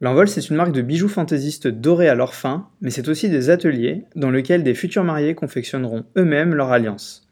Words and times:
L'Envol, 0.00 0.28
c'est 0.28 0.50
une 0.50 0.56
marque 0.56 0.72
de 0.72 0.82
bijoux 0.82 1.08
fantaisistes 1.08 1.68
dorés 1.68 2.08
à 2.08 2.14
leur 2.14 2.34
fin, 2.34 2.68
mais 2.82 2.90
c'est 2.90 3.08
aussi 3.08 3.30
des 3.30 3.48
ateliers 3.48 4.04
dans 4.14 4.30
lesquels 4.30 4.62
des 4.62 4.74
futurs 4.74 5.04
mariés 5.04 5.34
confectionneront 5.34 6.04
eux-mêmes 6.18 6.54
leur 6.54 6.70
alliance. 6.70 7.26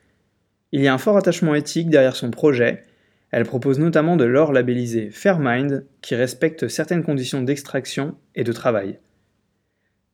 Il 0.72 0.80
y 0.80 0.88
a 0.88 0.94
un 0.94 0.98
fort 0.98 1.18
attachement 1.18 1.54
éthique 1.54 1.90
derrière 1.90 2.16
son 2.16 2.30
projet. 2.30 2.84
Elle 3.30 3.44
propose 3.44 3.78
notamment 3.78 4.16
de 4.16 4.24
l'or 4.24 4.52
labellisé 4.52 5.10
Fairmind, 5.10 5.84
qui 6.00 6.14
respecte 6.14 6.68
certaines 6.68 7.04
conditions 7.04 7.42
d'extraction 7.42 8.16
et 8.34 8.44
de 8.44 8.52
travail. 8.52 8.98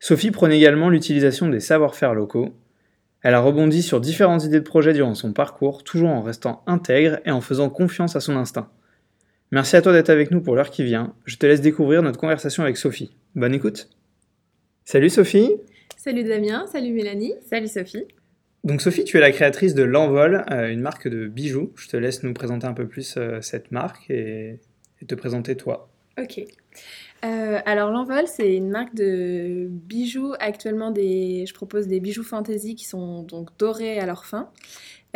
Sophie 0.01 0.33
prône 0.33 0.53
également 0.53 0.89
l'utilisation 0.89 1.49
des 1.49 1.61
savoir-faire 1.61 2.15
locaux. 2.15 2.57
Elle 3.23 3.35
a 3.35 3.41
rebondi 3.41 3.83
sur 3.83 4.01
différentes 4.01 4.45
idées 4.45 4.61
de 4.61 4.65
projet 4.65 4.93
durant 4.93 5.15
son 5.15 5.33
parcours, 5.33 5.85
toujours 5.85 6.11
en 6.11 6.23
restant 6.23 6.65
intègre 6.67 7.21
et 7.25 7.31
en 7.31 7.41
faisant 7.41 7.71
confiance 7.71 8.17
à 8.17 8.21
son 8.21 8.37
instinct. 8.37 8.71
Merci 9.53 9.75
à 9.75 9.83
toi 9.83 9.93
d'être 9.93 10.11
avec 10.11 10.31
nous 10.31 10.41
pour 10.41 10.55
l'heure 10.55 10.71
qui 10.71 10.85
vient. 10.85 11.13
Je 11.25 11.37
te 11.37 11.45
laisse 11.45 11.61
découvrir 11.61 12.03
notre 12.03 12.21
conversation 12.21 12.63
avec 12.63 12.77
Sophie. 12.77 13.11
Bonne 13.35 13.53
écoute. 13.53 13.89
Salut 14.85 15.11
Sophie. 15.11 15.57
Salut 15.97 16.23
Damien, 16.23 16.67
salut 16.69 16.93
Mélanie. 16.93 17.35
Salut 17.49 17.67
Sophie. 17.67 18.05
Donc 18.63 18.81
Sophie, 18.81 19.03
tu 19.03 19.17
es 19.17 19.21
la 19.21 19.33
créatrice 19.33 19.75
de 19.75 19.83
L'Envol, 19.83 20.45
euh, 20.53 20.71
une 20.71 20.81
marque 20.81 21.09
de 21.09 21.27
bijoux. 21.27 21.73
Je 21.75 21.89
te 21.89 21.97
laisse 21.97 22.23
nous 22.23 22.33
présenter 22.33 22.69
un 22.69 22.75
peu 22.75 22.87
plus 22.87 23.17
euh, 23.17 23.41
cette 23.41 23.73
marque 23.73 24.09
et, 24.09 24.61
te 25.09 25.15
présenter 25.17 25.57
toi. 25.57 25.89
Ok. 26.17 26.43
Euh, 27.25 27.59
alors 27.65 27.91
l'Envol, 27.91 28.27
c'est 28.29 28.55
une 28.55 28.71
marque 28.71 28.95
de 28.95 29.67
bijoux. 29.69 30.35
Actuellement, 30.39 30.93
des... 30.93 31.45
je 31.49 31.55
propose 31.55 31.89
des 31.89 31.99
bijoux 31.99 32.23
fantasy 32.23 32.77
qui 32.77 32.85
sont 32.85 33.25
donc 33.25 33.49
dorés 33.59 33.99
à 33.99 34.07
leur 34.07 34.27
fin. 34.27 34.51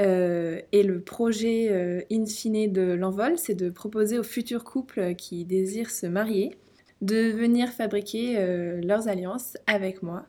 Euh, 0.00 0.60
et 0.72 0.82
le 0.82 1.00
projet 1.00 1.68
euh, 1.70 2.02
in 2.10 2.26
fine 2.26 2.72
de 2.72 2.82
l'envol, 2.82 3.38
c'est 3.38 3.54
de 3.54 3.70
proposer 3.70 4.18
aux 4.18 4.24
futurs 4.24 4.64
couples 4.64 5.14
qui 5.14 5.44
désirent 5.44 5.90
se 5.90 6.06
marier 6.06 6.56
de 7.00 7.30
venir 7.30 7.68
fabriquer 7.70 8.38
euh, 8.38 8.80
leurs 8.80 9.08
alliances 9.08 9.56
avec 9.66 10.02
moi 10.02 10.26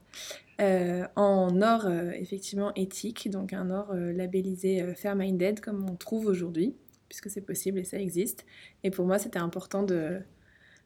en 1.18 1.62
or 1.62 1.90
effectivement 2.14 2.74
éthique, 2.76 3.30
donc 3.30 3.52
un 3.52 3.72
or 3.72 3.94
labellisé 3.94 4.82
Fair-Minded 4.96 5.60
comme 5.60 5.86
on 5.90 5.98
trouve 5.98 6.28
aujourd'hui, 6.28 6.74
puisque 7.10 7.30
c'est 7.30 7.42
possible 7.42 7.78
et 7.80 7.84
ça 7.84 8.00
existe. 8.00 8.46
Et 8.86 8.90
pour 8.90 9.06
moi, 9.06 9.20
c'était 9.20 9.40
important 9.40 9.84
de, 9.84 10.22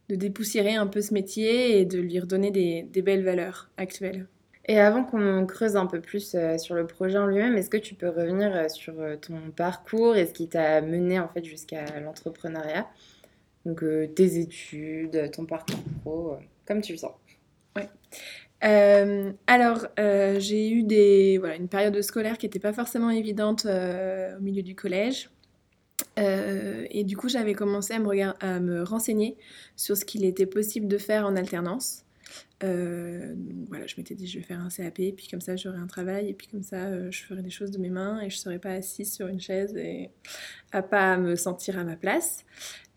dépoussiérer 0.10 0.74
un 0.74 0.88
peu 0.88 1.02
ce 1.02 1.14
métier 1.14 1.80
et 1.80 1.86
de 1.86 2.00
lui 2.00 2.20
redonner 2.20 2.50
des 2.50 3.02
belles 3.04 3.24
valeurs 3.24 3.70
actuelles. 3.78 4.28
Et 4.70 4.80
avant 4.80 5.04
qu'on 5.04 5.48
creuse 5.48 5.76
un 5.76 5.88
peu 5.88 6.00
plus 6.00 6.36
euh, 6.36 6.60
sur 6.60 6.76
le 6.76 6.86
projet 6.86 7.18
en 7.18 7.26
lui-même, 7.26 7.58
est-ce 7.58 7.72
que 7.72 7.78
tu 7.78 7.96
peux 7.96 8.08
revenir 8.08 8.56
euh, 8.56 8.70
sur 8.70 8.94
euh, 9.00 9.16
ton 9.16 9.50
parcours 9.50 10.16
et 10.16 10.28
ce 10.28 10.32
qui 10.32 10.48
t'a 10.48 10.80
mené 10.82 11.20
en 11.20 11.28
fait 11.28 11.44
jusqu'à 11.44 12.00
l'entrepreneuriat? 12.00 12.88
Donc 13.66 13.84
tes 14.16 14.40
études, 14.40 15.32
ton 15.32 15.46
parcours 15.46 15.80
pro, 16.02 16.38
comme 16.68 16.82
tu 16.82 16.92
le 16.94 17.00
sens. 17.00 17.12
Ouais. 17.76 17.90
alors, 19.48 19.88
j'ai 19.98 20.70
eu 20.70 20.84
des, 20.84 21.38
voilà, 21.40 21.56
une 21.56 21.68
période 21.68 22.02
scolaire 22.02 22.38
qui 22.38 22.46
n'était 22.46 22.60
pas 22.60 22.72
forcément 22.72 23.10
évidente 23.10 23.66
au 23.66 24.42
milieu 24.42 24.64
du 24.64 24.76
collège. 24.76 25.30
et 26.18 27.04
du 27.04 27.18
coup, 27.18 27.28
j'avais 27.28 27.54
commencé 27.54 27.94
à 27.94 28.00
me, 28.00 28.10
à 28.40 28.60
me 28.62 28.82
renseigner 28.84 29.36
sur 29.76 29.98
ce 29.98 30.06
qu'il 30.06 30.24
était 30.24 30.46
possible 30.46 30.88
de 30.88 30.98
faire 30.98 31.26
en 31.26 31.36
alternance. 31.36 32.06
Euh, 32.64 33.36
voilà, 33.70 33.88
je 33.88 33.96
m'étais 33.98 34.16
dit 34.16 34.28
je 34.28 34.38
vais 34.38 34.44
faire 34.44 34.60
un 34.60 34.70
CAP, 34.70 34.96
puis 35.16 35.28
comme 35.30 35.40
ça 35.40 35.56
j'aurai 35.56 35.78
un 35.78 35.88
travail, 35.88 36.30
et 36.30 36.34
puis 36.34 36.48
comme 36.48 36.64
ça 36.64 36.88
euh, 36.88 37.10
je 37.10 37.24
ferai 37.24 37.42
des 37.42 37.50
choses 37.50 37.72
de 37.72 37.80
mes 37.80 37.90
mains 37.90 38.20
et 38.20 38.30
je 38.30 38.36
ne 38.36 38.40
serai 38.40 38.60
pas 38.60 38.72
assise 38.72 39.14
sur 39.14 39.28
une 39.28 39.40
chaise 39.40 39.76
et 39.78 40.10
à 40.74 40.82
pas 40.82 41.18
me 41.18 41.36
sentir 41.36 41.80
à 41.80 41.86
ma 41.86 41.96
place. 41.96 42.46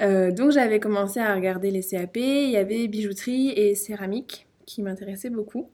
Euh, 0.00 0.32
donc 0.32 0.50
j'avais 0.50 0.80
commencé 0.80 1.20
à 1.20 1.34
regarder 1.34 1.70
les 1.70 1.82
CAP, 1.82 2.16
il 2.16 2.50
y 2.50 2.56
avait 2.56 2.88
bijouterie 2.88 3.50
et 3.50 3.74
céramique 3.76 4.48
qui 4.66 4.82
m'intéressaient 4.82 5.30
beaucoup. 5.30 5.70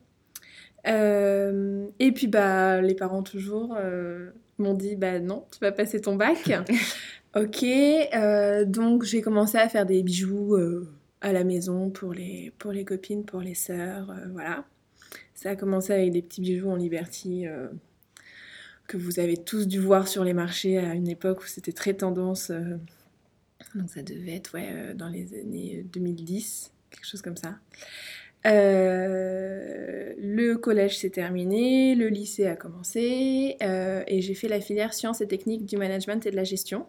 et 0.84 2.12
puis 2.15 2.27
bah 2.27 2.82
les 2.82 2.94
parents 2.94 3.22
toujours 3.22 3.77
m'ont 4.59 4.75
dit 4.75 4.97
bah 4.97 5.19
non, 5.19 5.47
tu 5.50 5.60
vas 5.60 5.72
passer 5.72 6.00
ton 6.00 6.15
bac. 6.16 6.50
ok, 7.37 7.65
donc 8.66 9.04
j'ai 9.04 9.22
commencé 9.22 9.56
à 9.56 9.69
faire 9.69 9.87
des 9.87 10.03
bijoux 10.03 10.56
à 11.21 11.33
la 11.33 11.45
maison 11.45 11.91
pour 11.91 12.12
les, 12.12 12.53
pour 12.59 12.73
les 12.73 12.84
copines, 12.84 13.25
pour 13.25 13.41
les 13.41 13.55
sœurs, 13.55 14.11
euh, 14.11 14.27
voilà. 14.33 14.65
Ça 15.34 15.51
a 15.51 15.56
commencé 15.56 15.93
avec 15.93 16.12
des 16.12 16.23
petits 16.23 16.41
bijoux 16.41 16.71
en 16.71 16.77
Liberty 16.77 17.47
euh, 17.47 17.69
que 18.87 18.97
vous 18.97 19.21
avez 19.21 19.37
tous 19.37 19.67
dû 19.67 19.81
voir 19.81 20.09
sur 20.09 20.25
les 20.25 20.33
marchés 20.33 20.78
à 20.78 20.95
une 20.95 21.09
époque 21.09 21.43
où 21.43 21.47
c'était 21.47 21.73
très 21.73 21.95
tendance. 21.95 22.51
Euh, 22.51 22.77
donc 23.75 23.91
ça 23.91 24.03
devait 24.03 24.37
être 24.37 24.55
ouais, 24.55 24.95
dans 24.95 25.09
les 25.09 25.39
années 25.39 25.84
2010, 25.93 26.73
quelque 26.91 27.07
chose 27.07 27.23
comme 27.23 27.37
ça. 27.37 27.59
le 28.45 30.55
collège 30.55 30.99
s'est 30.99 31.11
terminé, 31.11 31.95
le 31.95 32.09
lycée 32.09 32.47
a 32.47 32.57
commencé 32.57 33.57
et 33.61 34.23
j'ai 34.23 34.34
fait 34.34 34.49
la 34.49 34.61
filière 34.61 34.95
sciences 34.95 35.21
et 35.21 35.27
techniques 35.27 35.67
du 35.67 35.77
management 35.77 36.25
et 36.25 36.31
de 36.31 36.37
la 36.37 36.45
gestion 36.45 36.87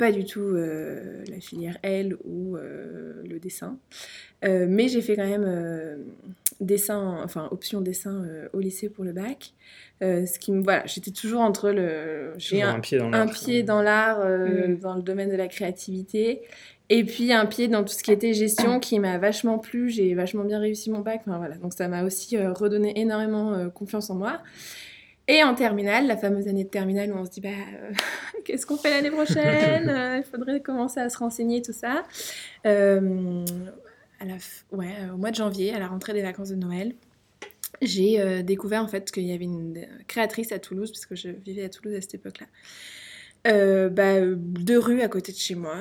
pas 0.00 0.12
du 0.12 0.24
tout 0.24 0.40
euh, 0.40 1.22
la 1.28 1.40
filière 1.40 1.76
L 1.82 2.16
ou 2.24 2.56
euh, 2.56 3.22
le 3.28 3.38
dessin. 3.38 3.76
Euh, 4.46 4.64
mais 4.66 4.88
j'ai 4.88 5.02
fait 5.02 5.14
quand 5.14 5.28
même 5.28 5.98
dessin, 6.60 7.20
enfin 7.22 7.48
option 7.50 7.82
dessin 7.82 8.24
au 8.54 8.60
lycée 8.60 8.88
pour 8.88 9.04
le 9.04 9.12
bac. 9.12 9.52
ce 10.00 10.38
qui 10.38 10.52
me, 10.52 10.62
voilà, 10.62 10.86
j'étais 10.86 11.10
toujours 11.10 11.42
entre 11.42 11.70
le, 11.70 12.32
j'ai 12.38 12.62
un, 12.62 12.80
pied 12.80 12.96
dans 12.96 13.10
l'art, 13.10 13.20
un 13.20 13.26
pied 13.26 13.62
dans 13.62 13.82
l'art, 13.82 14.26
mm. 14.26 14.78
dans 14.78 14.94
le 14.94 15.02
domaine 15.02 15.30
de 15.30 15.36
la 15.36 15.48
créativité, 15.48 16.40
et 16.88 17.04
puis 17.04 17.30
un 17.34 17.44
pied 17.44 17.68
dans 17.68 17.84
tout 17.84 17.92
ce 17.92 18.02
qui 18.02 18.10
était 18.10 18.32
gestion 18.32 18.80
qui 18.80 18.98
m'a 18.98 19.18
vachement 19.18 19.58
plu. 19.58 19.90
J'ai 19.90 20.14
vachement 20.14 20.44
bien 20.44 20.60
réussi 20.60 20.90
mon 20.90 21.00
bac. 21.00 21.20
Enfin 21.26 21.36
voilà, 21.36 21.56
donc 21.56 21.74
ça 21.74 21.88
m'a 21.88 22.04
aussi 22.04 22.38
redonné 22.38 22.98
énormément 22.98 23.68
confiance 23.68 24.08
en 24.08 24.14
moi. 24.14 24.40
Et 25.32 25.44
en 25.44 25.54
terminale, 25.54 26.08
la 26.08 26.16
fameuse 26.16 26.48
année 26.48 26.64
de 26.64 26.68
terminale 26.68 27.12
où 27.12 27.16
on 27.16 27.24
se 27.24 27.30
dit 27.30 27.40
bah, 27.40 27.50
euh, 27.50 27.92
qu'est-ce 28.44 28.66
qu'on 28.66 28.76
fait 28.76 28.90
l'année 28.90 29.12
prochaine? 29.12 29.88
Euh, 30.00 30.16
Il 30.18 30.24
faudrait 30.24 30.60
commencer 30.60 30.98
à 30.98 31.08
se 31.08 31.18
renseigner, 31.18 31.62
tout 31.62 31.72
ça. 31.72 32.02
Euh, 32.66 33.44
à 34.18 34.24
la 34.24 34.34
ouais, 34.72 34.92
au 35.14 35.18
mois 35.18 35.30
de 35.30 35.36
janvier, 35.36 35.72
à 35.72 35.78
la 35.78 35.86
rentrée 35.86 36.14
des 36.14 36.22
vacances 36.22 36.48
de 36.48 36.56
Noël, 36.56 36.94
j'ai 37.80 38.42
découvert 38.42 38.82
en 38.82 38.88
fait 38.88 39.10
qu'il 39.12 39.22
y 39.22 39.32
avait 39.32 39.44
une 39.44 39.86
créatrice 40.08 40.50
à 40.50 40.58
Toulouse, 40.58 40.90
parce 40.90 41.06
que 41.06 41.14
je 41.14 41.28
vivais 41.28 41.64
à 41.64 41.68
Toulouse 41.68 41.94
à 41.94 42.00
cette 42.00 42.14
époque-là. 42.14 42.46
Bah, 43.44 44.20
deux 44.20 44.78
rues 44.78 45.00
à 45.00 45.08
côté 45.08 45.32
de 45.32 45.36
chez 45.36 45.54
moi 45.54 45.76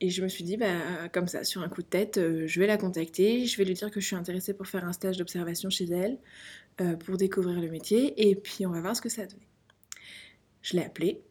et 0.00 0.10
je 0.10 0.22
me 0.22 0.28
suis 0.28 0.44
dit 0.44 0.56
bah, 0.56 1.08
comme 1.12 1.28
ça 1.28 1.44
sur 1.44 1.62
un 1.62 1.68
coup 1.68 1.82
de 1.82 1.86
tête 1.86 2.18
je 2.18 2.60
vais 2.60 2.66
la 2.66 2.76
contacter 2.76 3.46
je 3.46 3.56
vais 3.56 3.64
lui 3.64 3.74
dire 3.74 3.90
que 3.90 4.00
je 4.00 4.06
suis 4.06 4.16
intéressée 4.16 4.54
pour 4.54 4.66
faire 4.66 4.84
un 4.84 4.92
stage 4.92 5.16
d'observation 5.16 5.70
chez 5.70 5.84
elle 5.84 6.18
euh, 6.82 6.94
pour 6.94 7.16
découvrir 7.16 7.58
le 7.58 7.70
métier 7.70 8.28
et 8.28 8.36
puis 8.36 8.66
on 8.66 8.70
va 8.70 8.82
voir 8.82 8.94
ce 8.94 9.00
que 9.00 9.08
ça 9.08 9.22
a 9.22 9.26
donné. 9.26 9.48
Je 10.60 10.76
l'ai 10.76 10.84
appelée, 10.84 11.22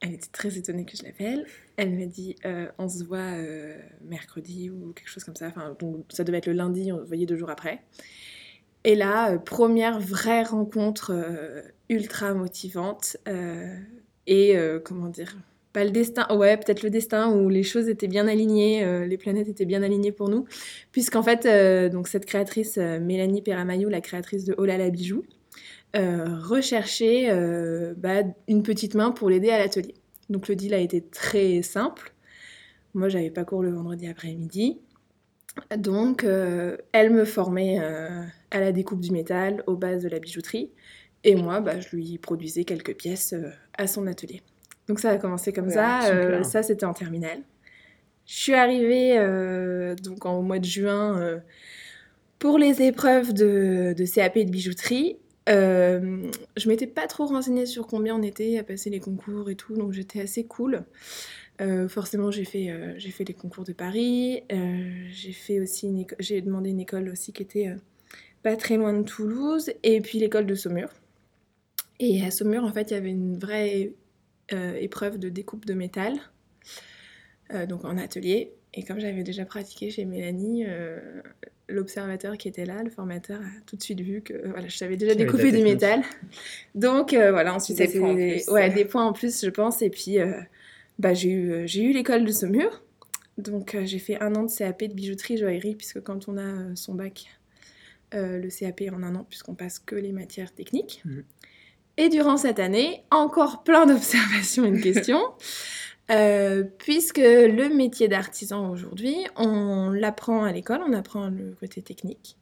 elle 0.00 0.14
était 0.14 0.26
très 0.32 0.58
étonnée 0.58 0.84
que 0.84 0.96
je 0.96 1.04
l'appelle. 1.04 1.46
Elle 1.76 1.96
m'a 1.96 2.06
dit 2.06 2.34
euh, 2.44 2.66
on 2.78 2.88
se 2.88 3.04
voit 3.04 3.18
euh, 3.18 3.78
mercredi 4.02 4.70
ou 4.70 4.92
quelque 4.94 5.08
chose 5.08 5.22
comme 5.22 5.36
ça. 5.36 5.46
Enfin, 5.46 5.76
ça 6.08 6.24
devait 6.24 6.38
être 6.38 6.46
le 6.46 6.54
lundi, 6.54 6.90
on 6.90 7.04
voyait 7.04 7.26
deux 7.26 7.36
jours 7.36 7.50
après. 7.50 7.84
Et 8.82 8.96
là, 8.96 9.38
première 9.38 10.00
vraie 10.00 10.42
rencontre 10.42 11.12
ultra 11.88 12.34
motivante 12.34 13.18
et 14.28 14.56
comment 14.84 15.08
dire 15.08 15.36
pas 15.72 15.84
le 15.84 15.90
destin, 15.90 16.26
ouais, 16.34 16.56
peut-être 16.56 16.82
le 16.82 16.90
destin 16.90 17.30
où 17.30 17.48
les 17.48 17.62
choses 17.62 17.88
étaient 17.88 18.08
bien 18.08 18.26
alignées, 18.26 18.84
euh, 18.84 19.06
les 19.06 19.18
planètes 19.18 19.48
étaient 19.48 19.66
bien 19.66 19.82
alignées 19.82 20.12
pour 20.12 20.28
nous, 20.28 20.46
puisqu'en 20.92 21.22
fait, 21.22 21.44
euh, 21.46 21.88
donc 21.88 22.08
cette 22.08 22.24
créatrice, 22.24 22.78
euh, 22.78 22.98
Mélanie 23.00 23.42
Peramayou, 23.42 23.88
la 23.88 24.00
créatrice 24.00 24.44
de 24.44 24.54
Olala 24.56 24.90
Bijoux, 24.90 25.24
recherchait 25.94 27.28
bah, 27.96 28.22
une 28.46 28.62
petite 28.62 28.94
main 28.94 29.10
pour 29.10 29.30
l'aider 29.30 29.50
à 29.50 29.58
l'atelier. 29.58 29.94
Donc 30.28 30.46
le 30.46 30.54
deal 30.54 30.74
a 30.74 30.78
été 30.78 31.00
très 31.00 31.62
simple. 31.62 32.12
Moi, 32.94 33.08
j'avais 33.08 33.30
pas 33.30 33.44
cours 33.44 33.62
le 33.62 33.70
vendredi 33.70 34.06
après-midi. 34.06 34.80
Donc, 35.76 36.24
elle 36.92 37.10
me 37.10 37.24
formait 37.24 37.78
à 37.78 38.60
la 38.60 38.70
découpe 38.70 39.00
du 39.00 39.10
métal, 39.10 39.64
aux 39.66 39.76
bases 39.76 40.02
de 40.02 40.08
la 40.10 40.18
bijouterie. 40.18 40.70
Et 41.24 41.34
moi, 41.34 41.60
bah, 41.60 41.80
je 41.80 41.96
lui 41.96 42.18
produisais 42.18 42.64
quelques 42.64 42.94
pièces 42.94 43.34
à 43.78 43.86
son 43.86 44.06
atelier. 44.06 44.42
Donc 44.88 45.00
ça 45.00 45.10
a 45.10 45.16
commencé 45.18 45.52
comme 45.52 45.70
ça. 45.70 46.10
Euh, 46.10 46.42
ça, 46.42 46.62
c'était 46.62 46.86
en 46.86 46.94
terminale. 46.94 47.40
Je 48.26 48.34
suis 48.34 48.54
arrivée 48.54 49.18
euh, 49.18 49.94
donc 49.94 50.26
en 50.26 50.42
mois 50.42 50.58
de 50.58 50.64
juin. 50.64 51.18
Euh, 51.18 51.38
Pour 52.38 52.58
les 52.58 52.82
épreuves 52.82 53.32
de, 53.32 53.94
de 53.96 54.04
CAP 54.04 54.36
et 54.36 54.44
de 54.44 54.50
bijouterie, 54.50 55.16
je 55.46 56.68
m'étais 56.68 56.86
pas 56.86 57.06
trop 57.06 57.26
renseignée 57.26 57.66
sur 57.66 57.86
combien 57.86 58.16
on 58.16 58.22
était 58.22 58.58
à 58.58 58.64
passer 58.64 58.90
les 58.90 59.00
concours 59.00 59.48
et 59.48 59.54
tout, 59.54 59.74
donc 59.74 59.92
j'étais 59.92 60.20
assez 60.20 60.44
cool. 60.44 60.84
Forcément, 61.88 62.30
j'ai 62.30 62.44
fait, 62.44 62.94
j'ai 62.98 63.10
fait 63.10 63.24
les 63.24 63.34
concours 63.34 63.64
de 63.64 63.72
Paris. 63.72 64.42
j'ai 65.10 65.32
fait 65.32 65.58
aussi 65.58 66.06
j'ai 66.18 66.42
demandé 66.42 66.70
une 66.70 66.80
école 66.80 67.08
aussi 67.08 67.32
qui 67.32 67.42
était 67.42 67.74
pas 68.42 68.56
très 68.56 68.76
loin 68.76 68.92
de 68.92 69.02
Toulouse, 69.02 69.72
et 69.82 70.00
puis 70.00 70.18
l'école 70.18 70.46
de 70.46 70.54
Saumur. 70.54 70.90
Et 72.00 72.24
à 72.24 72.30
Saumur, 72.30 72.64
en 72.64 72.72
fait, 72.72 72.90
il 72.90 72.94
y 72.94 72.96
avait 72.96 73.10
une 73.10 73.36
vraie 73.38 73.92
épreuve 74.50 75.18
de 75.18 75.28
découpe 75.28 75.66
de 75.66 75.74
métal, 75.74 76.14
donc 77.68 77.84
en 77.84 77.98
atelier. 77.98 78.52
Et 78.74 78.82
comme 78.82 79.00
j'avais 79.00 79.22
déjà 79.22 79.44
pratiqué 79.44 79.90
chez 79.90 80.04
Mélanie, 80.04 80.64
euh, 80.66 81.00
l'observateur 81.68 82.36
qui 82.36 82.48
était 82.48 82.66
là, 82.66 82.82
le 82.82 82.90
formateur, 82.90 83.40
a 83.40 83.60
tout 83.66 83.76
de 83.76 83.82
suite 83.82 84.00
vu 84.00 84.20
que 84.20 84.48
voilà, 84.48 84.68
je 84.68 84.76
savais 84.76 84.96
déjà 84.96 85.14
découper 85.14 85.52
du 85.52 85.62
métal. 85.62 86.02
Donc 86.74 87.12
euh, 87.12 87.32
voilà, 87.32 87.54
ensuite 87.54 87.78
des 87.78 87.88
points, 87.88 88.12
en 88.12 88.52
ouais, 88.52 88.70
des 88.70 88.84
points 88.84 89.06
en 89.06 89.12
plus, 89.12 89.44
je 89.44 89.50
pense. 89.50 89.80
Et 89.80 89.90
puis 89.90 90.18
euh, 90.18 90.32
bah, 90.98 91.14
j'ai 91.14 91.30
eu, 91.30 91.66
j'ai 91.66 91.82
eu 91.82 91.92
l'école 91.92 92.24
de 92.24 92.32
Saumur. 92.32 92.82
Donc 93.38 93.76
j'ai 93.84 93.98
fait 93.98 94.20
un 94.20 94.34
an 94.34 94.44
de 94.44 94.50
CAP 94.50 94.84
de 94.84 94.94
bijouterie 94.94 95.38
joaillerie, 95.38 95.76
puisque 95.76 96.00
quand 96.02 96.28
on 96.28 96.36
a 96.38 96.74
son 96.74 96.94
bac, 96.94 97.26
le 98.12 98.48
CAP 98.48 98.82
en 98.92 99.02
un 99.02 99.14
an, 99.14 99.24
puisqu'on 99.28 99.54
passe 99.54 99.78
que 99.78 99.94
les 99.94 100.12
matières 100.12 100.52
techniques. 100.52 101.02
Mmh. 101.04 101.20
Et 101.98 102.08
durant 102.08 102.36
cette 102.36 102.60
année, 102.60 103.02
encore 103.10 103.64
plein 103.64 103.84
d'observations 103.84 104.64
et 104.64 104.70
de 104.70 104.78
questions. 104.80 105.20
Euh, 106.10 106.64
puisque 106.78 107.18
le 107.18 107.68
métier 107.68 108.08
d'artisan 108.08 108.70
aujourd'hui, 108.70 109.14
on 109.36 109.90
l'apprend 109.90 110.44
à 110.44 110.52
l'école, 110.52 110.80
on 110.88 110.94
apprend 110.94 111.28
le 111.28 111.54
côté 111.60 111.82
technique, 111.82 112.38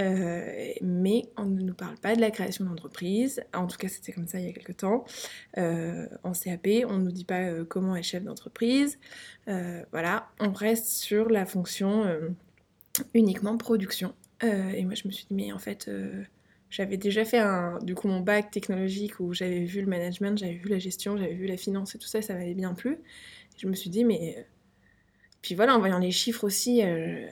euh, 0.00 0.72
mais 0.82 1.22
on 1.36 1.44
ne 1.44 1.62
nous 1.62 1.72
parle 1.72 1.94
pas 1.98 2.16
de 2.16 2.20
la 2.20 2.32
création 2.32 2.64
d'entreprise. 2.64 3.44
En 3.54 3.68
tout 3.68 3.76
cas, 3.76 3.86
c'était 3.86 4.10
comme 4.10 4.26
ça 4.26 4.40
il 4.40 4.46
y 4.46 4.48
a 4.48 4.52
quelques 4.52 4.78
temps. 4.78 5.04
Euh, 5.56 6.08
en 6.24 6.32
CAP, 6.32 6.66
on 6.88 6.98
ne 6.98 7.04
nous 7.04 7.12
dit 7.12 7.24
pas 7.24 7.62
comment 7.68 7.94
être 7.94 8.02
chef 8.02 8.24
d'entreprise. 8.24 8.98
voilà, 9.46 10.28
on 10.40 10.50
reste 10.52 10.88
sur 10.88 11.28
la 11.28 11.46
fonction 11.46 12.12
uniquement 13.14 13.56
production. 13.56 14.16
et 14.42 14.84
moi, 14.84 14.94
je 14.94 15.06
me 15.06 15.12
suis 15.12 15.26
dit, 15.30 15.34
mais 15.34 15.52
en 15.52 15.60
fait, 15.60 15.88
j'avais 16.76 16.98
déjà 16.98 17.24
fait 17.24 17.38
un, 17.38 17.78
du 17.80 17.94
coup 17.94 18.06
mon 18.06 18.20
bac 18.20 18.50
technologique 18.50 19.18
où 19.18 19.32
j'avais 19.32 19.64
vu 19.64 19.80
le 19.80 19.86
management, 19.86 20.36
j'avais 20.36 20.56
vu 20.56 20.68
la 20.68 20.78
gestion, 20.78 21.16
j'avais 21.16 21.32
vu 21.32 21.46
la 21.46 21.56
finance 21.56 21.94
et 21.94 21.98
tout 21.98 22.06
ça, 22.06 22.20
ça 22.20 22.34
m'avait 22.34 22.52
bien 22.52 22.74
plu. 22.74 22.98
je 23.56 23.66
me 23.66 23.74
suis 23.74 23.88
dit, 23.88 24.04
mais. 24.04 24.36
Euh, 24.36 24.42
puis 25.40 25.54
voilà, 25.54 25.74
en 25.74 25.78
voyant 25.78 25.98
les 25.98 26.10
chiffres 26.10 26.44
aussi, 26.44 26.82
euh, 26.82 27.26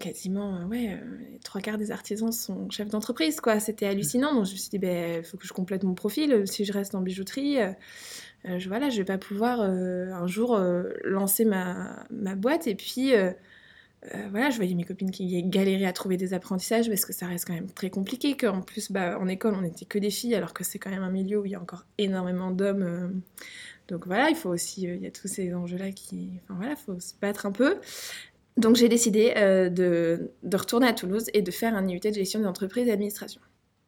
quasiment, 0.00 0.56
euh, 0.56 0.64
ouais, 0.64 0.98
les 1.30 1.38
trois 1.38 1.60
quarts 1.60 1.78
des 1.78 1.92
artisans 1.92 2.32
sont 2.32 2.68
chefs 2.70 2.88
d'entreprise, 2.88 3.40
quoi. 3.40 3.60
C'était 3.60 3.86
hallucinant. 3.86 4.34
Donc 4.34 4.46
je 4.46 4.52
me 4.52 4.56
suis 4.56 4.70
dit, 4.70 4.76
il 4.76 4.80
ben, 4.80 5.22
faut 5.22 5.36
que 5.36 5.46
je 5.46 5.52
complète 5.52 5.84
mon 5.84 5.94
profil. 5.94 6.48
Si 6.48 6.64
je 6.64 6.72
reste 6.72 6.96
en 6.96 7.00
bijouterie, 7.00 7.58
je, 8.44 8.68
voilà, 8.68 8.88
je 8.90 8.96
vais 8.96 9.04
pas 9.04 9.18
pouvoir 9.18 9.60
un 9.60 10.26
jour 10.26 10.58
lancer 11.04 11.44
ma, 11.44 12.04
ma, 12.10 12.34
boîte 12.34 12.66
et 12.66 12.74
puis 12.74 13.12
euh, 14.04 14.28
voilà, 14.30 14.50
je 14.50 14.56
voyais 14.56 14.74
mes 14.74 14.84
copines 14.84 15.10
qui 15.10 15.42
galéraient 15.42 15.84
à 15.84 15.92
trouver 15.92 16.16
des 16.16 16.32
apprentissages 16.32 16.88
parce 16.88 17.04
que 17.04 17.12
ça 17.12 17.26
reste 17.26 17.46
quand 17.46 17.54
même 17.54 17.70
très 17.70 17.90
compliqué. 17.90 18.36
Qu'en 18.36 18.60
plus, 18.60 18.92
bah, 18.92 19.18
en 19.18 19.26
école, 19.26 19.54
on 19.54 19.62
n'était 19.62 19.86
que 19.86 19.98
des 19.98 20.10
filles, 20.10 20.34
alors 20.34 20.54
que 20.54 20.62
c'est 20.64 20.78
quand 20.78 20.90
même 20.90 21.02
un 21.02 21.10
milieu 21.10 21.40
où 21.40 21.46
il 21.46 21.52
y 21.52 21.54
a 21.54 21.60
encore 21.60 21.84
énormément 21.98 22.50
d'hommes. 22.50 22.82
Euh. 22.82 23.08
donc 23.88 24.06
voilà, 24.06 24.30
il 24.30 24.36
faut 24.36 24.50
aussi, 24.50 24.88
euh, 24.88 24.94
il 24.94 25.02
y 25.02 25.06
a 25.06 25.10
tous 25.10 25.28
ces 25.28 25.52
enjeux-là 25.52 25.90
qui, 25.90 26.30
enfin 26.44 26.54
voilà, 26.58 26.76
faut 26.76 26.98
se 27.00 27.14
battre 27.20 27.46
un 27.46 27.52
peu. 27.52 27.78
Donc 28.56 28.76
j'ai 28.76 28.88
décidé 28.88 29.32
de, 29.36 30.32
de, 30.42 30.56
retourner 30.56 30.88
à 30.88 30.92
Toulouse 30.92 31.26
et 31.32 31.42
de 31.42 31.50
faire 31.52 31.76
un 31.76 31.86
IUT 31.86 32.00
de 32.00 32.12
gestion 32.12 32.40
d'entreprise 32.40 32.84
et 32.84 32.90
d'administration. 32.90 33.40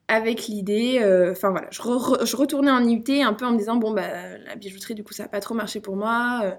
Avec 0.06 0.46
l'idée, 0.46 0.98
enfin 1.28 1.50
voilà, 1.50 1.66
je, 1.72 1.80
je, 1.80 2.36
retournais 2.36 2.70
en 2.70 2.84
IUT 2.84 3.02
un 3.24 3.32
peu 3.32 3.46
en 3.46 3.52
me 3.52 3.58
disant 3.58 3.76
bon 3.76 3.92
bah 3.92 4.38
la 4.38 4.54
bijouterie 4.54 4.94
du 4.94 5.02
coup 5.02 5.12
ça 5.12 5.24
n'a 5.24 5.28
pas 5.28 5.40
trop 5.40 5.56
marché 5.56 5.80
pour 5.80 5.96
moi. 5.96 6.56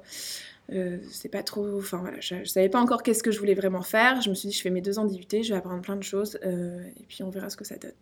Euh, 0.72 0.98
c'est 1.10 1.30
pas 1.30 1.44
trop. 1.44 1.80
Enfin 1.80 1.98
voilà, 1.98 2.20
je, 2.22 2.44
savais 2.46 2.70
pas 2.70 2.80
encore 2.80 3.04
qu'est-ce 3.04 3.24
que 3.24 3.32
je 3.32 3.40
voulais 3.40 3.54
vraiment 3.54 3.82
faire. 3.82 4.22
Je 4.22 4.30
me 4.30 4.36
suis 4.36 4.50
dit, 4.50 4.56
je 4.56 4.62
fais 4.62 4.70
mes 4.70 4.82
deux 4.82 5.00
ans 5.00 5.06
d'IUT, 5.06 5.44
je 5.44 5.50
vais 5.50 5.58
apprendre 5.58 5.82
plein 5.82 5.96
de 5.96 6.04
choses 6.04 6.40
euh, 6.46 6.84
et 6.98 7.04
puis 7.08 7.24
on 7.24 7.30
verra 7.30 7.50
ce 7.50 7.58
que 7.58 7.66
ça 7.66 7.78
donne. 7.78 7.94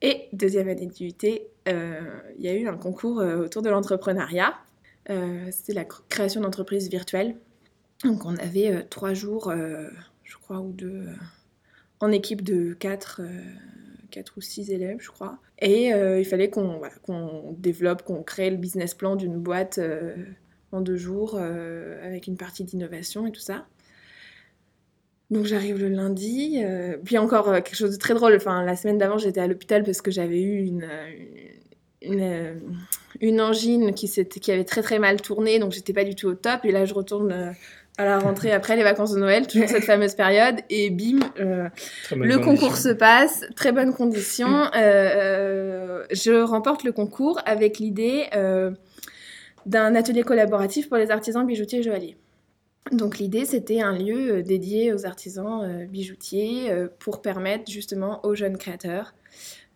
Et 0.00 0.28
deuxième 0.32 0.68
année 0.68 0.86
d'IUT, 0.86 1.14
euh, 1.68 2.00
il 2.38 2.44
y 2.44 2.48
a 2.48 2.54
eu 2.54 2.68
un 2.68 2.76
concours 2.76 3.16
autour 3.16 3.62
de 3.62 3.70
l'entrepreneuriat. 3.70 4.54
C'était 5.50 5.72
la 5.72 5.84
création 5.84 6.42
d'entreprises 6.42 6.88
virtuelles. 6.90 7.34
Donc 8.04 8.24
on 8.26 8.36
avait 8.36 8.84
trois 8.84 9.14
jours, 9.14 9.52
je 10.22 10.36
crois, 10.36 10.60
ou 10.60 10.70
deux, 10.72 11.06
en 12.00 12.12
équipe 12.12 12.42
de 12.42 12.74
quatre. 12.74 13.22
4 14.10 14.38
ou 14.38 14.40
six 14.40 14.70
élèves, 14.70 14.96
je 15.00 15.10
crois. 15.10 15.38
Et 15.58 15.88
il 15.88 16.24
fallait 16.24 16.48
qu'on 16.48 16.80
qu'on 17.02 17.54
développe, 17.58 18.02
qu'on 18.04 18.22
crée 18.22 18.48
le 18.50 18.56
business 18.56 18.94
plan 18.94 19.16
d'une 19.16 19.36
boîte 19.36 19.78
en 20.72 20.80
deux 20.80 20.96
jours 20.96 21.36
euh, 21.38 22.04
avec 22.06 22.26
une 22.26 22.36
partie 22.36 22.64
d'innovation 22.64 23.26
et 23.26 23.32
tout 23.32 23.40
ça. 23.40 23.66
Donc 25.30 25.44
j'arrive 25.44 25.78
le 25.78 25.88
lundi, 25.88 26.60
euh, 26.62 26.96
puis 27.04 27.18
encore 27.18 27.48
euh, 27.48 27.60
quelque 27.60 27.76
chose 27.76 27.92
de 27.92 27.98
très 27.98 28.14
drôle. 28.14 28.34
Enfin, 28.34 28.64
la 28.64 28.76
semaine 28.76 28.98
d'avant, 28.98 29.18
j'étais 29.18 29.40
à 29.40 29.46
l'hôpital 29.46 29.84
parce 29.84 30.00
que 30.00 30.10
j'avais 30.10 30.40
eu 30.40 30.64
une, 30.64 30.88
une, 32.00 32.60
une, 33.20 33.40
angine 33.40 33.92
qui, 33.92 34.08
qui 34.08 34.52
avait 34.52 34.64
très 34.64 34.82
très 34.82 34.98
mal 34.98 35.20
tourné, 35.20 35.58
donc 35.58 35.72
j'étais 35.72 35.92
pas 35.92 36.04
du 36.04 36.14
tout 36.14 36.28
au 36.28 36.34
top. 36.34 36.64
Et 36.64 36.72
là, 36.72 36.86
je 36.86 36.94
retourne 36.94 37.54
à 37.98 38.04
la 38.04 38.18
rentrée 38.20 38.52
après 38.52 38.76
les 38.76 38.84
vacances 38.84 39.12
de 39.12 39.18
Noël, 39.18 39.46
toujours 39.46 39.68
cette 39.68 39.84
fameuse 39.84 40.14
période, 40.14 40.60
et 40.70 40.88
bim, 40.88 41.18
le 41.36 42.36
concours 42.38 42.76
se 42.76 42.90
passe, 42.90 43.44
très 43.56 43.72
bonnes 43.72 43.92
conditions. 43.92 44.70
je 44.72 46.42
remporte 46.42 46.84
le 46.84 46.92
concours 46.92 47.40
avec 47.44 47.78
l'idée 47.78 48.28
d'un 49.68 49.94
atelier 49.94 50.22
collaboratif 50.22 50.88
pour 50.88 50.96
les 50.96 51.10
artisans 51.10 51.46
bijoutiers 51.46 51.80
et 51.80 51.82
joailliers. 51.82 52.16
Donc 52.90 53.18
l'idée, 53.18 53.44
c'était 53.44 53.82
un 53.82 53.92
lieu 53.92 54.38
euh, 54.38 54.42
dédié 54.42 54.94
aux 54.94 55.04
artisans 55.04 55.62
euh, 55.62 55.84
bijoutiers 55.84 56.70
euh, 56.70 56.88
pour 56.98 57.20
permettre 57.20 57.70
justement 57.70 58.24
aux 58.24 58.34
jeunes 58.34 58.56
créateurs 58.56 59.14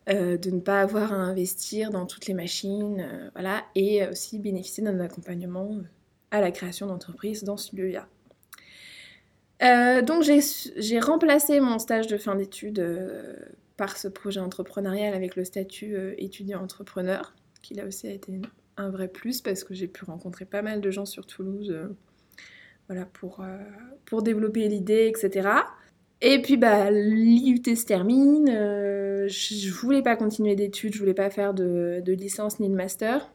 de 0.09 0.51
ne 0.51 0.59
pas 0.59 0.81
avoir 0.81 1.13
à 1.13 1.17
investir 1.17 1.91
dans 1.91 2.07
toutes 2.07 2.27
les 2.27 2.35
machines, 2.35 3.31
voilà, 3.35 3.63
et 3.77 4.05
aussi 4.09 4.41
bénéficier 4.41 4.83
d'un 4.83 4.99
accompagnement 4.99 5.79
à 6.33 6.41
la 6.41 6.51
création 6.51 6.89
d'entreprises 6.89 7.45
dans 7.45 7.57
ce 7.57 7.77
lieu-là. 7.77 8.09
donc 10.03 10.25
j'ai 10.25 10.99
remplacé 10.99 11.61
mon 11.61 11.79
stage 11.79 12.09
de 12.09 12.17
fin 12.17 12.35
d'études 12.35 12.85
par 13.77 13.97
ce 13.97 14.09
projet 14.09 14.41
entrepreneurial 14.41 15.15
avec 15.15 15.37
le 15.37 15.45
statut 15.45 15.97
étudiant-entrepreneur, 16.19 17.33
qui 17.63 17.75
là 17.75 17.87
aussi 17.87 18.09
a 18.09 18.11
été 18.11 18.41
un 18.77 18.91
vrai 18.91 19.09
plus 19.09 19.41
parce 19.41 19.65
que 19.65 19.75
j'ai 19.75 19.89
pu 19.89 20.05
rencontrer 20.05 20.45
pas 20.45 20.63
mal 20.63 20.81
de 20.81 20.91
gens 20.91 21.07
sur 21.07 21.27
Toulouse 21.27 21.71
euh, 21.71 21.89
voilà, 22.89 23.07
pour, 23.07 23.41
euh, 23.41 23.59
pour 24.05 24.23
développer 24.23 24.69
l'idée, 24.69 25.13
etc. 25.15 25.49
Et 26.21 26.41
puis 26.41 26.57
bah, 26.57 26.91
l'IUT 26.91 27.63
se 27.77 27.85
termine, 27.85 28.49
euh, 28.49 29.27
je 29.29 29.73
voulais 29.73 30.03
pas 30.03 30.17
continuer 30.17 30.55
d'études, 30.55 30.95
je 30.95 30.99
voulais 30.99 31.15
pas 31.15 31.31
faire 31.31 31.53
de, 31.55 32.01
de, 32.05 32.13
licence 32.13 32.61
ni 32.61 32.69
de 32.69 32.75
master 32.75 33.31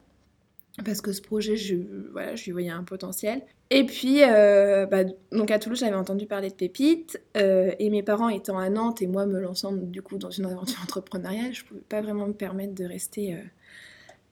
parce 0.84 1.00
que 1.00 1.12
ce 1.12 1.20
projet, 1.20 1.56
je, 1.56 1.74
voilà, 2.12 2.36
je 2.36 2.44
lui 2.44 2.52
voyais 2.52 2.70
un 2.70 2.84
potentiel. 2.84 3.42
Et 3.70 3.84
puis, 3.84 4.20
bah, 4.20 5.02
donc 5.32 5.50
à 5.50 5.58
Toulouse, 5.58 5.80
j'avais 5.80 5.96
entendu 5.96 6.26
parler 6.26 6.50
de 6.50 6.54
Pépite, 6.54 7.20
et 7.34 7.90
mes 7.90 8.04
parents 8.04 8.28
étant 8.28 8.58
à 8.58 8.70
Nantes 8.70 9.02
et 9.02 9.08
moi 9.08 9.26
me 9.26 9.40
lançant 9.40 9.72
du 9.72 10.02
coup 10.02 10.18
dans 10.18 10.30
une 10.30 10.46
aventure 10.46 10.80
entrepreneuriale, 10.84 11.52
je 11.52 11.64
pouvais 11.64 11.80
pas 11.80 12.00
vraiment 12.00 12.28
me 12.28 12.32
permettre 12.32 12.76
de 12.76 12.84
rester 12.84 13.36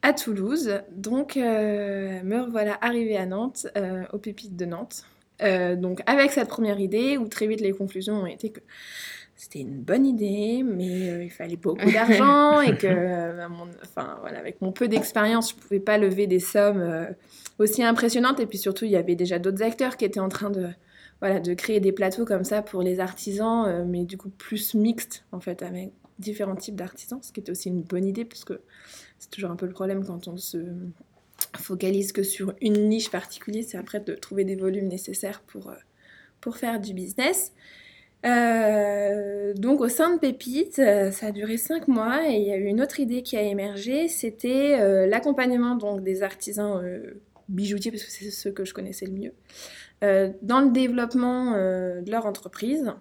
à 0.07 0.13
Toulouse. 0.13 0.83
Donc, 0.93 1.37
euh, 1.37 2.23
me 2.23 2.49
voilà 2.49 2.79
arrivée 2.81 3.17
à 3.17 3.27
Nantes, 3.27 3.67
euh, 3.77 4.05
aux 4.13 4.19
pépites 4.19 4.57
de 4.57 4.65
Nantes. 4.65 5.05
Euh, 5.43 5.75
donc, 5.75 6.01
avec 6.07 6.31
cette 6.31 6.49
première 6.49 6.79
idée, 6.79 7.19
où 7.19 7.27
très 7.27 7.49
vite 7.49 7.61
les 7.61 7.73
conclusions 7.73 8.23
ont 8.23 8.27
été 8.27 8.51
que 8.51 8.61
c'était 9.35 9.59
une 9.59 9.81
bonne 9.81 10.07
idée, 10.07 10.63
mais 10.65 11.25
il 11.25 11.31
fallait 11.31 11.57
beaucoup 11.57 11.91
d'argent 11.93 12.61
et 12.61 12.77
que, 12.79 13.47
enfin, 13.83 14.17
voilà, 14.21 14.39
avec 14.39 14.61
mon 14.63 14.71
peu 14.71 14.87
d'expérience, 14.87 15.51
je 15.51 15.57
ne 15.57 15.61
pouvais 15.61 15.81
pas 15.81 15.99
lever 15.99 16.29
des 16.29 16.41
sommes 16.41 17.09
aussi 17.59 17.83
impressionnantes. 17.83 18.39
Et 18.39 18.47
puis 18.47 18.59
surtout, 18.59 18.85
il 18.85 18.93
y 18.93 18.97
avait 18.97 19.17
déjà 19.17 19.41
d'autres 19.41 19.63
acteurs 19.63 19.97
qui 19.97 20.05
étaient 20.05 20.21
en 20.21 20.29
train 20.29 20.51
de, 20.51 20.69
voilà, 21.21 21.41
de 21.41 21.53
créer 21.53 21.81
des 21.81 21.93
plateaux 21.93 22.25
comme 22.25 22.45
ça 22.45 22.63
pour 22.63 22.81
les 22.81 23.01
artisans, 23.01 23.85
mais 23.87 24.05
du 24.05 24.17
coup 24.17 24.31
plus 24.31 24.75
mixtes, 24.75 25.25
en 25.33 25.41
fait, 25.41 25.63
avec 25.63 25.91
différents 26.19 26.57
types 26.57 26.77
d'artisans, 26.77 27.19
ce 27.23 27.33
qui 27.33 27.41
était 27.41 27.51
aussi 27.51 27.69
une 27.69 27.83
bonne 27.83 28.07
idée, 28.07 28.25
parce 28.25 28.45
que 28.45 28.61
c'est 29.19 29.31
toujours 29.31 29.51
un 29.51 29.57
peu 29.57 29.67
le 29.67 29.73
problème 29.73 30.05
quand 30.05 30.29
on 30.29 30.37
se 30.37 30.59
focalise 31.57 32.13
que 32.13 32.23
sur 32.23 32.55
une 32.61 32.89
niche 32.89 33.11
particulière, 33.11 33.65
c'est 33.67 33.79
après 33.79 34.01
de 34.01 34.15
trouver 34.15 34.45
des 34.45 34.57
volumes 34.57 34.89
nécessaires 34.89 35.43
pour, 35.47 35.71
euh, 35.71 35.75
pour 36.41 36.57
faire 36.57 36.81
du 36.81 36.95
business. 36.95 37.53
Euh, 38.25 39.55
donc 39.55 39.81
au 39.81 39.89
sein 39.89 40.15
de 40.15 40.19
Pépite, 40.19 40.79
euh, 40.79 41.11
ça 41.11 41.27
a 41.27 41.33
duré 41.33 41.59
cinq 41.59 41.87
mois 41.87 42.29
et 42.29 42.37
il 42.37 42.47
y 42.47 42.53
a 42.53 42.57
eu 42.57 42.65
une 42.65 42.81
autre 42.81 42.99
idée 42.99 43.23
qui 43.23 43.37
a 43.37 43.43
émergé, 43.43 44.09
c'était 44.09 45.07
l'accompagnement 45.07 45.77
donc 45.77 46.03
des 46.03 46.23
artisans 46.23 46.83
bijoutiers 47.49 47.91
parce 47.91 48.03
que 48.03 48.11
c'est 48.11 48.31
ceux 48.31 48.51
que 48.51 48.65
je 48.65 48.75
connaissais 48.75 49.07
le 49.07 49.13
mieux, 49.13 49.33
dans 50.43 50.61
le 50.61 50.71
développement 50.71 51.53
de 51.53 52.11
leur 52.11 52.27
entreprise 52.27 52.93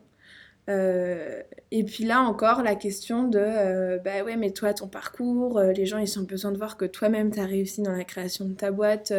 et 0.67 1.83
puis 1.83 2.05
là 2.05 2.21
encore, 2.21 2.63
la 2.63 2.75
question 2.75 3.27
de 3.27 3.99
bah 4.03 4.23
ouais, 4.23 4.35
mais 4.35 4.51
toi, 4.51 4.73
ton 4.73 4.87
parcours, 4.87 5.61
les 5.61 5.85
gens 5.85 5.97
ils 5.97 6.19
ont 6.19 6.23
besoin 6.23 6.51
de 6.51 6.57
voir 6.57 6.77
que 6.77 6.85
toi-même 6.85 7.31
tu 7.31 7.39
as 7.39 7.45
réussi 7.45 7.81
dans 7.81 7.91
la 7.91 8.03
création 8.03 8.45
de 8.45 8.53
ta 8.53 8.71
boîte 8.71 9.13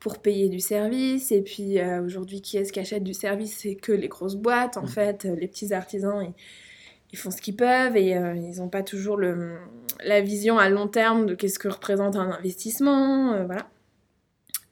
pour 0.00 0.18
payer 0.18 0.48
du 0.48 0.60
service. 0.60 1.30
Et 1.32 1.42
puis 1.42 1.78
aujourd'hui, 2.04 2.40
qui 2.40 2.56
est-ce 2.56 2.72
qui 2.72 2.80
achète 2.80 3.04
du 3.04 3.14
service? 3.14 3.58
C'est 3.58 3.74
que 3.74 3.92
les 3.92 4.08
grosses 4.08 4.36
boîtes 4.36 4.76
en 4.76 4.84
mmh. 4.84 4.88
fait, 4.88 5.24
les 5.24 5.48
petits 5.48 5.72
artisans. 5.74 6.22
Ils, 6.22 6.34
ils 7.12 7.18
font 7.18 7.30
ce 7.30 7.42
qu'ils 7.42 7.56
peuvent 7.56 7.96
et 7.96 8.12
ils 8.12 8.58
n'ont 8.58 8.70
pas 8.70 8.82
toujours 8.82 9.16
le, 9.16 9.58
la 10.04 10.20
vision 10.20 10.58
à 10.58 10.68
long 10.68 10.88
terme 10.88 11.26
de 11.26 11.34
qu'est-ce 11.34 11.58
que 11.58 11.68
représente 11.68 12.16
un 12.16 12.30
investissement, 12.30 13.44
voilà. 13.44 13.68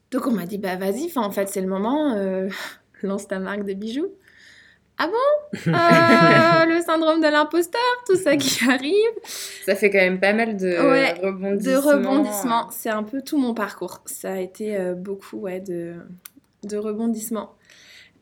Donc 0.09 0.27
on 0.27 0.31
m'a 0.31 0.45
dit 0.45 0.57
bah 0.57 0.75
vas-y, 0.75 1.11
en 1.15 1.31
fait 1.31 1.47
c'est 1.47 1.61
le 1.61 1.67
moment, 1.67 2.15
lance 3.03 3.27
ta 3.27 3.39
marque 3.39 3.63
de 3.63 3.73
bijoux. 3.73 4.11
Ah 5.03 5.07
bon? 5.07 5.57
Euh, 5.67 6.65
Le 6.75 6.79
syndrome 6.83 7.21
de 7.21 7.27
l'imposteur, 7.27 7.81
tout 8.05 8.15
ça 8.15 8.37
qui 8.37 8.63
arrive. 8.69 9.11
Ça 9.65 9.75
fait 9.75 9.89
quand 9.89 9.97
même 9.97 10.19
pas 10.19 10.33
mal 10.33 10.55
de 10.57 10.77
rebondissements. 11.25 11.71
De 11.71 11.75
rebondissements. 11.75 12.69
C'est 12.69 12.91
un 12.91 13.01
peu 13.01 13.23
tout 13.23 13.39
mon 13.39 13.55
parcours. 13.55 14.03
Ça 14.05 14.33
a 14.33 14.37
été 14.37 14.77
euh, 14.77 14.93
beaucoup 14.93 15.37
ouais, 15.37 15.59
de, 15.59 15.95
de 16.65 16.77
rebondissements. 16.77 17.55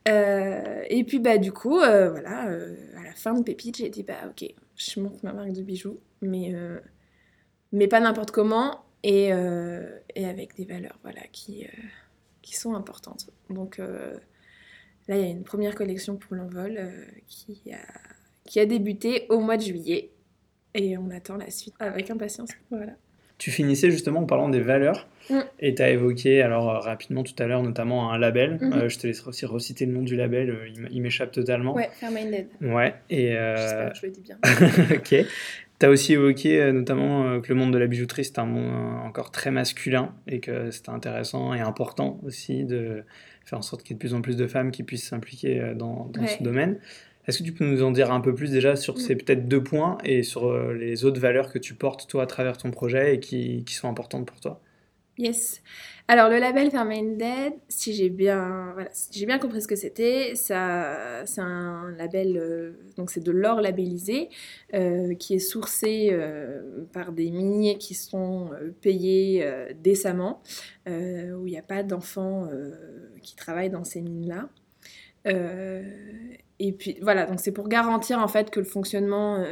Euh, 0.08 0.82
et 0.88 1.04
puis 1.04 1.18
bah 1.18 1.36
du 1.36 1.52
coup, 1.52 1.76
voilà, 1.76 2.44
à 2.44 3.04
la 3.04 3.12
fin 3.14 3.34
de 3.34 3.42
Pépite, 3.42 3.76
j'ai 3.76 3.90
dit 3.90 4.02
bah 4.02 4.14
ok, 4.30 4.48
je 4.74 5.00
monte 5.00 5.22
ma 5.22 5.34
marque 5.34 5.52
de 5.52 5.60
bijoux, 5.60 6.00
mais, 6.22 6.54
mais 7.72 7.88
pas 7.88 8.00
n'importe 8.00 8.30
comment 8.30 8.86
et, 9.02 9.26
et, 9.26 10.26
avec 10.26 10.56
des 10.56 10.64
valeurs 10.64 10.98
voilà, 11.02 11.20
qui, 11.30 11.66
qui 12.40 12.56
sont 12.56 12.74
importantes. 12.74 13.28
Donc 13.50 13.78
Là, 15.10 15.16
il 15.16 15.22
y 15.22 15.26
a 15.26 15.30
une 15.30 15.42
première 15.42 15.74
collection 15.74 16.14
pour 16.14 16.36
l'envol 16.36 16.76
euh, 16.78 16.88
qui, 17.26 17.60
a, 17.72 17.78
qui 18.44 18.60
a 18.60 18.64
débuté 18.64 19.26
au 19.28 19.40
mois 19.40 19.56
de 19.56 19.62
juillet. 19.62 20.10
Et 20.72 20.96
on 20.96 21.10
attend 21.10 21.36
la 21.36 21.50
suite 21.50 21.74
avec 21.80 22.12
impatience. 22.12 22.50
Voilà. 22.70 22.92
Tu 23.36 23.50
finissais 23.50 23.90
justement 23.90 24.20
en 24.20 24.26
parlant 24.26 24.48
des 24.48 24.60
valeurs. 24.60 25.08
Mm. 25.28 25.40
Et 25.58 25.74
tu 25.74 25.82
as 25.82 25.90
évoqué 25.90 26.42
alors 26.42 26.70
euh, 26.70 26.78
rapidement 26.78 27.24
tout 27.24 27.34
à 27.40 27.48
l'heure 27.48 27.64
notamment 27.64 28.12
un 28.12 28.18
label. 28.18 28.58
Mm-hmm. 28.58 28.78
Euh, 28.78 28.88
je 28.88 28.98
te 29.00 29.08
laisse 29.08 29.26
aussi 29.26 29.46
reciter 29.46 29.84
le 29.84 29.92
nom 29.94 30.02
du 30.02 30.14
label, 30.14 30.72
il 30.92 31.02
m'échappe 31.02 31.32
totalement. 31.32 31.74
Ouais, 31.74 31.90
Fairminded. 31.94 32.46
Ouais, 32.60 32.94
et. 33.10 33.32
J'espère 33.32 33.92
que 33.92 33.98
je 33.98 34.06
le 34.06 34.12
dis 34.12 34.20
bien. 34.20 34.38
ok. 34.96 35.26
Tu 35.80 35.86
as 35.86 35.90
aussi 35.90 36.12
évoqué 36.12 36.70
notamment 36.72 37.40
que 37.40 37.48
le 37.48 37.54
monde 37.56 37.72
de 37.72 37.78
la 37.78 37.88
bijouterie 37.88 38.24
c'est 38.24 38.38
un 38.38 38.44
monde 38.44 39.00
encore 39.04 39.32
très 39.32 39.50
masculin 39.50 40.14
et 40.28 40.38
que 40.38 40.70
c'était 40.70 40.90
intéressant 40.90 41.52
et 41.52 41.60
important 41.60 42.20
aussi 42.22 42.64
de 42.64 43.02
faire 43.50 43.58
en 43.58 43.62
sorte 43.62 43.82
qu'il 43.82 43.90
y 43.90 43.94
ait 43.94 43.96
de 43.96 44.00
plus 44.00 44.14
en 44.14 44.22
plus 44.22 44.36
de 44.36 44.46
femmes 44.46 44.70
qui 44.70 44.82
puissent 44.82 45.08
s'impliquer 45.08 45.60
euh, 45.60 45.74
dans, 45.74 46.10
ce 46.26 46.42
domaine. 46.42 46.78
Est-ce 47.26 47.38
que 47.38 47.44
tu 47.44 47.52
peux 47.52 47.66
nous 47.66 47.82
en 47.82 47.90
dire 47.90 48.10
un 48.10 48.20
peu 48.20 48.34
plus 48.34 48.50
déjà 48.50 48.76
sur 48.76 48.98
ces 48.98 49.14
peut-être 49.14 49.46
deux 49.46 49.62
points 49.62 49.98
et 50.04 50.22
sur 50.22 50.48
euh, 50.48 50.72
les 50.72 51.04
autres 51.04 51.20
valeurs 51.20 51.52
que 51.52 51.58
tu 51.58 51.74
portes 51.74 52.08
toi 52.08 52.22
à 52.22 52.26
travers 52.26 52.56
ton 52.56 52.70
projet 52.70 53.14
et 53.14 53.20
qui, 53.20 53.64
qui 53.64 53.74
sont 53.74 53.88
importantes 53.88 54.26
pour 54.26 54.40
toi? 54.40 54.60
Yes. 55.20 55.60
Alors 56.08 56.30
le 56.30 56.38
label 56.38 56.70
Dead, 56.70 57.52
si 57.68 57.92
j'ai 57.92 58.08
bien, 58.08 58.70
voilà, 58.72 58.88
j'ai 59.12 59.26
bien 59.26 59.38
compris 59.38 59.60
ce 59.60 59.68
que 59.68 59.76
c'était, 59.76 60.34
ça, 60.34 61.26
c'est 61.26 61.42
un 61.42 61.90
label, 61.98 62.38
euh, 62.38 62.72
donc 62.96 63.10
c'est 63.10 63.22
de 63.22 63.30
l'or 63.30 63.60
labellisé, 63.60 64.30
euh, 64.72 65.14
qui 65.14 65.34
est 65.34 65.38
sourcé 65.38 66.08
euh, 66.10 66.86
par 66.94 67.12
des 67.12 67.30
miniers 67.30 67.76
qui 67.76 67.92
sont 67.92 68.48
payés 68.80 69.46
décemment, 69.82 70.42
où 70.86 71.46
il 71.46 71.50
n'y 71.50 71.58
a 71.58 71.62
pas 71.62 71.82
d'enfants 71.82 72.48
qui 73.20 73.36
travaillent 73.36 73.68
dans 73.68 73.84
ces 73.84 74.00
mines-là. 74.00 74.48
et 75.26 76.72
puis 76.72 76.96
voilà, 77.02 77.26
donc 77.26 77.40
c'est 77.40 77.52
pour 77.52 77.68
garantir 77.68 78.20
en 78.20 78.28
fait 78.28 78.50
que 78.50 78.58
le 78.58 78.66
fonctionnement 78.66 79.44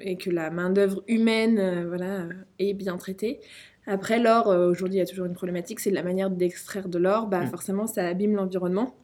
et 0.00 0.16
que 0.16 0.30
la 0.30 0.50
main 0.50 0.70
d'œuvre 0.70 1.04
humaine, 1.08 1.86
voilà, 1.86 2.26
est 2.58 2.72
bien 2.72 2.96
traitée. 2.96 3.40
Après, 3.86 4.18
l'or, 4.18 4.48
euh, 4.48 4.70
aujourd'hui, 4.70 4.96
il 4.96 4.98
y 4.98 5.02
a 5.02 5.06
toujours 5.06 5.26
une 5.26 5.34
problématique, 5.34 5.80
c'est 5.80 5.90
la 5.90 6.02
manière 6.02 6.30
d'extraire 6.30 6.88
de 6.88 6.98
l'or. 6.98 7.26
Bah, 7.26 7.40
mm. 7.40 7.48
Forcément, 7.48 7.86
ça 7.86 8.06
abîme 8.06 8.34
l'environnement. 8.34 8.94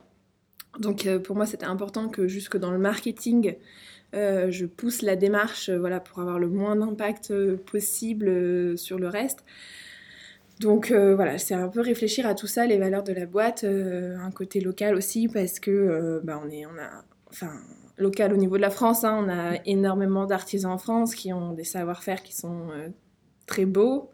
Donc, 0.79 1.07
euh, 1.07 1.19
pour 1.19 1.37
moi, 1.37 1.47
c'était 1.47 1.67
important 1.67 2.09
que 2.09 2.29
jusque 2.29 2.57
dans 2.57 2.71
le 2.71 2.79
marketing, 2.79 3.57
euh, 4.15 4.51
je 4.51 4.67
pousse 4.67 5.03
la 5.03 5.17
démarche 5.17 5.69
voilà, 5.71 6.01
pour 6.01 6.21
avoir 6.21 6.39
le 6.39 6.49
moins 6.49 6.77
d'impact 6.77 7.33
possible 7.57 8.79
sur 8.79 8.99
le 8.99 9.09
reste. 9.09 9.45
Donc 10.61 10.93
voilà, 10.93 11.39
c'est 11.39 11.55
un 11.55 11.69
peu 11.69 11.81
réfléchir 11.81 12.27
à 12.27 12.35
tout 12.35 12.47
ça, 12.47 12.67
les 12.67 12.77
valeurs 12.77 13.03
de 13.03 13.15
la 13.15 13.25
boîte, 13.25 13.65
un 13.65 14.31
côté 14.31 14.61
local 14.61 14.95
aussi, 14.95 15.27
parce 15.27 15.59
que 15.59 16.21
bah, 16.23 16.39
on, 16.45 16.51
est, 16.51 16.67
on 16.67 16.79
a, 16.79 17.03
enfin, 17.31 17.51
local 17.97 18.35
au 18.35 18.37
niveau 18.37 18.59
de 18.59 18.61
la 18.61 18.69
France, 18.69 19.03
hein, 19.03 19.25
on 19.25 19.31
a 19.31 19.55
énormément 19.65 20.27
d'artisans 20.27 20.73
en 20.73 20.77
France 20.77 21.15
qui 21.15 21.33
ont 21.33 21.55
des 21.55 21.65
savoir-faire 21.65 22.23
qui 22.23 22.37
sont 22.37 22.69
très 23.51 23.67
beaux. 23.67 24.11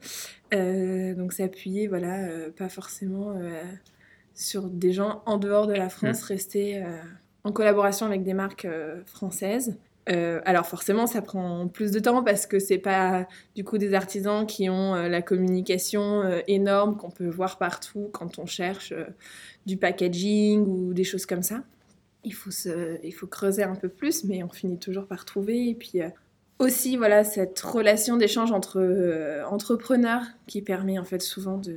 Euh, 0.54 1.14
donc 1.14 1.32
s'appuyer, 1.32 1.86
voilà, 1.86 2.24
euh, 2.24 2.50
pas 2.50 2.68
forcément 2.68 3.32
euh, 3.36 3.62
sur 4.34 4.68
des 4.68 4.92
gens 4.92 5.22
en 5.26 5.36
dehors 5.36 5.66
de 5.66 5.74
la 5.74 5.88
France, 5.88 6.22
mm. 6.22 6.26
rester 6.26 6.84
en 7.44 7.52
collaboration 7.52 8.06
avec 8.06 8.24
des 8.24 8.34
marques 8.34 8.66
françaises. 9.04 9.76
alors 10.06 10.66
forcément, 10.66 11.06
ça 11.06 11.20
prend 11.20 11.68
plus 11.68 11.92
de 11.92 12.00
temps 12.00 12.22
parce 12.22 12.46
que 12.46 12.58
c'est 12.58 12.78
pas 12.78 13.28
du 13.54 13.62
coup 13.64 13.78
des 13.78 13.92
artisans 13.94 14.46
qui 14.46 14.68
ont 14.68 14.94
la 14.94 15.22
communication 15.22 16.22
énorme 16.48 16.96
qu'on 16.96 17.10
peut 17.10 17.28
voir 17.28 17.58
partout 17.58 18.08
quand 18.12 18.38
on 18.38 18.46
cherche 18.46 18.92
du 19.66 19.76
packaging 19.76 20.66
ou 20.66 20.94
des 20.94 21.04
choses 21.04 21.26
comme 21.26 21.42
ça. 21.42 21.62
Il 22.24 22.34
faut, 22.34 22.50
se, 22.50 22.98
il 23.04 23.12
faut 23.12 23.28
creuser 23.28 23.62
un 23.62 23.76
peu 23.76 23.88
plus, 23.88 24.24
mais 24.24 24.42
on 24.42 24.48
finit 24.48 24.78
toujours 24.78 25.06
par 25.06 25.24
trouver. 25.24 25.68
Et 25.68 25.74
puis 25.74 26.00
aussi 26.58 26.96
voilà 26.96 27.24
cette 27.24 27.58
relation 27.60 28.16
d'échange 28.16 28.52
entre 28.52 28.80
euh, 28.80 29.44
entrepreneurs 29.46 30.22
qui 30.46 30.62
permet 30.62 30.98
en 30.98 31.04
fait 31.04 31.22
souvent 31.22 31.58
de 31.58 31.76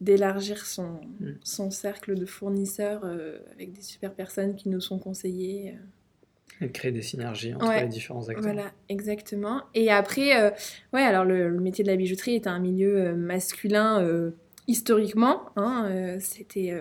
d'élargir 0.00 0.66
son, 0.66 1.00
mm. 1.20 1.38
son 1.42 1.70
cercle 1.70 2.14
de 2.16 2.26
fournisseurs 2.26 3.00
euh, 3.04 3.38
avec 3.54 3.72
des 3.72 3.80
super 3.80 4.12
personnes 4.12 4.54
qui 4.54 4.68
nous 4.68 4.80
sont 4.80 4.98
conseillées. 4.98 5.74
Euh. 5.74 6.66
Et 6.66 6.70
créer 6.70 6.92
des 6.92 7.02
synergies 7.02 7.54
entre 7.54 7.80
les 7.80 7.88
différents 7.88 8.28
acteurs. 8.28 8.42
Voilà, 8.42 8.72
exactement. 8.88 9.62
Et 9.74 9.90
après, 9.90 10.54
ouais, 10.94 11.02
alors 11.02 11.26
le, 11.26 11.50
le, 11.50 11.60
métier 11.60 11.84
de 11.84 11.90
la 11.90 11.96
bijouterie 11.96 12.34
est 12.34 12.46
un 12.46 12.58
milieu 12.58 13.14
masculin 13.14 14.32
historiquement. 14.66 15.50
Hein, 15.56 16.16
C'était 16.18 16.72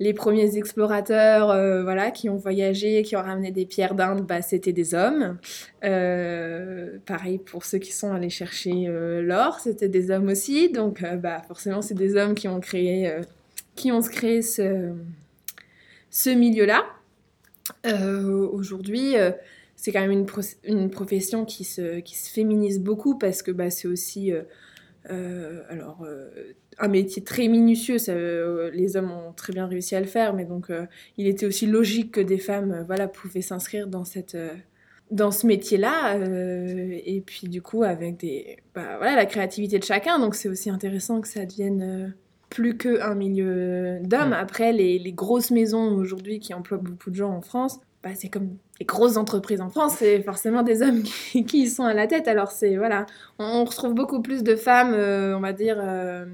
les 0.00 0.14
premiers 0.14 0.56
explorateurs 0.56 1.50
euh, 1.50 1.82
voilà, 1.82 2.10
qui 2.10 2.30
ont 2.30 2.36
voyagé, 2.36 3.02
qui 3.02 3.16
ont 3.16 3.22
ramené 3.22 3.52
des 3.52 3.66
pierres 3.66 3.94
d'Inde, 3.94 4.22
bah, 4.26 4.40
c'était 4.40 4.72
des 4.72 4.94
hommes. 4.94 5.38
Euh, 5.84 6.96
pareil 7.04 7.38
pour 7.38 7.66
ceux 7.66 7.78
qui 7.78 7.92
sont 7.92 8.10
allés 8.10 8.30
chercher 8.30 8.88
euh, 8.88 9.20
l'or, 9.20 9.60
c'était 9.60 9.90
des 9.90 10.10
hommes 10.10 10.28
aussi. 10.28 10.70
Donc 10.70 11.02
bah, 11.18 11.42
forcément, 11.46 11.82
c'est 11.82 11.94
des 11.94 12.16
hommes 12.16 12.34
qui 12.34 12.48
ont 12.48 12.60
créé, 12.60 13.14
qui 13.76 13.92
ont 13.92 14.00
créé 14.00 14.40
ce, 14.40 14.90
ce 16.08 16.30
milieu-là. 16.30 16.86
Aujourd'hui, 17.84 19.16
c'est 19.76 19.92
quand 19.92 20.00
même 20.00 20.10
une, 20.10 20.26
une, 20.64 20.90
profession 20.90 21.44
qui 21.44 21.64
se, 21.64 22.00
qui 22.00 22.16
se 22.16 22.30
féminise 22.30 22.80
beaucoup 22.80 23.18
parce 23.18 23.42
que 23.42 23.50
bah, 23.50 23.70
c'est 23.70 23.86
aussi... 23.86 24.32
alors, 25.08 26.06
un 26.80 26.88
métier 26.88 27.22
très 27.22 27.48
minutieux. 27.48 27.98
Ça, 27.98 28.12
euh, 28.12 28.70
les 28.72 28.96
hommes 28.96 29.10
ont 29.10 29.32
très 29.32 29.52
bien 29.52 29.66
réussi 29.66 29.94
à 29.94 30.00
le 30.00 30.06
faire, 30.06 30.34
mais 30.34 30.44
donc 30.44 30.70
euh, 30.70 30.86
il 31.16 31.26
était 31.26 31.46
aussi 31.46 31.66
logique 31.66 32.12
que 32.12 32.20
des 32.20 32.38
femmes 32.38 32.72
euh, 32.72 32.82
voilà, 32.84 33.06
pouvaient 33.08 33.42
s'inscrire 33.42 33.86
dans, 33.86 34.04
cette, 34.04 34.36
dans 35.10 35.30
ce 35.30 35.46
métier-là. 35.46 36.16
et 36.16 37.22
puis 37.24 37.48
du 37.48 37.62
coup, 37.62 37.82
avec 37.82 38.18
des, 38.18 38.58
bah, 38.74 38.96
voilà, 38.98 39.16
la 39.16 39.26
créativité 39.26 39.78
de 39.78 39.84
chacun, 39.84 40.18
donc 40.18 40.34
c'est 40.34 40.48
aussi 40.48 40.70
intéressant 40.70 41.20
que 41.20 41.28
ça 41.28 41.44
devienne 41.44 42.14
plus 42.48 42.76
qu'un 42.76 43.14
milieu 43.14 44.00
d'hommes. 44.02 44.32
Après, 44.32 44.72
les, 44.72 44.98
les, 44.98 45.12
grosses 45.12 45.52
maisons 45.52 45.94
aujourd'hui 45.94 46.40
qui 46.40 46.52
emploient 46.52 46.78
beaucoup 46.78 47.10
de 47.10 47.14
gens 47.14 47.30
en 47.30 47.42
France, 47.42 47.78
bah, 48.02 48.10
c'est 48.14 48.30
comme 48.30 48.56
les 48.78 48.86
grosses 48.86 49.18
entreprises 49.18 49.60
en 49.60 49.68
France, 49.68 49.96
c'est 49.98 50.22
forcément 50.22 50.62
des 50.62 50.80
hommes 50.82 51.02
qui, 51.32 51.44
qui, 51.44 51.68
sont 51.68 51.84
à 51.84 51.92
la 51.92 52.06
tête. 52.06 52.28
Alors 52.28 52.50
c'est 52.50 52.76
voilà, 52.76 53.04
on, 53.38 53.64
retrouve 53.64 53.94
beaucoup 53.94 54.22
plus 54.22 54.42
de 54.42 54.56
femmes, 54.56 54.94
euh, 54.94 55.36
on 55.36 55.40
va 55.40 55.52
dire 55.52 55.76
euh, 55.78 56.24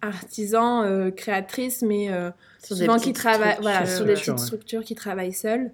artisans, 0.00 0.84
euh, 0.84 1.10
créatrices, 1.10 1.82
mais 1.82 2.08
souvent 2.62 2.98
qui 2.98 3.12
travaillent 3.12 3.58
voilà 3.60 3.86
sur 3.86 4.04
des 4.04 4.14
petites 4.14 4.38
structures 4.38 4.84
qui 4.84 4.94
travaillent 4.94 5.32
seules. 5.32 5.72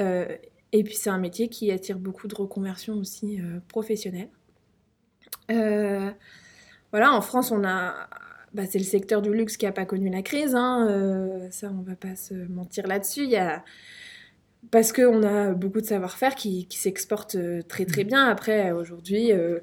et 0.00 0.84
puis 0.84 0.96
c'est 0.96 1.10
un 1.10 1.18
métier 1.18 1.48
qui 1.48 1.70
attire 1.70 1.98
beaucoup 1.98 2.26
de 2.26 2.34
reconversions 2.34 2.94
aussi 2.94 3.40
professionnelles. 3.68 4.30
voilà, 5.48 7.12
en 7.12 7.20
France, 7.20 7.52
on 7.52 7.62
a 7.64 8.08
bah, 8.52 8.64
c'est 8.68 8.78
le 8.78 8.84
secteur 8.84 9.22
du 9.22 9.32
luxe 9.32 9.56
qui 9.56 9.64
n'a 9.64 9.72
pas 9.72 9.86
connu 9.86 10.10
la 10.10 10.22
crise. 10.22 10.56
Hein, 10.56 11.48
ça, 11.50 11.70
on 11.70 11.82
va 11.82 11.94
pas 11.94 12.16
se 12.16 12.34
mentir 12.34 12.88
là-dessus. 12.88 13.22
Il 13.22 13.30
y 13.30 13.36
a 13.36 13.62
parce 14.70 14.92
qu'on 14.92 15.22
a 15.22 15.52
beaucoup 15.52 15.80
de 15.80 15.86
savoir-faire 15.86 16.34
qui, 16.34 16.66
qui 16.66 16.78
s'exporte 16.78 17.34
euh, 17.34 17.62
très 17.62 17.84
très 17.84 18.04
mm. 18.04 18.06
bien. 18.08 18.26
Après, 18.26 18.72
aujourd'hui, 18.72 19.32
euh, 19.32 19.60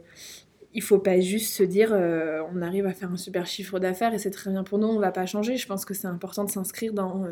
il 0.73 0.83
faut 0.83 0.99
pas 0.99 1.19
juste 1.19 1.53
se 1.53 1.63
dire 1.63 1.93
euh, 1.93 2.41
on 2.53 2.61
arrive 2.61 2.85
à 2.85 2.93
faire 2.93 3.11
un 3.11 3.17
super 3.17 3.45
chiffre 3.47 3.79
d'affaires 3.79 4.13
et 4.13 4.19
c'est 4.19 4.31
très 4.31 4.51
bien 4.51 4.63
pour 4.63 4.77
nous, 4.77 4.87
on 4.87 4.99
va 4.99 5.11
pas 5.11 5.25
changer. 5.25 5.57
Je 5.57 5.67
pense 5.67 5.85
que 5.85 5.93
c'est 5.93 6.07
important 6.07 6.43
de 6.43 6.49
s'inscrire 6.49 6.93
dans, 6.93 7.25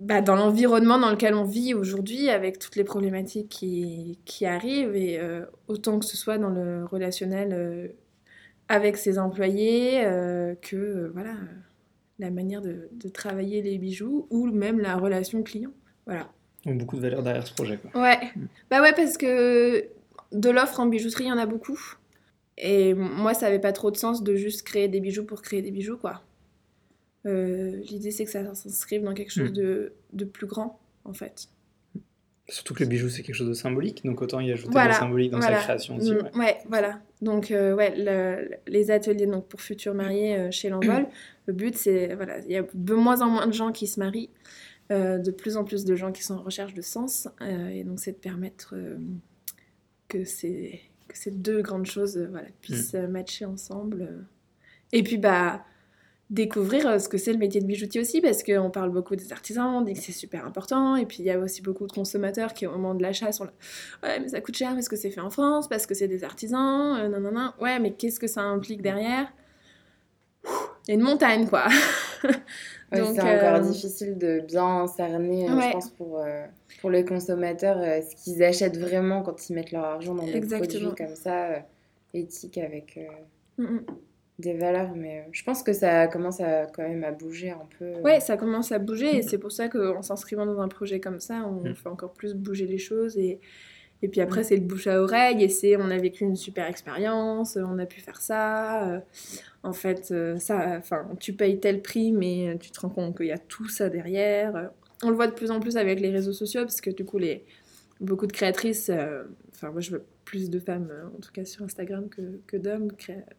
bah, 0.00 0.22
dans 0.22 0.34
l'environnement 0.34 0.98
dans 0.98 1.10
lequel 1.10 1.34
on 1.34 1.44
vit 1.44 1.74
aujourd'hui, 1.74 2.30
avec 2.30 2.58
toutes 2.58 2.74
les 2.76 2.84
problématiques 2.84 3.50
qui, 3.50 4.18
qui 4.24 4.46
arrivent, 4.46 4.96
et 4.96 5.20
euh, 5.20 5.44
autant 5.68 5.98
que 5.98 6.06
ce 6.06 6.16
soit 6.16 6.38
dans 6.38 6.48
le 6.48 6.86
relationnel 6.86 7.52
euh, 7.52 7.88
avec 8.68 8.96
ses 8.96 9.18
employés, 9.18 10.02
euh, 10.06 10.54
que 10.54 11.10
voilà, 11.12 11.34
la 12.18 12.30
manière 12.30 12.62
de, 12.62 12.88
de, 12.92 13.08
travailler 13.10 13.60
les 13.60 13.76
bijoux, 13.76 14.26
ou 14.30 14.46
même 14.46 14.80
la 14.80 14.96
relation 14.96 15.42
client. 15.42 15.72
Voilà. 16.06 16.32
Donc 16.66 16.78
beaucoup 16.78 16.96
de 16.96 17.02
valeur 17.02 17.22
derrière 17.22 17.46
ce 17.46 17.54
projet. 17.54 17.78
Quoi. 17.78 18.02
Ouais. 18.02 18.18
Mm. 18.36 18.46
Bah 18.70 18.82
ouais, 18.82 18.92
parce 18.92 19.16
que 19.16 19.86
de 20.32 20.50
l'offre 20.50 20.80
en 20.80 20.86
bijouterie, 20.86 21.24
il 21.24 21.28
y 21.28 21.32
en 21.32 21.38
a 21.38 21.46
beaucoup. 21.46 21.78
Et 22.58 22.94
moi, 22.94 23.34
ça 23.34 23.46
n'avait 23.46 23.58
pas 23.58 23.72
trop 23.72 23.90
de 23.90 23.96
sens 23.96 24.22
de 24.22 24.34
juste 24.36 24.62
créer 24.62 24.88
des 24.88 25.00
bijoux 25.00 25.24
pour 25.24 25.40
créer 25.40 25.62
des 25.62 25.70
bijoux, 25.70 25.96
quoi. 25.96 26.22
Euh, 27.26 27.80
l'idée, 27.88 28.10
c'est 28.10 28.24
que 28.24 28.30
ça 28.30 28.54
s'inscrive 28.54 29.02
dans 29.02 29.14
quelque 29.14 29.32
chose 29.32 29.50
mm. 29.50 29.54
de, 29.54 29.92
de, 30.12 30.24
plus 30.24 30.46
grand, 30.46 30.78
en 31.04 31.12
fait. 31.12 31.48
Surtout 32.48 32.74
que 32.74 32.82
le 32.82 32.88
bijou, 32.88 33.08
c'est 33.08 33.22
quelque 33.22 33.34
chose 33.34 33.48
de 33.48 33.54
symbolique, 33.54 34.04
donc 34.04 34.20
autant 34.22 34.40
y 34.40 34.50
ajouter 34.50 34.72
voilà, 34.72 34.94
symbolique 34.94 35.30
dans 35.30 35.40
sa 35.40 35.52
création 35.52 35.96
aussi. 35.96 36.12
Mm, 36.12 36.38
ouais, 36.38 36.58
voilà. 36.68 37.00
Donc, 37.22 37.50
euh, 37.50 37.74
ouais, 37.74 37.94
les 38.66 38.90
ateliers 38.90 39.26
donc, 39.26 39.46
pour 39.48 39.60
futurs 39.60 39.94
mariés 39.94 40.36
euh, 40.36 40.50
chez 40.50 40.68
l'Envol, 40.68 41.06
le 41.46 41.52
but, 41.52 41.76
c'est, 41.76 42.14
voilà, 42.14 42.38
il 42.40 42.52
y 42.52 42.56
a 42.56 42.64
de 42.72 42.94
moins 42.94 43.22
en 43.22 43.28
moins 43.28 43.46
de 43.46 43.52
gens 43.52 43.72
qui 43.72 43.86
se 43.86 44.00
marient, 44.00 44.30
de 44.90 45.30
plus 45.30 45.56
en 45.56 45.64
plus 45.64 45.84
de 45.84 45.94
gens 45.94 46.12
qui 46.12 46.22
sont 46.22 46.34
en 46.34 46.42
recherche 46.42 46.74
de 46.74 46.82
sens, 46.82 47.28
et 47.40 47.84
donc 47.84 48.00
c'est 48.00 48.12
de 48.12 48.18
permettre 48.18 48.74
que, 50.08 50.24
ces, 50.24 50.80
que 51.08 51.16
ces 51.16 51.30
deux 51.30 51.62
grandes 51.62 51.86
choses 51.86 52.18
voilà, 52.30 52.48
puissent 52.60 52.94
mm. 52.94 53.06
matcher 53.06 53.44
ensemble. 53.44 54.26
Et 54.92 55.02
puis, 55.02 55.18
bah 55.18 55.64
découvrir 56.30 56.86
euh, 56.86 56.98
ce 56.98 57.08
que 57.08 57.18
c'est 57.18 57.32
le 57.32 57.38
métier 57.38 57.60
de 57.60 57.66
bijoutier 57.66 58.00
aussi, 58.00 58.20
parce 58.20 58.42
qu'on 58.42 58.70
parle 58.70 58.90
beaucoup 58.90 59.16
des 59.16 59.32
artisans, 59.32 59.66
on 59.66 59.80
dit 59.82 59.94
que 59.94 60.00
c'est 60.00 60.12
super 60.12 60.46
important, 60.46 60.96
et 60.96 61.04
puis 61.04 61.18
il 61.18 61.24
y 61.24 61.30
a 61.30 61.38
aussi 61.38 61.60
beaucoup 61.60 61.86
de 61.86 61.92
consommateurs 61.92 62.54
qui 62.54 62.66
au 62.66 62.70
moment 62.70 62.94
de 62.94 63.02
l'achat 63.02 63.32
sont 63.32 63.44
là, 63.44 63.52
ouais 64.04 64.20
mais 64.20 64.28
ça 64.28 64.40
coûte 64.40 64.56
cher 64.56 64.72
parce 64.74 64.88
que 64.88 64.96
c'est 64.96 65.10
fait 65.10 65.20
en 65.20 65.30
France, 65.30 65.68
parce 65.68 65.86
que 65.86 65.94
c'est 65.94 66.08
des 66.08 66.22
artisans, 66.22 66.96
euh, 66.98 67.08
non 67.08 67.20
non 67.20 67.32
non, 67.32 67.52
ouais 67.60 67.80
mais 67.80 67.92
qu'est-ce 67.92 68.20
que 68.20 68.28
ça 68.28 68.42
implique 68.42 68.80
derrière? 68.80 69.26
Il 70.86 70.88
y 70.88 70.90
a 70.92 70.94
une 70.94 71.02
montagne 71.02 71.48
quoi 71.48 71.66
c'est 72.92 73.20
encore 73.20 73.54
euh, 73.54 73.60
difficile 73.60 74.18
de 74.18 74.40
bien 74.40 74.86
cerner, 74.86 75.46
je 75.48 75.72
pense, 75.72 75.90
pour, 75.90 76.24
pour 76.80 76.90
les 76.90 77.04
consommateurs, 77.04 77.78
ce 78.02 78.16
qu'ils 78.16 78.42
achètent 78.42 78.78
vraiment 78.78 79.22
quand 79.22 79.48
ils 79.48 79.54
mettent 79.54 79.72
leur 79.72 79.84
argent 79.84 80.14
dans 80.14 80.26
des 80.26 80.40
produits 80.40 80.94
comme 80.96 81.14
ça, 81.14 81.62
éthiques 82.14 82.58
avec... 82.58 82.98
Mm, 83.58 83.64
mm 83.64 83.80
des 84.40 84.54
valeurs, 84.54 84.94
mais 84.96 85.20
euh, 85.20 85.30
je 85.32 85.44
pense 85.44 85.62
que 85.62 85.72
ça 85.72 86.08
commence 86.08 86.40
à, 86.40 86.66
quand 86.66 86.82
même 86.82 87.04
à 87.04 87.12
bouger 87.12 87.50
un 87.50 87.66
peu. 87.78 87.84
Euh. 87.84 88.00
Ouais, 88.00 88.20
ça 88.20 88.36
commence 88.36 88.72
à 88.72 88.78
bouger 88.78 89.16
et 89.16 89.22
c'est 89.22 89.38
pour 89.38 89.52
ça 89.52 89.68
qu'en 89.68 90.02
s'inscrivant 90.02 90.46
dans 90.46 90.60
un 90.60 90.68
projet 90.68 91.00
comme 91.00 91.20
ça, 91.20 91.46
on 91.46 91.68
mm. 91.68 91.74
fait 91.74 91.88
encore 91.88 92.12
plus 92.12 92.34
bouger 92.34 92.66
les 92.66 92.78
choses 92.78 93.16
et, 93.16 93.38
et 94.02 94.08
puis 94.08 94.20
après, 94.20 94.40
mm. 94.40 94.44
c'est 94.44 94.56
le 94.56 94.62
bouche 94.62 94.86
à 94.86 95.00
oreille 95.00 95.42
et 95.42 95.48
c'est 95.48 95.76
on 95.76 95.90
a 95.90 95.98
vécu 95.98 96.24
une 96.24 96.36
super 96.36 96.66
expérience, 96.66 97.56
on 97.56 97.78
a 97.78 97.86
pu 97.86 98.00
faire 98.00 98.20
ça. 98.20 98.88
Euh, 98.88 99.00
en 99.62 99.72
fait, 99.72 100.14
ça, 100.38 100.76
enfin, 100.78 101.06
tu 101.18 101.34
payes 101.34 101.60
tel 101.60 101.82
prix, 101.82 102.12
mais 102.12 102.56
tu 102.60 102.70
te 102.70 102.80
rends 102.80 102.88
compte 102.88 103.16
qu'il 103.16 103.26
y 103.26 103.32
a 103.32 103.38
tout 103.38 103.68
ça 103.68 103.90
derrière. 103.90 104.70
On 105.02 105.10
le 105.10 105.14
voit 105.14 105.26
de 105.26 105.34
plus 105.34 105.50
en 105.50 105.60
plus 105.60 105.76
avec 105.76 106.00
les 106.00 106.10
réseaux 106.10 106.32
sociaux 106.32 106.62
parce 106.62 106.80
que 106.80 106.90
du 106.90 107.04
coup, 107.04 107.18
les, 107.18 107.44
beaucoup 108.00 108.26
de 108.26 108.32
créatrices, 108.32 108.90
enfin, 109.54 109.70
moi 109.70 109.82
je 109.82 109.90
veux 109.90 110.04
plus 110.24 110.48
de 110.48 110.58
femmes, 110.58 110.90
en 111.14 111.20
tout 111.20 111.32
cas 111.32 111.44
sur 111.44 111.62
Instagram, 111.62 112.08
que, 112.08 112.40
que 112.46 112.56
d'hommes 112.56 112.92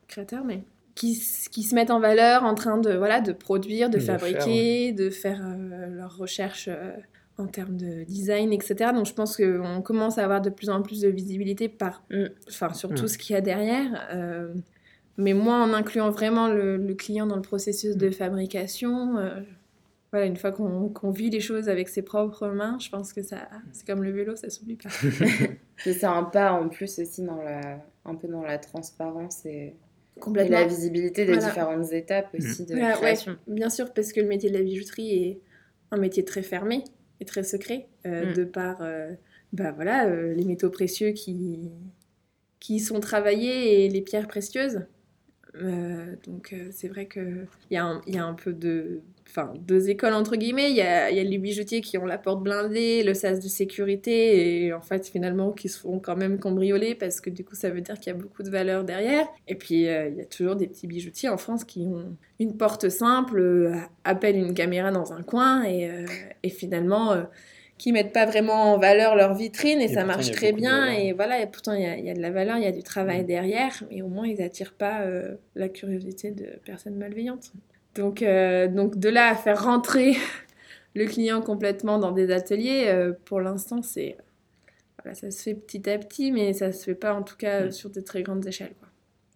créateurs, 0.07 0.45
mais 0.45 0.63
qui, 0.95 1.21
qui, 1.51 1.63
se 1.63 1.75
mettent 1.75 1.91
en 1.91 1.99
valeur 1.99 2.43
en 2.43 2.55
train 2.55 2.77
de, 2.77 2.93
voilà, 2.93 3.21
de 3.21 3.31
produire, 3.31 3.89
de, 3.89 3.99
fabriquer, 3.99 4.91
de 4.91 5.09
faire 5.09 5.41
euh, 5.43 5.87
leurs 5.87 6.17
recherches 6.17 6.67
euh, 6.67 6.91
en 7.41 7.47
termes 7.47 7.77
de 7.77 8.03
design, 8.03 8.53
etc. 8.53 8.91
Donc 8.93 9.05
je 9.05 9.13
pense 9.13 9.37
qu'on 9.37 9.81
commence 9.81 10.17
à 10.17 10.23
avoir 10.23 10.41
de 10.41 10.49
plus 10.49 10.69
en 10.69 10.81
plus 10.81 11.01
de 11.01 11.09
visibilité 11.09 11.69
par, 11.69 12.03
mm. 12.09 12.25
enfin, 12.47 12.73
sur 12.73 12.89
tout 12.89 13.03
mm. 13.03 13.07
ce 13.07 13.17
qu'il 13.17 13.33
y 13.33 13.37
a 13.37 13.41
derrière. 13.41 14.07
Euh, 14.13 14.53
mais 15.17 15.33
moi, 15.33 15.55
en 15.55 15.73
incluant 15.73 16.09
vraiment 16.09 16.47
le, 16.47 16.77
le, 16.77 16.93
client 16.95 17.27
dans 17.27 17.35
le 17.35 17.41
processus 17.41 17.97
de 17.97 18.07
mm. 18.09 18.13
fabrication, 18.13 19.15
voilà, 20.11 20.25
une 20.25 20.37
fois 20.37 20.51
qu'on 20.51 21.11
vit 21.11 21.29
les 21.29 21.39
choses 21.39 21.69
avec 21.69 21.87
ses 21.87 22.01
propres 22.01 22.49
mains, 22.49 22.77
je 22.79 22.89
pense 22.89 23.13
que 23.13 23.21
ça, 23.21 23.47
c'est 23.71 23.87
comme 23.87 24.03
le 24.03 24.11
vélo, 24.11 24.35
ça 24.35 24.49
s'oublie 24.49 24.75
pas. 24.75 24.89
c'est 25.77 26.03
un 26.03 26.23
pas 26.23 26.51
en 26.51 26.67
plus 26.67 26.99
aussi 26.99 27.23
dans 27.23 27.41
la, 27.41 27.79
un 28.05 28.15
peu 28.15 28.27
dans 28.27 28.43
la 28.43 28.57
transparence 28.57 29.45
et 29.45 29.75
et 30.17 30.49
la 30.49 30.65
visibilité 30.65 31.25
des 31.25 31.37
différentes 31.37 31.91
étapes 31.93 32.33
aussi 32.37 32.65
de 32.65 32.75
la 32.75 32.93
création. 32.93 33.37
bien 33.47 33.69
sûr, 33.69 33.93
parce 33.93 34.11
que 34.11 34.19
le 34.19 34.27
métier 34.27 34.49
de 34.49 34.57
la 34.57 34.63
bijouterie 34.63 35.13
est 35.13 35.39
un 35.91 35.97
métier 35.97 36.23
très 36.23 36.41
fermé 36.41 36.83
très 37.25 37.43
secret, 37.43 37.87
euh, 38.05 38.31
mm. 38.31 38.33
de 38.33 38.43
par 38.43 38.77
euh, 38.81 39.11
bah, 39.53 39.71
voilà, 39.71 40.07
euh, 40.07 40.33
les 40.33 40.45
métaux 40.45 40.69
précieux 40.69 41.11
qui, 41.11 41.71
qui 42.59 42.79
sont 42.79 42.99
travaillés 42.99 43.85
et 43.85 43.89
les 43.89 44.01
pierres 44.01 44.27
précieuses. 44.27 44.81
donc 46.25 46.55
c'est 46.71 46.87
vrai 46.87 47.07
qu'il 47.07 47.47
y, 47.71 47.77
a 47.77 47.85
un, 47.85 48.01
y 48.07 48.17
a 48.17 48.25
un 48.25 48.33
peu 48.33 48.53
de 48.53 49.01
enfin, 49.31 49.53
deux 49.59 49.89
écoles 49.89 50.13
entre 50.13 50.35
guillemets. 50.35 50.69
Il 50.69 50.75
y 50.75 50.81
a, 50.81 51.09
y 51.09 51.19
a, 51.19 51.23
les 51.23 51.37
bijoutiers 51.37 51.81
qui 51.81 51.97
ont 51.97 52.05
la 52.05 52.17
porte 52.17 52.43
blindée, 52.43 53.03
le 53.03 53.13
sas 53.13 53.39
de 53.39 53.47
sécurité, 53.47 54.65
et 54.65 54.73
en 54.73 54.81
fait, 54.81 55.07
finalement, 55.07 55.51
qui 55.51 55.69
se 55.69 55.79
font 55.79 55.99
quand 55.99 56.15
même 56.15 56.39
cambrioler 56.39 56.95
parce 56.95 57.21
que 57.21 57.29
du 57.29 57.43
coup, 57.43 57.55
ça 57.55 57.69
veut 57.69 57.81
dire 57.81 57.99
qu'il 57.99 58.13
y 58.13 58.15
a 58.15 58.19
beaucoup 58.19 58.43
de 58.43 58.49
valeur 58.49 58.83
derrière. 58.83 59.27
Et 59.47 59.55
puis, 59.55 59.87
euh, 59.87 60.09
il 60.09 60.17
y 60.17 60.21
a 60.21 60.25
toujours 60.25 60.55
des 60.55 60.67
petits 60.67 60.87
bijoutiers 60.87 61.29
en 61.29 61.37
France 61.37 61.63
qui 61.63 61.81
ont 61.81 62.15
une 62.39 62.57
porte 62.57 62.89
simple, 62.89 63.39
euh, 63.39 63.75
appellent 64.03 64.37
une 64.37 64.53
caméra 64.53 64.91
dans 64.91 65.13
un 65.13 65.23
coin 65.23 65.63
et, 65.63 65.89
euh, 65.89 66.05
et 66.43 66.49
finalement. 66.49 67.15
qui 67.77 67.91
mettent 67.93 68.13
pas 68.13 68.27
vraiment 68.27 68.73
en 68.73 68.77
valeur 68.77 69.15
leur 69.15 69.33
vitrine 69.33 69.81
et, 69.81 69.87
ça 69.87 70.05
marche 70.05 70.29
très 70.29 70.51
bien 70.51 70.91
et 70.91 71.13
voilà 71.13 71.41
et 71.41 71.47
pourtant 71.47 71.73
il 71.73 71.81
y, 71.81 72.03
y, 72.03 72.11
a 72.11 72.13
de 72.13 72.21
la 72.21 72.29
valeur 72.29 72.57
il 72.57 72.63
y 72.63 72.67
a 72.67 72.71
du 72.71 72.83
travail 72.83 73.23
mm. 73.23 73.25
derrière 73.25 73.83
mais 73.89 74.03
au 74.03 74.07
moins 74.07 74.27
ils 74.27 74.39
attirent 74.39 74.75
pas 74.75 75.03
la 75.55 75.67
curiosité 75.67 76.29
de 76.29 76.59
personnes 76.63 76.95
malveillantes 76.95 77.51
donc, 77.95 78.21
euh, 78.21 78.67
donc 78.67 78.97
de 78.97 79.09
là 79.09 79.29
à 79.29 79.35
faire 79.35 79.63
rentrer 79.63 80.15
le 80.95 81.05
client 81.05 81.41
complètement 81.41 81.99
dans 81.99 82.11
des 82.11 82.31
ateliers, 82.31 82.85
euh, 82.87 83.13
pour 83.25 83.41
l'instant, 83.41 83.81
c'est 83.81 84.17
voilà, 85.03 85.15
ça 85.15 85.31
se 85.31 85.41
fait 85.41 85.55
petit 85.55 85.89
à 85.89 85.97
petit, 85.97 86.31
mais 86.31 86.53
ça 86.53 86.71
se 86.71 86.83
fait 86.83 86.95
pas 86.95 87.13
en 87.13 87.23
tout 87.23 87.35
cas 87.35 87.65
mm. 87.65 87.71
sur 87.71 87.89
de 87.89 87.99
très 88.01 88.21
grandes 88.23 88.45
échelles. 88.45 88.73
Quoi. 88.79 88.87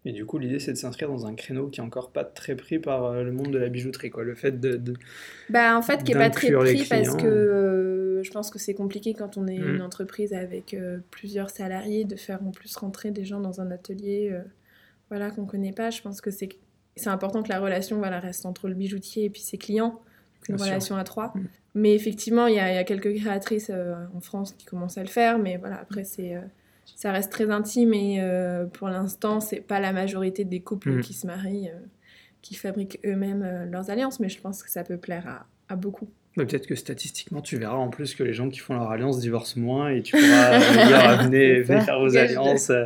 Et 0.07 0.11
du 0.11 0.23
coup, 0.23 0.37
l'idée, 0.37 0.59
c'est 0.59 0.73
de 0.73 0.77
s'inscrire 0.77 1.09
dans 1.09 1.25
un 1.25 1.33
créneau 1.33 1.67
qui 1.67 1.79
est 1.79 1.83
encore 1.83 2.11
pas 2.11 2.23
très 2.23 2.55
pris 2.55 2.77
par 2.77 3.05
euh, 3.05 3.23
le 3.23 3.31
monde 3.31 3.51
de 3.51 3.57
la 3.57 3.69
bijouterie, 3.69 4.11
quoi. 4.11 4.23
Le 4.23 4.35
fait 4.35 4.59
de, 4.59 4.93
bah, 5.49 5.75
en 5.75 5.81
fait, 5.81 6.03
qui 6.03 6.11
est 6.11 6.15
pas 6.15 6.29
très 6.29 6.51
pris 6.51 6.85
parce 6.87 7.15
que 7.15 8.21
je 8.23 8.31
pense 8.31 8.51
que 8.51 8.59
c'est 8.59 8.75
compliqué 8.75 9.15
quand 9.15 9.37
on 9.37 9.47
est 9.47 9.57
mm. 9.57 9.75
une 9.75 9.81
entreprise 9.81 10.33
avec 10.33 10.77
plusieurs 11.09 11.49
salariés 11.49 12.05
de 12.05 12.15
faire 12.15 12.43
en 12.43 12.51
plus 12.51 12.75
rentrer 12.77 13.09
des 13.09 13.25
gens 13.25 13.39
dans 13.39 13.59
un 13.59 13.71
atelier, 13.71 14.31
voilà, 15.09 15.31
qu'on 15.31 15.45
connaît 15.45 15.73
pas. 15.73 15.89
Je 15.89 16.03
pense 16.03 16.21
que 16.21 16.29
c'est 16.29 16.47
c'est 16.95 17.09
important 17.09 17.43
que 17.43 17.49
la 17.49 17.59
relation 17.59 17.97
voilà, 17.97 18.19
reste 18.19 18.45
entre 18.45 18.67
le 18.67 18.73
bijoutier 18.73 19.25
et 19.25 19.29
puis 19.29 19.41
ses 19.41 19.57
clients, 19.57 20.01
une 20.49 20.55
relation 20.55 20.95
à 20.95 21.03
trois. 21.03 21.33
Mm. 21.35 21.47
Mais 21.75 21.93
effectivement, 21.93 22.47
il 22.47 22.55
y, 22.55 22.59
a 22.59 22.83
quelques 22.85 23.13
créatrices 23.15 23.69
euh, 23.73 23.95
en 24.15 24.21
France 24.21 24.53
qui 24.53 24.65
commencent 24.65 24.97
à 24.97 25.03
le 25.03 25.09
faire, 25.09 25.37
mais 25.37 25.57
voilà, 25.57 25.77
après, 25.81 26.05
c'est, 26.05 26.35
euh, 26.35 26.41
ça 26.95 27.11
reste 27.11 27.31
très 27.31 27.51
intime 27.51 27.93
et 27.93 28.21
euh, 28.21 28.65
pour 28.65 28.87
l'instant, 28.87 29.41
c'est 29.41 29.59
pas 29.59 29.81
la 29.81 29.91
majorité 29.91 30.45
des 30.45 30.61
couples 30.61 30.97
mm. 30.97 31.01
qui 31.01 31.13
se 31.13 31.27
marient 31.27 31.69
qui 32.41 32.53
fabriquent 32.53 32.99
eux-mêmes 33.03 33.67
leurs 33.71 33.89
alliances, 33.89 34.19
mais 34.19 34.29
je 34.29 34.39
pense 34.39 34.61
que 34.61 34.69
ça 34.69 34.83
peut 34.83 34.97
plaire 34.97 35.27
à, 35.27 35.73
à 35.73 35.75
beaucoup. 35.75 36.07
Peut-être 36.35 36.67
que 36.67 36.75
statistiquement, 36.75 37.41
tu 37.41 37.57
verras 37.57 37.77
en 37.77 37.87
plus 37.87 38.13
que 38.13 38.21
les 38.21 38.33
gens 38.33 38.49
qui 38.49 38.59
font 38.59 38.73
leur 38.73 38.91
alliance 38.91 39.19
divorcent 39.19 39.57
moins 39.57 39.89
et 39.89 40.01
tu 40.01 40.17
pourras 40.17 40.59
dire 40.59 41.23
venez, 41.23 41.63
faire 41.63 41.99
vos 41.99 42.17
alliances. 42.17 42.71